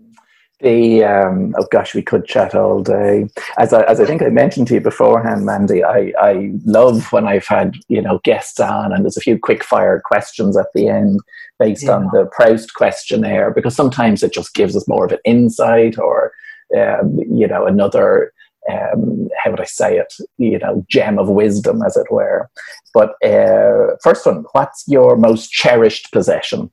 the 0.59 1.03
um, 1.03 1.53
oh 1.59 1.67
gosh, 1.69 1.93
we 1.93 2.01
could 2.01 2.25
chat 2.25 2.55
all 2.55 2.81
day. 2.81 3.27
As 3.59 3.71
I, 3.71 3.83
as 3.83 3.99
I 3.99 4.05
think 4.05 4.23
I 4.23 4.29
mentioned 4.29 4.67
to 4.67 4.75
you 4.75 4.81
beforehand, 4.81 5.45
Mandy, 5.45 5.83
I, 5.83 6.13
I 6.19 6.51
love 6.65 7.11
when 7.11 7.27
I've 7.27 7.45
had 7.45 7.75
you 7.89 8.01
know 8.01 8.19
guests 8.23 8.59
on 8.59 8.91
and 8.91 9.03
there's 9.03 9.17
a 9.17 9.21
few 9.21 9.37
quick 9.37 9.63
fire 9.63 10.01
questions 10.03 10.57
at 10.57 10.67
the 10.73 10.87
end 10.87 11.19
based 11.59 11.83
yeah. 11.83 11.91
on 11.91 12.05
the 12.11 12.27
Proust 12.35 12.73
questionnaire 12.73 13.51
because 13.51 13.75
sometimes 13.75 14.23
it 14.23 14.33
just 14.33 14.55
gives 14.55 14.75
us 14.75 14.87
more 14.87 15.05
of 15.05 15.11
an 15.11 15.19
insight 15.25 15.99
or 15.99 16.31
um, 16.75 17.19
you 17.29 17.47
know 17.47 17.67
another 17.67 18.33
um, 18.71 19.29
how 19.37 19.51
would 19.51 19.59
I 19.59 19.65
say 19.65 19.97
it, 19.97 20.13
you 20.37 20.59
know, 20.59 20.85
gem 20.89 21.19
of 21.19 21.29
wisdom, 21.29 21.81
as 21.85 21.97
it 21.97 22.11
were. 22.11 22.49
But 22.93 23.15
uh, 23.23 23.95
first 24.01 24.25
one, 24.25 24.45
what's 24.53 24.83
your 24.87 25.17
most 25.17 25.51
cherished 25.51 26.11
possession? 26.11 26.71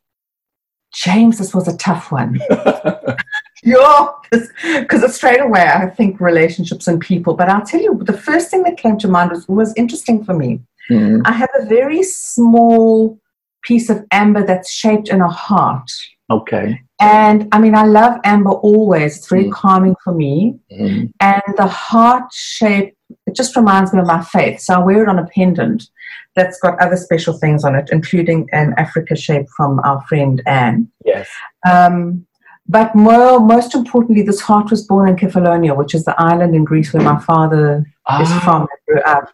James, 0.92 1.38
this 1.38 1.54
was 1.54 1.68
a 1.68 1.76
tough 1.76 2.10
one. 2.10 2.40
yeah, 3.62 4.08
because 4.30 5.14
straight 5.14 5.40
away 5.40 5.62
I 5.62 5.86
think 5.88 6.20
relationships 6.20 6.88
and 6.88 7.00
people. 7.00 7.34
But 7.34 7.48
I'll 7.48 7.64
tell 7.64 7.80
you, 7.80 8.00
the 8.02 8.16
first 8.16 8.50
thing 8.50 8.64
that 8.64 8.76
came 8.76 8.98
to 8.98 9.08
mind 9.08 9.30
was, 9.30 9.46
was 9.48 9.72
interesting 9.76 10.24
for 10.24 10.34
me. 10.34 10.60
Mm-hmm. 10.90 11.22
I 11.24 11.32
have 11.32 11.50
a 11.58 11.66
very 11.66 12.02
small 12.02 13.20
piece 13.62 13.88
of 13.90 14.04
amber 14.10 14.44
that's 14.44 14.72
shaped 14.72 15.08
in 15.08 15.20
a 15.20 15.28
heart. 15.28 15.90
Okay. 16.30 16.80
And 17.00 17.48
I 17.50 17.58
mean, 17.58 17.74
I 17.74 17.84
love 17.84 18.20
amber 18.24 18.50
always. 18.50 19.16
It's 19.16 19.28
very 19.28 19.46
mm. 19.46 19.52
calming 19.52 19.96
for 20.04 20.14
me. 20.14 20.58
Mm. 20.70 21.10
And 21.20 21.42
the 21.56 21.66
heart 21.66 22.32
shape, 22.32 22.94
it 23.26 23.34
just 23.34 23.56
reminds 23.56 23.92
me 23.92 24.00
of 24.00 24.06
my 24.06 24.22
faith. 24.22 24.60
So 24.60 24.74
I 24.74 24.78
wear 24.78 25.02
it 25.02 25.08
on 25.08 25.18
a 25.18 25.26
pendant 25.26 25.88
that's 26.36 26.60
got 26.60 26.80
other 26.80 26.96
special 26.96 27.36
things 27.38 27.64
on 27.64 27.74
it, 27.74 27.88
including 27.90 28.48
an 28.52 28.74
Africa 28.76 29.16
shape 29.16 29.46
from 29.56 29.80
our 29.80 30.02
friend 30.02 30.42
Anne. 30.46 30.90
Yes. 31.04 31.28
Um, 31.68 32.26
but 32.68 32.94
more, 32.94 33.40
most 33.40 33.74
importantly, 33.74 34.22
this 34.22 34.40
heart 34.40 34.70
was 34.70 34.86
born 34.86 35.08
in 35.08 35.16
Kefalonia, 35.16 35.76
which 35.76 35.94
is 35.94 36.04
the 36.04 36.14
island 36.20 36.54
in 36.54 36.64
Greece 36.64 36.92
where 36.92 37.02
my 37.02 37.18
father 37.18 37.84
ah. 38.06 38.22
is 38.22 38.44
from 38.44 38.60
and 38.60 38.68
grew 38.86 39.02
up. 39.02 39.28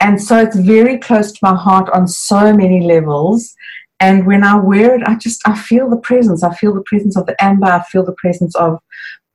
And 0.00 0.20
so 0.20 0.38
it's 0.38 0.56
very 0.56 0.98
close 0.98 1.32
to 1.32 1.38
my 1.42 1.54
heart 1.54 1.90
on 1.90 2.08
so 2.08 2.54
many 2.54 2.80
levels. 2.80 3.54
And 4.02 4.26
when 4.26 4.42
I 4.42 4.56
wear 4.56 4.96
it, 4.96 5.02
I 5.06 5.14
just 5.14 5.46
I 5.46 5.56
feel 5.56 5.88
the 5.88 5.96
presence. 5.96 6.42
I 6.42 6.52
feel 6.52 6.74
the 6.74 6.82
presence 6.82 7.16
of 7.16 7.26
the 7.26 7.36
amber. 7.42 7.66
I 7.66 7.84
feel 7.84 8.04
the 8.04 8.18
presence 8.24 8.52
of 8.56 8.80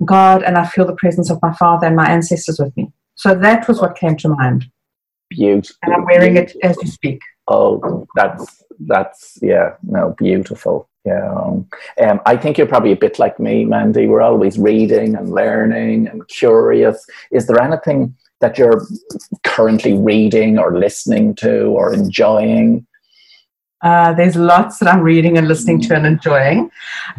God, 0.04 0.44
and 0.44 0.58
I 0.58 0.66
feel 0.66 0.86
the 0.86 1.02
presence 1.04 1.32
of 1.32 1.40
my 1.42 1.54
father 1.54 1.88
and 1.88 1.96
my 1.96 2.10
ancestors 2.10 2.60
with 2.60 2.76
me. 2.76 2.92
So 3.16 3.34
that 3.34 3.66
was 3.70 3.80
what 3.80 3.96
came 3.96 4.18
to 4.18 4.28
mind. 4.28 4.70
Beautiful. 5.30 5.78
And 5.84 5.94
I'm 5.94 6.06
wearing 6.06 6.36
it 6.36 6.54
as 6.64 6.76
you 6.82 6.90
speak. 6.90 7.22
Oh, 7.48 8.06
that's 8.18 8.62
that's 8.82 9.40
yeah, 9.42 9.76
no, 9.84 10.14
beautiful. 10.18 10.90
Yeah, 11.06 11.34
um, 11.34 11.70
um, 12.04 12.20
I 12.26 12.36
think 12.36 12.58
you're 12.58 12.68
probably 12.68 12.92
a 12.92 12.98
bit 12.98 13.20
like 13.20 13.40
me, 13.40 13.64
Mandy. 13.64 14.08
We're 14.08 14.22
always 14.22 14.60
reading 14.60 15.16
and 15.16 15.32
learning 15.32 16.10
and 16.10 16.28
curious. 16.28 17.06
Is 17.32 17.48
there 17.48 17.62
anything 17.62 18.14
that 18.42 18.58
you're 18.58 18.82
currently 19.46 19.94
reading 19.98 20.60
or 20.60 20.78
listening 20.78 21.36
to 21.36 21.68
or 21.68 21.94
enjoying? 21.94 22.86
Uh, 23.82 24.14
there's 24.14 24.36
lots 24.36 24.80
that 24.80 24.92
I'm 24.92 25.02
reading 25.02 25.38
and 25.38 25.48
listening 25.48 25.80
to 25.82 25.96
and 25.96 26.06
enjoying. 26.06 26.72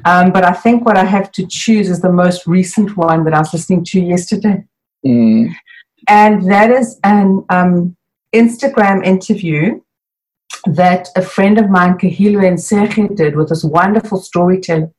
Um, 0.04 0.32
but 0.32 0.44
I 0.44 0.52
think 0.52 0.84
what 0.84 0.96
I 0.96 1.04
have 1.04 1.30
to 1.32 1.46
choose 1.46 1.88
is 1.88 2.00
the 2.00 2.12
most 2.12 2.46
recent 2.46 2.96
one 2.96 3.24
that 3.24 3.34
I 3.34 3.38
was 3.38 3.52
listening 3.52 3.84
to 3.84 4.00
yesterday. 4.00 4.64
Mm. 5.06 5.54
And 6.08 6.50
that 6.50 6.70
is 6.70 6.98
an 7.04 7.44
um, 7.50 7.96
Instagram 8.34 9.04
interview 9.04 9.80
that 10.66 11.08
a 11.14 11.22
friend 11.22 11.58
of 11.58 11.70
mine, 11.70 11.96
Kahilo 11.98 12.42
Nseche, 12.42 13.14
did 13.14 13.36
with 13.36 13.50
this 13.50 13.62
wonderful 13.62 14.18
storyteller, 14.18 14.90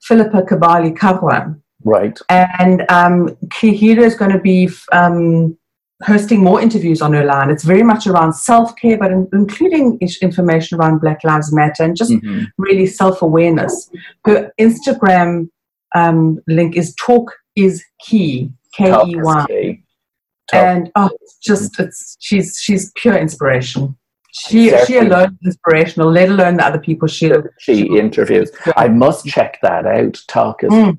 Philippa 0.00 0.42
Kabali-Kagwa. 0.42 1.60
Right. 1.84 2.18
And 2.28 2.82
um, 2.90 3.36
Kahilo 3.46 4.02
is 4.02 4.14
going 4.14 4.32
to 4.32 4.40
be 4.40 4.70
um, 4.92 5.56
hosting 6.02 6.42
more 6.42 6.60
interviews 6.60 7.02
on 7.02 7.12
her 7.12 7.24
line. 7.24 7.50
It's 7.50 7.64
very 7.64 7.82
much 7.82 8.06
around 8.06 8.34
self 8.34 8.74
care, 8.76 8.96
but 8.98 9.10
in, 9.10 9.28
including 9.32 9.98
information 10.22 10.78
around 10.78 11.00
Black 11.00 11.24
Lives 11.24 11.52
Matter 11.52 11.82
and 11.82 11.96
just 11.96 12.12
mm-hmm. 12.12 12.44
really 12.56 12.86
self 12.86 13.22
awareness. 13.22 13.90
Her 14.24 14.52
Instagram 14.60 15.48
um, 15.94 16.40
link 16.46 16.76
is 16.76 16.94
Talk 16.94 17.32
is 17.56 17.84
Key, 18.04 18.50
K 18.74 18.90
E 18.90 19.16
Y. 19.16 19.82
And 20.52 20.90
oh, 20.94 21.10
it's 21.20 21.38
just 21.38 21.78
it's 21.78 22.16
she's 22.20 22.58
she's 22.58 22.90
pure 22.96 23.16
inspiration. 23.16 23.96
She 24.32 24.72
she 24.86 24.98
alone 24.98 25.36
is 25.42 25.48
inspirational, 25.48 26.10
let 26.10 26.28
alone 26.28 26.56
the 26.58 26.64
other 26.64 26.78
people 26.78 27.08
she 27.08 27.32
she 27.58 27.98
interviews. 27.98 28.50
I 28.76 28.88
must 28.88 29.26
check 29.26 29.58
that 29.62 29.84
out. 29.84 30.22
Talk 30.28 30.62
is 30.62 30.70
mm. 30.70 30.98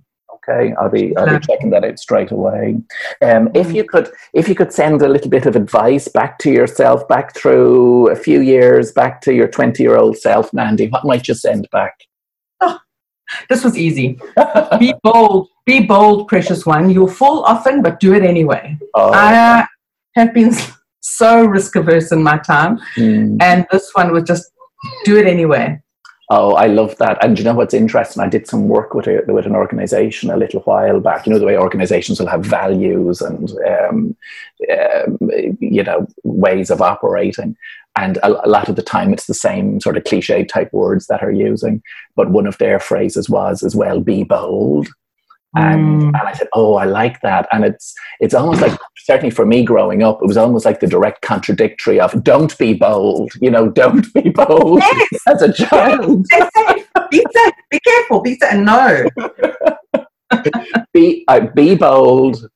Okay, 0.49 0.73
I'll 0.79 0.89
be 0.89 1.15
I'll 1.15 1.39
be 1.39 1.45
checking 1.45 1.69
that 1.71 1.83
out 1.83 1.99
straight 1.99 2.31
away. 2.31 2.77
Um, 3.21 3.49
if 3.53 3.71
you 3.71 3.83
could 3.83 4.09
if 4.33 4.47
you 4.47 4.55
could 4.55 4.73
send 4.73 5.01
a 5.01 5.07
little 5.07 5.29
bit 5.29 5.45
of 5.45 5.55
advice 5.55 6.07
back 6.07 6.39
to 6.39 6.51
yourself, 6.51 7.07
back 7.07 7.35
through 7.35 8.09
a 8.09 8.15
few 8.15 8.41
years, 8.41 8.91
back 8.91 9.21
to 9.21 9.33
your 9.33 9.47
twenty 9.47 9.83
year 9.83 9.97
old 9.97 10.17
self, 10.17 10.51
Mandy, 10.53 10.87
what 10.87 11.05
might 11.05 11.27
you 11.27 11.33
send 11.33 11.67
back? 11.71 11.93
Oh, 12.61 12.79
this 13.49 13.63
was 13.63 13.77
easy. 13.77 14.19
be 14.79 14.93
bold, 15.03 15.49
be 15.65 15.85
bold, 15.85 16.27
precious 16.27 16.65
one. 16.65 16.89
You'll 16.89 17.07
fall 17.07 17.43
often, 17.43 17.81
but 17.81 17.99
do 17.99 18.13
it 18.13 18.23
anyway. 18.23 18.77
Oh. 18.95 19.11
I 19.13 19.67
have 20.15 20.33
been 20.33 20.53
so 21.01 21.45
risk 21.45 21.75
averse 21.75 22.11
in 22.11 22.23
my 22.23 22.37
time, 22.39 22.79
mm. 22.97 23.37
and 23.41 23.65
this 23.71 23.91
one 23.93 24.11
was 24.11 24.23
just 24.23 24.51
do 25.05 25.17
it 25.17 25.27
anyway. 25.27 25.79
Oh, 26.31 26.53
I 26.53 26.67
love 26.67 26.95
that. 26.97 27.23
And 27.23 27.39
you 27.39 27.43
know 27.43 27.55
what's 27.55 27.73
interesting? 27.73 28.21
I 28.21 28.29
did 28.29 28.45
some 28.45 28.67
work 28.67 28.93
with 28.93 29.07
a, 29.07 29.23
with 29.27 29.47
an 29.47 29.55
organization 29.55 30.29
a 30.29 30.37
little 30.37 30.61
while 30.61 30.99
back. 30.99 31.25
You 31.25 31.33
know 31.33 31.39
the 31.39 31.45
way 31.45 31.57
organizations 31.57 32.19
will 32.19 32.27
have 32.27 32.45
values 32.45 33.19
and 33.21 33.51
um, 33.67 34.15
um, 34.71 35.17
you 35.59 35.81
know 35.81 36.05
ways 36.23 36.69
of 36.69 36.83
operating, 36.83 37.57
and 37.95 38.17
a, 38.17 38.45
a, 38.45 38.49
lot 38.49 38.69
of 38.69 38.75
the 38.75 38.83
time 38.83 39.11
it's 39.11 39.25
the 39.25 39.33
same 39.33 39.79
sort 39.79 39.97
of 39.97 40.03
cliche 40.03 40.45
type 40.45 40.71
words 40.71 41.07
that 41.07 41.23
are 41.23 41.31
using. 41.31 41.81
But 42.15 42.29
one 42.29 42.45
of 42.45 42.59
their 42.59 42.79
phrases 42.79 43.27
was 43.27 43.63
as 43.63 43.75
well, 43.75 43.99
"Be 43.99 44.23
bold." 44.23 44.87
And, 45.55 46.03
mm. 46.03 46.07
and 46.07 46.27
I 46.27 46.33
said, 46.33 46.47
"Oh, 46.53 46.75
I 46.75 46.85
like 46.85 47.21
that." 47.21 47.47
And 47.51 47.65
it's 47.65 47.95
it's 48.19 48.35
almost 48.35 48.61
like 48.61 48.77
certainly 48.97 49.31
for 49.31 49.45
me 49.47 49.63
growing 49.63 50.03
up, 50.03 50.19
it 50.21 50.27
was 50.27 50.37
almost 50.37 50.63
like 50.63 50.79
the 50.79 50.87
direct 50.87 51.23
contradictory 51.23 51.99
of 51.99 52.23
"Don't 52.23 52.55
be 52.59 52.75
bold," 52.75 53.31
you 53.41 53.49
know, 53.49 53.67
"Don't 53.67 54.05
be 54.13 54.29
bold" 54.29 54.79
yes. 54.79 55.19
as 55.27 55.41
a 55.41 55.51
child. 55.51 56.25
Be 57.09 57.25
safe, 57.33 57.53
be 57.71 57.79
careful, 57.79 58.21
be 58.21 58.37
safe. 58.37 58.59
No, 58.59 59.09
be 60.93 61.25
uh, 61.27 61.47
be 61.55 61.75
bold, 61.75 62.47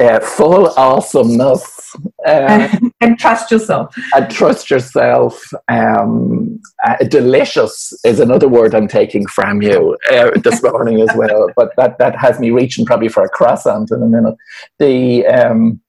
uh, 0.00 0.20
full 0.20 0.68
awesomeness. 0.76 1.94
Uh, 2.26 2.68
and 3.00 3.18
trust 3.18 3.50
yourself. 3.50 3.94
And 4.14 4.30
trust 4.30 4.70
yourself. 4.70 5.42
Um, 5.68 6.60
uh, 6.86 6.96
delicious 7.08 7.92
is 8.04 8.20
another 8.20 8.48
word 8.48 8.74
I'm 8.74 8.88
taking 8.88 9.26
from 9.26 9.62
you 9.62 9.96
uh, 10.10 10.30
this 10.42 10.62
morning 10.62 11.00
as 11.00 11.10
well. 11.16 11.50
But 11.56 11.70
that, 11.76 11.98
that 11.98 12.16
has 12.16 12.38
me 12.38 12.50
reaching 12.50 12.84
probably 12.84 13.08
for 13.08 13.22
a 13.22 13.28
croissant 13.28 13.90
in 13.90 14.02
a 14.02 14.06
minute. 14.06 14.34
The 14.78 15.26
um, 15.26 15.80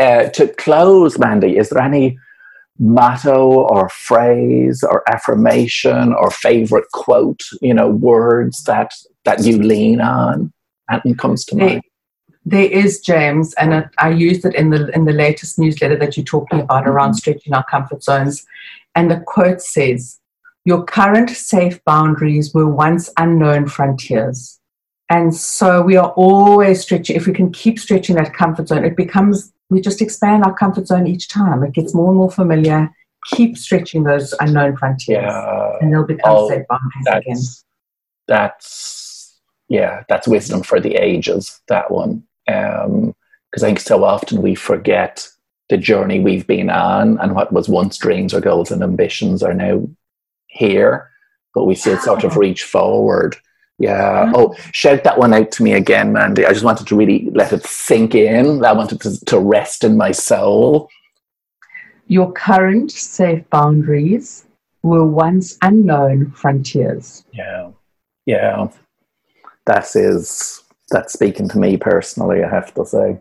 uh, 0.00 0.28
to 0.30 0.48
close, 0.48 1.18
Mandy, 1.18 1.58
is 1.58 1.68
there 1.68 1.82
any 1.82 2.18
motto 2.78 3.46
or 3.46 3.88
phrase 3.90 4.82
or 4.82 5.08
affirmation 5.12 6.14
or 6.14 6.30
favorite 6.30 6.86
quote? 6.92 7.42
You 7.60 7.74
know, 7.74 7.88
words 7.88 8.64
that 8.64 8.92
that 9.24 9.44
you 9.44 9.58
lean 9.58 10.00
on. 10.00 10.52
And 10.88 11.18
comes 11.18 11.44
to 11.46 11.56
mind 11.56 11.82
there 12.44 12.70
is 12.70 13.00
James, 13.00 13.54
and 13.54 13.72
it, 13.72 13.88
I 13.98 14.10
used 14.10 14.44
it 14.44 14.54
in 14.54 14.70
the 14.70 14.88
in 14.94 15.04
the 15.04 15.12
latest 15.12 15.58
newsletter 15.58 15.96
that 15.96 16.16
you're 16.16 16.24
talking 16.24 16.60
about 16.60 16.88
around 16.88 17.10
mm-hmm. 17.10 17.18
stretching 17.18 17.54
our 17.54 17.64
comfort 17.64 18.02
zones. 18.02 18.44
And 18.94 19.10
the 19.10 19.20
quote 19.20 19.60
says, 19.60 20.18
"Your 20.64 20.84
current 20.84 21.30
safe 21.30 21.82
boundaries 21.84 22.52
were 22.52 22.68
once 22.68 23.08
unknown 23.16 23.68
frontiers." 23.68 24.58
And 25.08 25.34
so 25.34 25.82
we 25.82 25.96
are 25.96 26.10
always 26.10 26.80
stretching. 26.80 27.16
If 27.16 27.26
we 27.26 27.32
can 27.32 27.52
keep 27.52 27.78
stretching 27.78 28.16
that 28.16 28.34
comfort 28.34 28.68
zone, 28.68 28.84
it 28.84 28.96
becomes 28.96 29.52
we 29.70 29.80
just 29.80 30.02
expand 30.02 30.44
our 30.44 30.54
comfort 30.54 30.88
zone 30.88 31.06
each 31.06 31.28
time. 31.28 31.62
It 31.62 31.72
gets 31.72 31.94
more 31.94 32.08
and 32.08 32.16
more 32.16 32.30
familiar. 32.30 32.90
Keep 33.26 33.56
stretching 33.56 34.02
those 34.02 34.34
unknown 34.40 34.76
frontiers, 34.76 35.22
yeah. 35.22 35.76
and 35.80 35.92
they'll 35.92 36.04
become 36.04 36.34
oh, 36.34 36.48
safe 36.48 36.66
boundaries 36.68 37.04
that's, 37.04 37.24
again. 37.24 37.38
That's 38.26 39.38
yeah, 39.68 40.02
that's 40.08 40.26
wisdom 40.26 40.64
for 40.64 40.80
the 40.80 40.96
ages. 40.96 41.60
That 41.68 41.88
one 41.88 42.24
because 42.46 42.84
um, 42.86 43.14
I 43.56 43.60
think 43.60 43.80
so 43.80 44.04
often 44.04 44.42
we 44.42 44.54
forget 44.54 45.28
the 45.68 45.76
journey 45.76 46.20
we've 46.20 46.46
been 46.46 46.70
on 46.70 47.18
and 47.20 47.34
what 47.34 47.52
was 47.52 47.68
once 47.68 47.96
dreams 47.96 48.34
or 48.34 48.40
goals 48.40 48.70
and 48.70 48.82
ambitions 48.82 49.42
are 49.42 49.54
now 49.54 49.88
here, 50.46 51.10
but 51.54 51.64
we 51.64 51.74
still 51.74 51.98
sort 51.98 52.24
of 52.24 52.36
reach 52.36 52.64
forward. 52.64 53.36
Yeah. 53.78 54.26
Mm-hmm. 54.26 54.34
Oh, 54.36 54.54
shout 54.72 55.02
that 55.04 55.18
one 55.18 55.32
out 55.32 55.50
to 55.52 55.62
me 55.62 55.72
again, 55.72 56.12
Mandy. 56.12 56.44
I 56.44 56.52
just 56.52 56.64
wanted 56.64 56.86
to 56.88 56.96
really 56.96 57.30
let 57.32 57.52
it 57.52 57.64
sink 57.64 58.14
in. 58.14 58.64
I 58.64 58.72
wanted 58.72 59.00
to, 59.00 59.24
to 59.24 59.38
rest 59.38 59.82
in 59.82 59.96
my 59.96 60.12
soul. 60.12 60.88
Your 62.06 62.30
current 62.32 62.90
safe 62.90 63.48
boundaries 63.50 64.44
were 64.82 65.06
once 65.06 65.56
unknown 65.62 66.32
frontiers. 66.32 67.24
Yeah. 67.32 67.70
Yeah. 68.26 68.68
That 69.66 69.96
is 69.96 70.62
that's 70.92 71.12
speaking 71.12 71.48
to 71.48 71.58
me 71.58 71.76
personally, 71.76 72.44
I 72.44 72.48
have 72.48 72.72
to 72.74 72.84
say. 72.84 73.18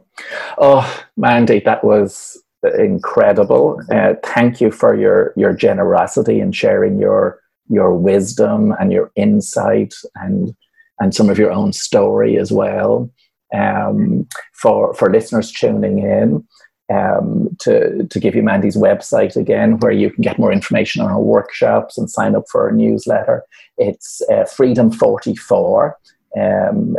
Oh, 0.58 1.04
Mandy, 1.18 1.60
that 1.62 1.84
was 1.84 2.42
incredible. 2.78 3.82
Uh, 3.92 4.14
thank 4.24 4.62
you 4.62 4.72
for 4.72 4.96
your 4.96 5.34
your 5.36 5.54
generosity 5.54 6.40
and 6.40 6.56
sharing 6.56 7.00
your 7.00 7.40
your 7.70 7.96
wisdom 7.96 8.76
and 8.80 8.92
your 8.92 9.12
insight 9.16 9.94
and 10.16 10.56
and 11.00 11.16
some 11.16 11.30
of 11.30 11.40
your 11.40 11.52
own 11.52 11.74
story 11.74 12.38
as 12.38 12.52
well. 12.52 13.10
Um, 13.54 14.28
for 14.54 14.94
for 14.94 15.12
listeners 15.12 15.52
tuning 15.52 16.00
in, 16.00 16.48
um, 16.94 17.50
to 17.62 18.06
to 18.08 18.20
give 18.20 18.36
you 18.36 18.44
Mandy's 18.44 18.78
website 18.78 19.36
again, 19.36 19.80
where 19.80 19.92
you 19.92 20.12
can 20.12 20.22
get 20.22 20.40
more 20.40 20.54
information 20.54 21.02
on 21.02 21.10
her 21.10 21.20
workshops 21.20 21.98
and 21.98 22.10
sign 22.10 22.36
up 22.36 22.44
for 22.52 22.70
her 22.70 22.76
newsletter. 22.76 23.44
It's 23.78 24.22
uh, 24.30 24.46
Freedom 24.46 24.92
Forty 24.92 25.36
Four 25.36 25.98
um, 26.40 26.96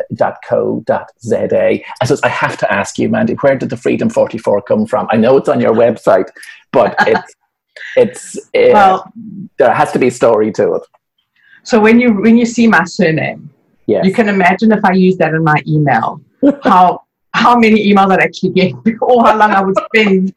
.co.za. 0.48 1.04
I 1.20 2.04
suppose 2.04 2.20
I 2.22 2.28
have 2.28 2.56
to 2.58 2.72
ask 2.72 2.98
you, 2.98 3.08
Mandy, 3.08 3.34
where 3.34 3.56
did 3.56 3.70
the 3.70 3.76
Freedom 3.76 4.08
44 4.08 4.62
come 4.62 4.86
from? 4.86 5.08
I 5.10 5.16
know 5.16 5.36
it's 5.36 5.48
on 5.48 5.60
your 5.60 5.74
website, 5.74 6.28
but 6.72 6.94
it's 7.06 7.34
it's 7.96 8.36
uh, 8.54 8.70
well, 8.72 9.12
there 9.58 9.72
has 9.72 9.92
to 9.92 9.98
be 9.98 10.08
a 10.08 10.10
story 10.10 10.52
to 10.52 10.74
it. 10.74 10.82
So 11.62 11.80
when 11.80 12.00
you 12.00 12.12
when 12.12 12.36
you 12.36 12.44
see 12.44 12.66
my 12.66 12.84
surname, 12.84 13.50
yes. 13.86 14.04
you 14.04 14.12
can 14.12 14.28
imagine 14.28 14.72
if 14.72 14.84
I 14.84 14.92
use 14.92 15.16
that 15.18 15.34
in 15.34 15.44
my 15.44 15.62
email, 15.66 16.20
how 16.62 17.02
how 17.34 17.58
many 17.58 17.92
emails 17.92 18.12
I'd 18.12 18.20
actually 18.20 18.50
get, 18.50 18.72
or 19.00 19.24
how 19.24 19.36
long 19.36 19.50
I 19.52 19.62
would 19.62 19.76
spend 19.86 20.32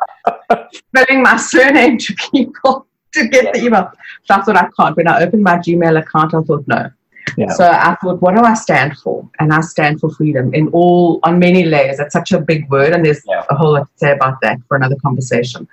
spelling 0.74 1.24
my 1.24 1.38
surname 1.38 1.98
to 1.98 2.16
people 2.32 2.88
to 3.14 3.28
get 3.28 3.46
yes. 3.46 3.58
the 3.58 3.66
email. 3.66 3.91
So 4.26 4.36
I 4.36 4.41
thought 4.41 4.58
I 4.58 4.70
can't. 4.78 4.96
When 4.96 5.08
I 5.08 5.24
opened 5.24 5.43
my 5.43 5.58
Gmail 5.58 6.00
account, 6.00 6.34
I 6.34 6.41
thought 6.41 6.66
no, 6.68 6.89
yeah. 7.38 7.50
So 7.50 7.68
I 7.70 7.96
thought, 8.02 8.22
what 8.22 8.36
do 8.36 8.42
I 8.42 8.54
stand 8.54 8.98
for? 8.98 9.30
And 9.40 9.54
I 9.54 9.62
stand 9.62 10.00
for 10.00 10.10
freedom 10.10 10.54
in 10.54 10.68
all, 10.70 11.20
on 11.24 11.40
many 11.40 11.64
layers. 11.64 11.98
That's 11.98 12.14
such 12.14 12.32
a 12.32 12.40
big 12.40 12.70
word, 12.70 12.94
and 12.94 13.06
there's 13.06 13.22
yeah. 13.28 13.44
a 13.50 13.56
whole 13.56 13.74
lot 13.74 13.88
to 13.88 13.98
say 13.98 14.12
about 14.12 14.42
that 14.42 14.60
for 14.68 14.78
another 14.78 14.96
conversation. 15.02 15.68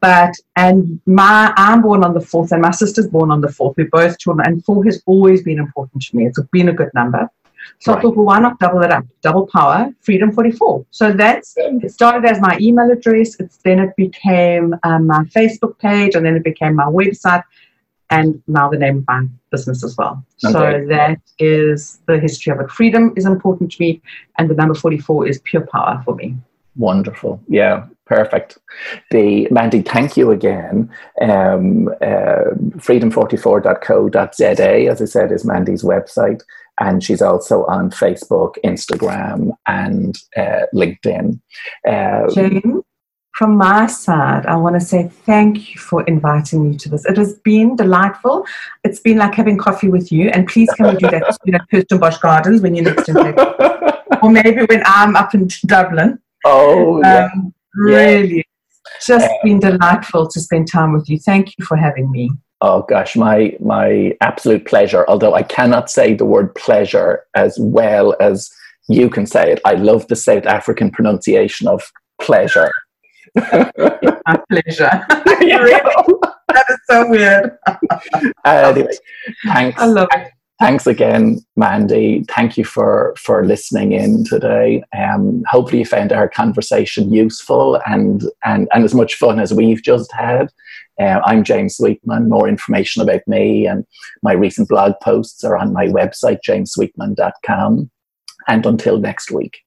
But, 0.00 0.34
and 0.56 1.00
my, 1.06 1.52
I'm 1.56 1.82
born 1.82 2.04
on 2.04 2.14
the 2.14 2.20
fourth, 2.20 2.52
and 2.52 2.62
my 2.62 2.70
sister's 2.70 3.08
born 3.08 3.30
on 3.30 3.40
the 3.40 3.50
fourth. 3.50 3.76
We're 3.76 3.88
both 3.88 4.18
children, 4.18 4.46
and 4.46 4.64
four 4.64 4.84
has 4.84 5.02
always 5.06 5.42
been 5.42 5.58
important 5.58 6.02
to 6.02 6.16
me. 6.16 6.26
It's 6.26 6.40
been 6.52 6.68
a 6.68 6.72
good 6.72 6.90
number. 6.94 7.30
So 7.78 7.92
right. 7.92 7.98
I 7.98 8.02
thought, 8.02 8.16
well, 8.16 8.26
why 8.26 8.38
not 8.38 8.58
double 8.58 8.82
it 8.82 8.90
up? 8.90 9.04
Double 9.22 9.46
power, 9.46 9.92
Freedom 10.00 10.32
44. 10.32 10.86
So 10.90 11.12
that's 11.12 11.54
it 11.56 11.90
started 11.90 12.28
as 12.28 12.40
my 12.40 12.56
email 12.60 12.90
address. 12.90 13.38
It's 13.40 13.58
then 13.58 13.80
it 13.80 13.94
became 13.96 14.74
um, 14.82 15.06
my 15.06 15.24
Facebook 15.24 15.78
page, 15.78 16.14
and 16.14 16.24
then 16.24 16.36
it 16.36 16.44
became 16.44 16.74
my 16.74 16.86
website, 16.86 17.42
and 18.10 18.42
now 18.46 18.68
the 18.68 18.78
name 18.78 18.98
of 18.98 19.04
my 19.08 19.26
business 19.50 19.84
as 19.84 19.96
well. 19.96 20.24
Okay. 20.44 20.52
So 20.52 20.84
that 20.88 21.20
is 21.38 21.98
the 22.06 22.18
history 22.18 22.52
of 22.52 22.60
it. 22.60 22.70
Freedom 22.70 23.12
is 23.16 23.26
important 23.26 23.72
to 23.72 23.76
me, 23.80 24.00
and 24.38 24.48
the 24.48 24.54
number 24.54 24.74
44 24.74 25.28
is 25.28 25.40
pure 25.40 25.66
power 25.66 26.00
for 26.04 26.14
me. 26.14 26.36
Wonderful. 26.76 27.42
Yeah, 27.48 27.86
perfect. 28.04 28.58
The 29.10 29.48
Mandy, 29.50 29.82
thank 29.82 30.16
you 30.16 30.30
again. 30.30 30.90
Um, 31.20 31.88
uh, 32.00 32.54
freedom44.co.za, 32.76 34.90
as 34.90 35.02
I 35.02 35.06
said, 35.06 35.32
is 35.32 35.44
Mandy's 35.44 35.82
website. 35.82 36.42
And 36.78 37.02
she's 37.02 37.22
also 37.22 37.64
on 37.64 37.90
Facebook, 37.90 38.56
Instagram, 38.62 39.56
and 39.66 40.14
uh, 40.36 40.66
LinkedIn. 40.74 41.40
Uh, 41.88 42.30
James, 42.34 42.84
from 43.36 43.54
my 43.58 43.86
side, 43.86 44.46
I 44.46 44.56
want 44.56 44.76
to 44.76 44.80
say 44.80 45.10
thank 45.26 45.74
you 45.74 45.78
for 45.78 46.02
inviting 46.04 46.70
me 46.70 46.76
to 46.78 46.88
this. 46.88 47.04
It 47.04 47.18
has 47.18 47.34
been 47.34 47.76
delightful. 47.76 48.46
It's 48.82 48.98
been 48.98 49.18
like 49.18 49.34
having 49.34 49.58
coffee 49.58 49.90
with 49.90 50.10
you. 50.10 50.30
And 50.30 50.48
please, 50.48 50.70
can 50.72 50.86
we 50.86 50.96
do 50.96 51.10
that 51.10 51.38
you 51.44 51.52
know, 51.52 51.58
Kirstenbosch 51.70 52.18
Gardens 52.22 52.62
when 52.62 52.74
you're 52.74 52.86
next 52.86 53.10
in 53.10 53.14
Cape 53.14 53.36
Or 54.22 54.30
maybe 54.30 54.64
when 54.64 54.82
I'm 54.86 55.16
up 55.16 55.34
in 55.34 55.50
Dublin. 55.66 56.18
Oh, 56.46 57.02
yeah. 57.02 57.28
Um, 57.34 57.52
really. 57.74 58.36
Yeah. 58.36 58.42
Just 59.06 59.28
been 59.44 59.60
delightful 59.60 60.26
to 60.28 60.40
spend 60.40 60.72
time 60.72 60.94
with 60.94 61.10
you. 61.10 61.18
Thank 61.18 61.58
you 61.58 61.66
for 61.66 61.76
having 61.76 62.10
me. 62.10 62.30
Oh 62.62 62.86
gosh, 62.88 63.16
my 63.16 63.54
my 63.60 64.16
absolute 64.22 64.64
pleasure. 64.64 65.04
Although 65.08 65.34
I 65.34 65.42
cannot 65.42 65.90
say 65.90 66.14
the 66.14 66.24
word 66.24 66.54
pleasure 66.54 67.26
as 67.34 67.58
well 67.60 68.16
as 68.18 68.50
you 68.88 69.10
can 69.10 69.26
say 69.26 69.52
it. 69.52 69.60
I 69.66 69.74
love 69.74 70.06
the 70.06 70.16
South 70.16 70.46
African 70.46 70.90
pronunciation 70.90 71.68
of 71.68 71.82
pleasure. 72.18 72.70
My 73.36 74.40
pleasure. 74.50 74.90
that 76.48 76.64
is 76.68 76.78
so 76.88 77.08
weird. 77.08 77.58
anyway, 78.44 78.92
thanks. 79.44 79.80
I 79.80 79.86
love 79.86 80.08
it 80.12 80.32
thanks 80.58 80.86
again, 80.86 81.40
Mandy. 81.56 82.24
Thank 82.28 82.56
you 82.56 82.64
for 82.64 83.14
for 83.18 83.44
listening 83.44 83.92
in 83.92 84.24
today. 84.24 84.82
Um, 84.96 85.42
hopefully, 85.48 85.80
you 85.80 85.84
found 85.84 86.12
our 86.12 86.28
conversation 86.28 87.12
useful 87.12 87.80
and 87.86 88.22
and 88.44 88.68
and 88.72 88.84
as 88.84 88.94
much 88.94 89.14
fun 89.16 89.38
as 89.38 89.52
we've 89.52 89.82
just 89.82 90.12
had. 90.12 90.48
Uh, 90.98 91.20
I'm 91.24 91.44
James 91.44 91.76
Sweetman. 91.76 92.28
More 92.28 92.48
information 92.48 93.02
about 93.02 93.20
me 93.26 93.66
and 93.66 93.84
my 94.22 94.32
recent 94.32 94.68
blog 94.68 94.94
posts 95.02 95.44
are 95.44 95.56
on 95.56 95.72
my 95.72 95.86
website, 95.88 96.38
jamessweetman.com. 96.46 97.90
And 98.48 98.64
until 98.64 98.98
next 98.98 99.30
week. 99.30 99.58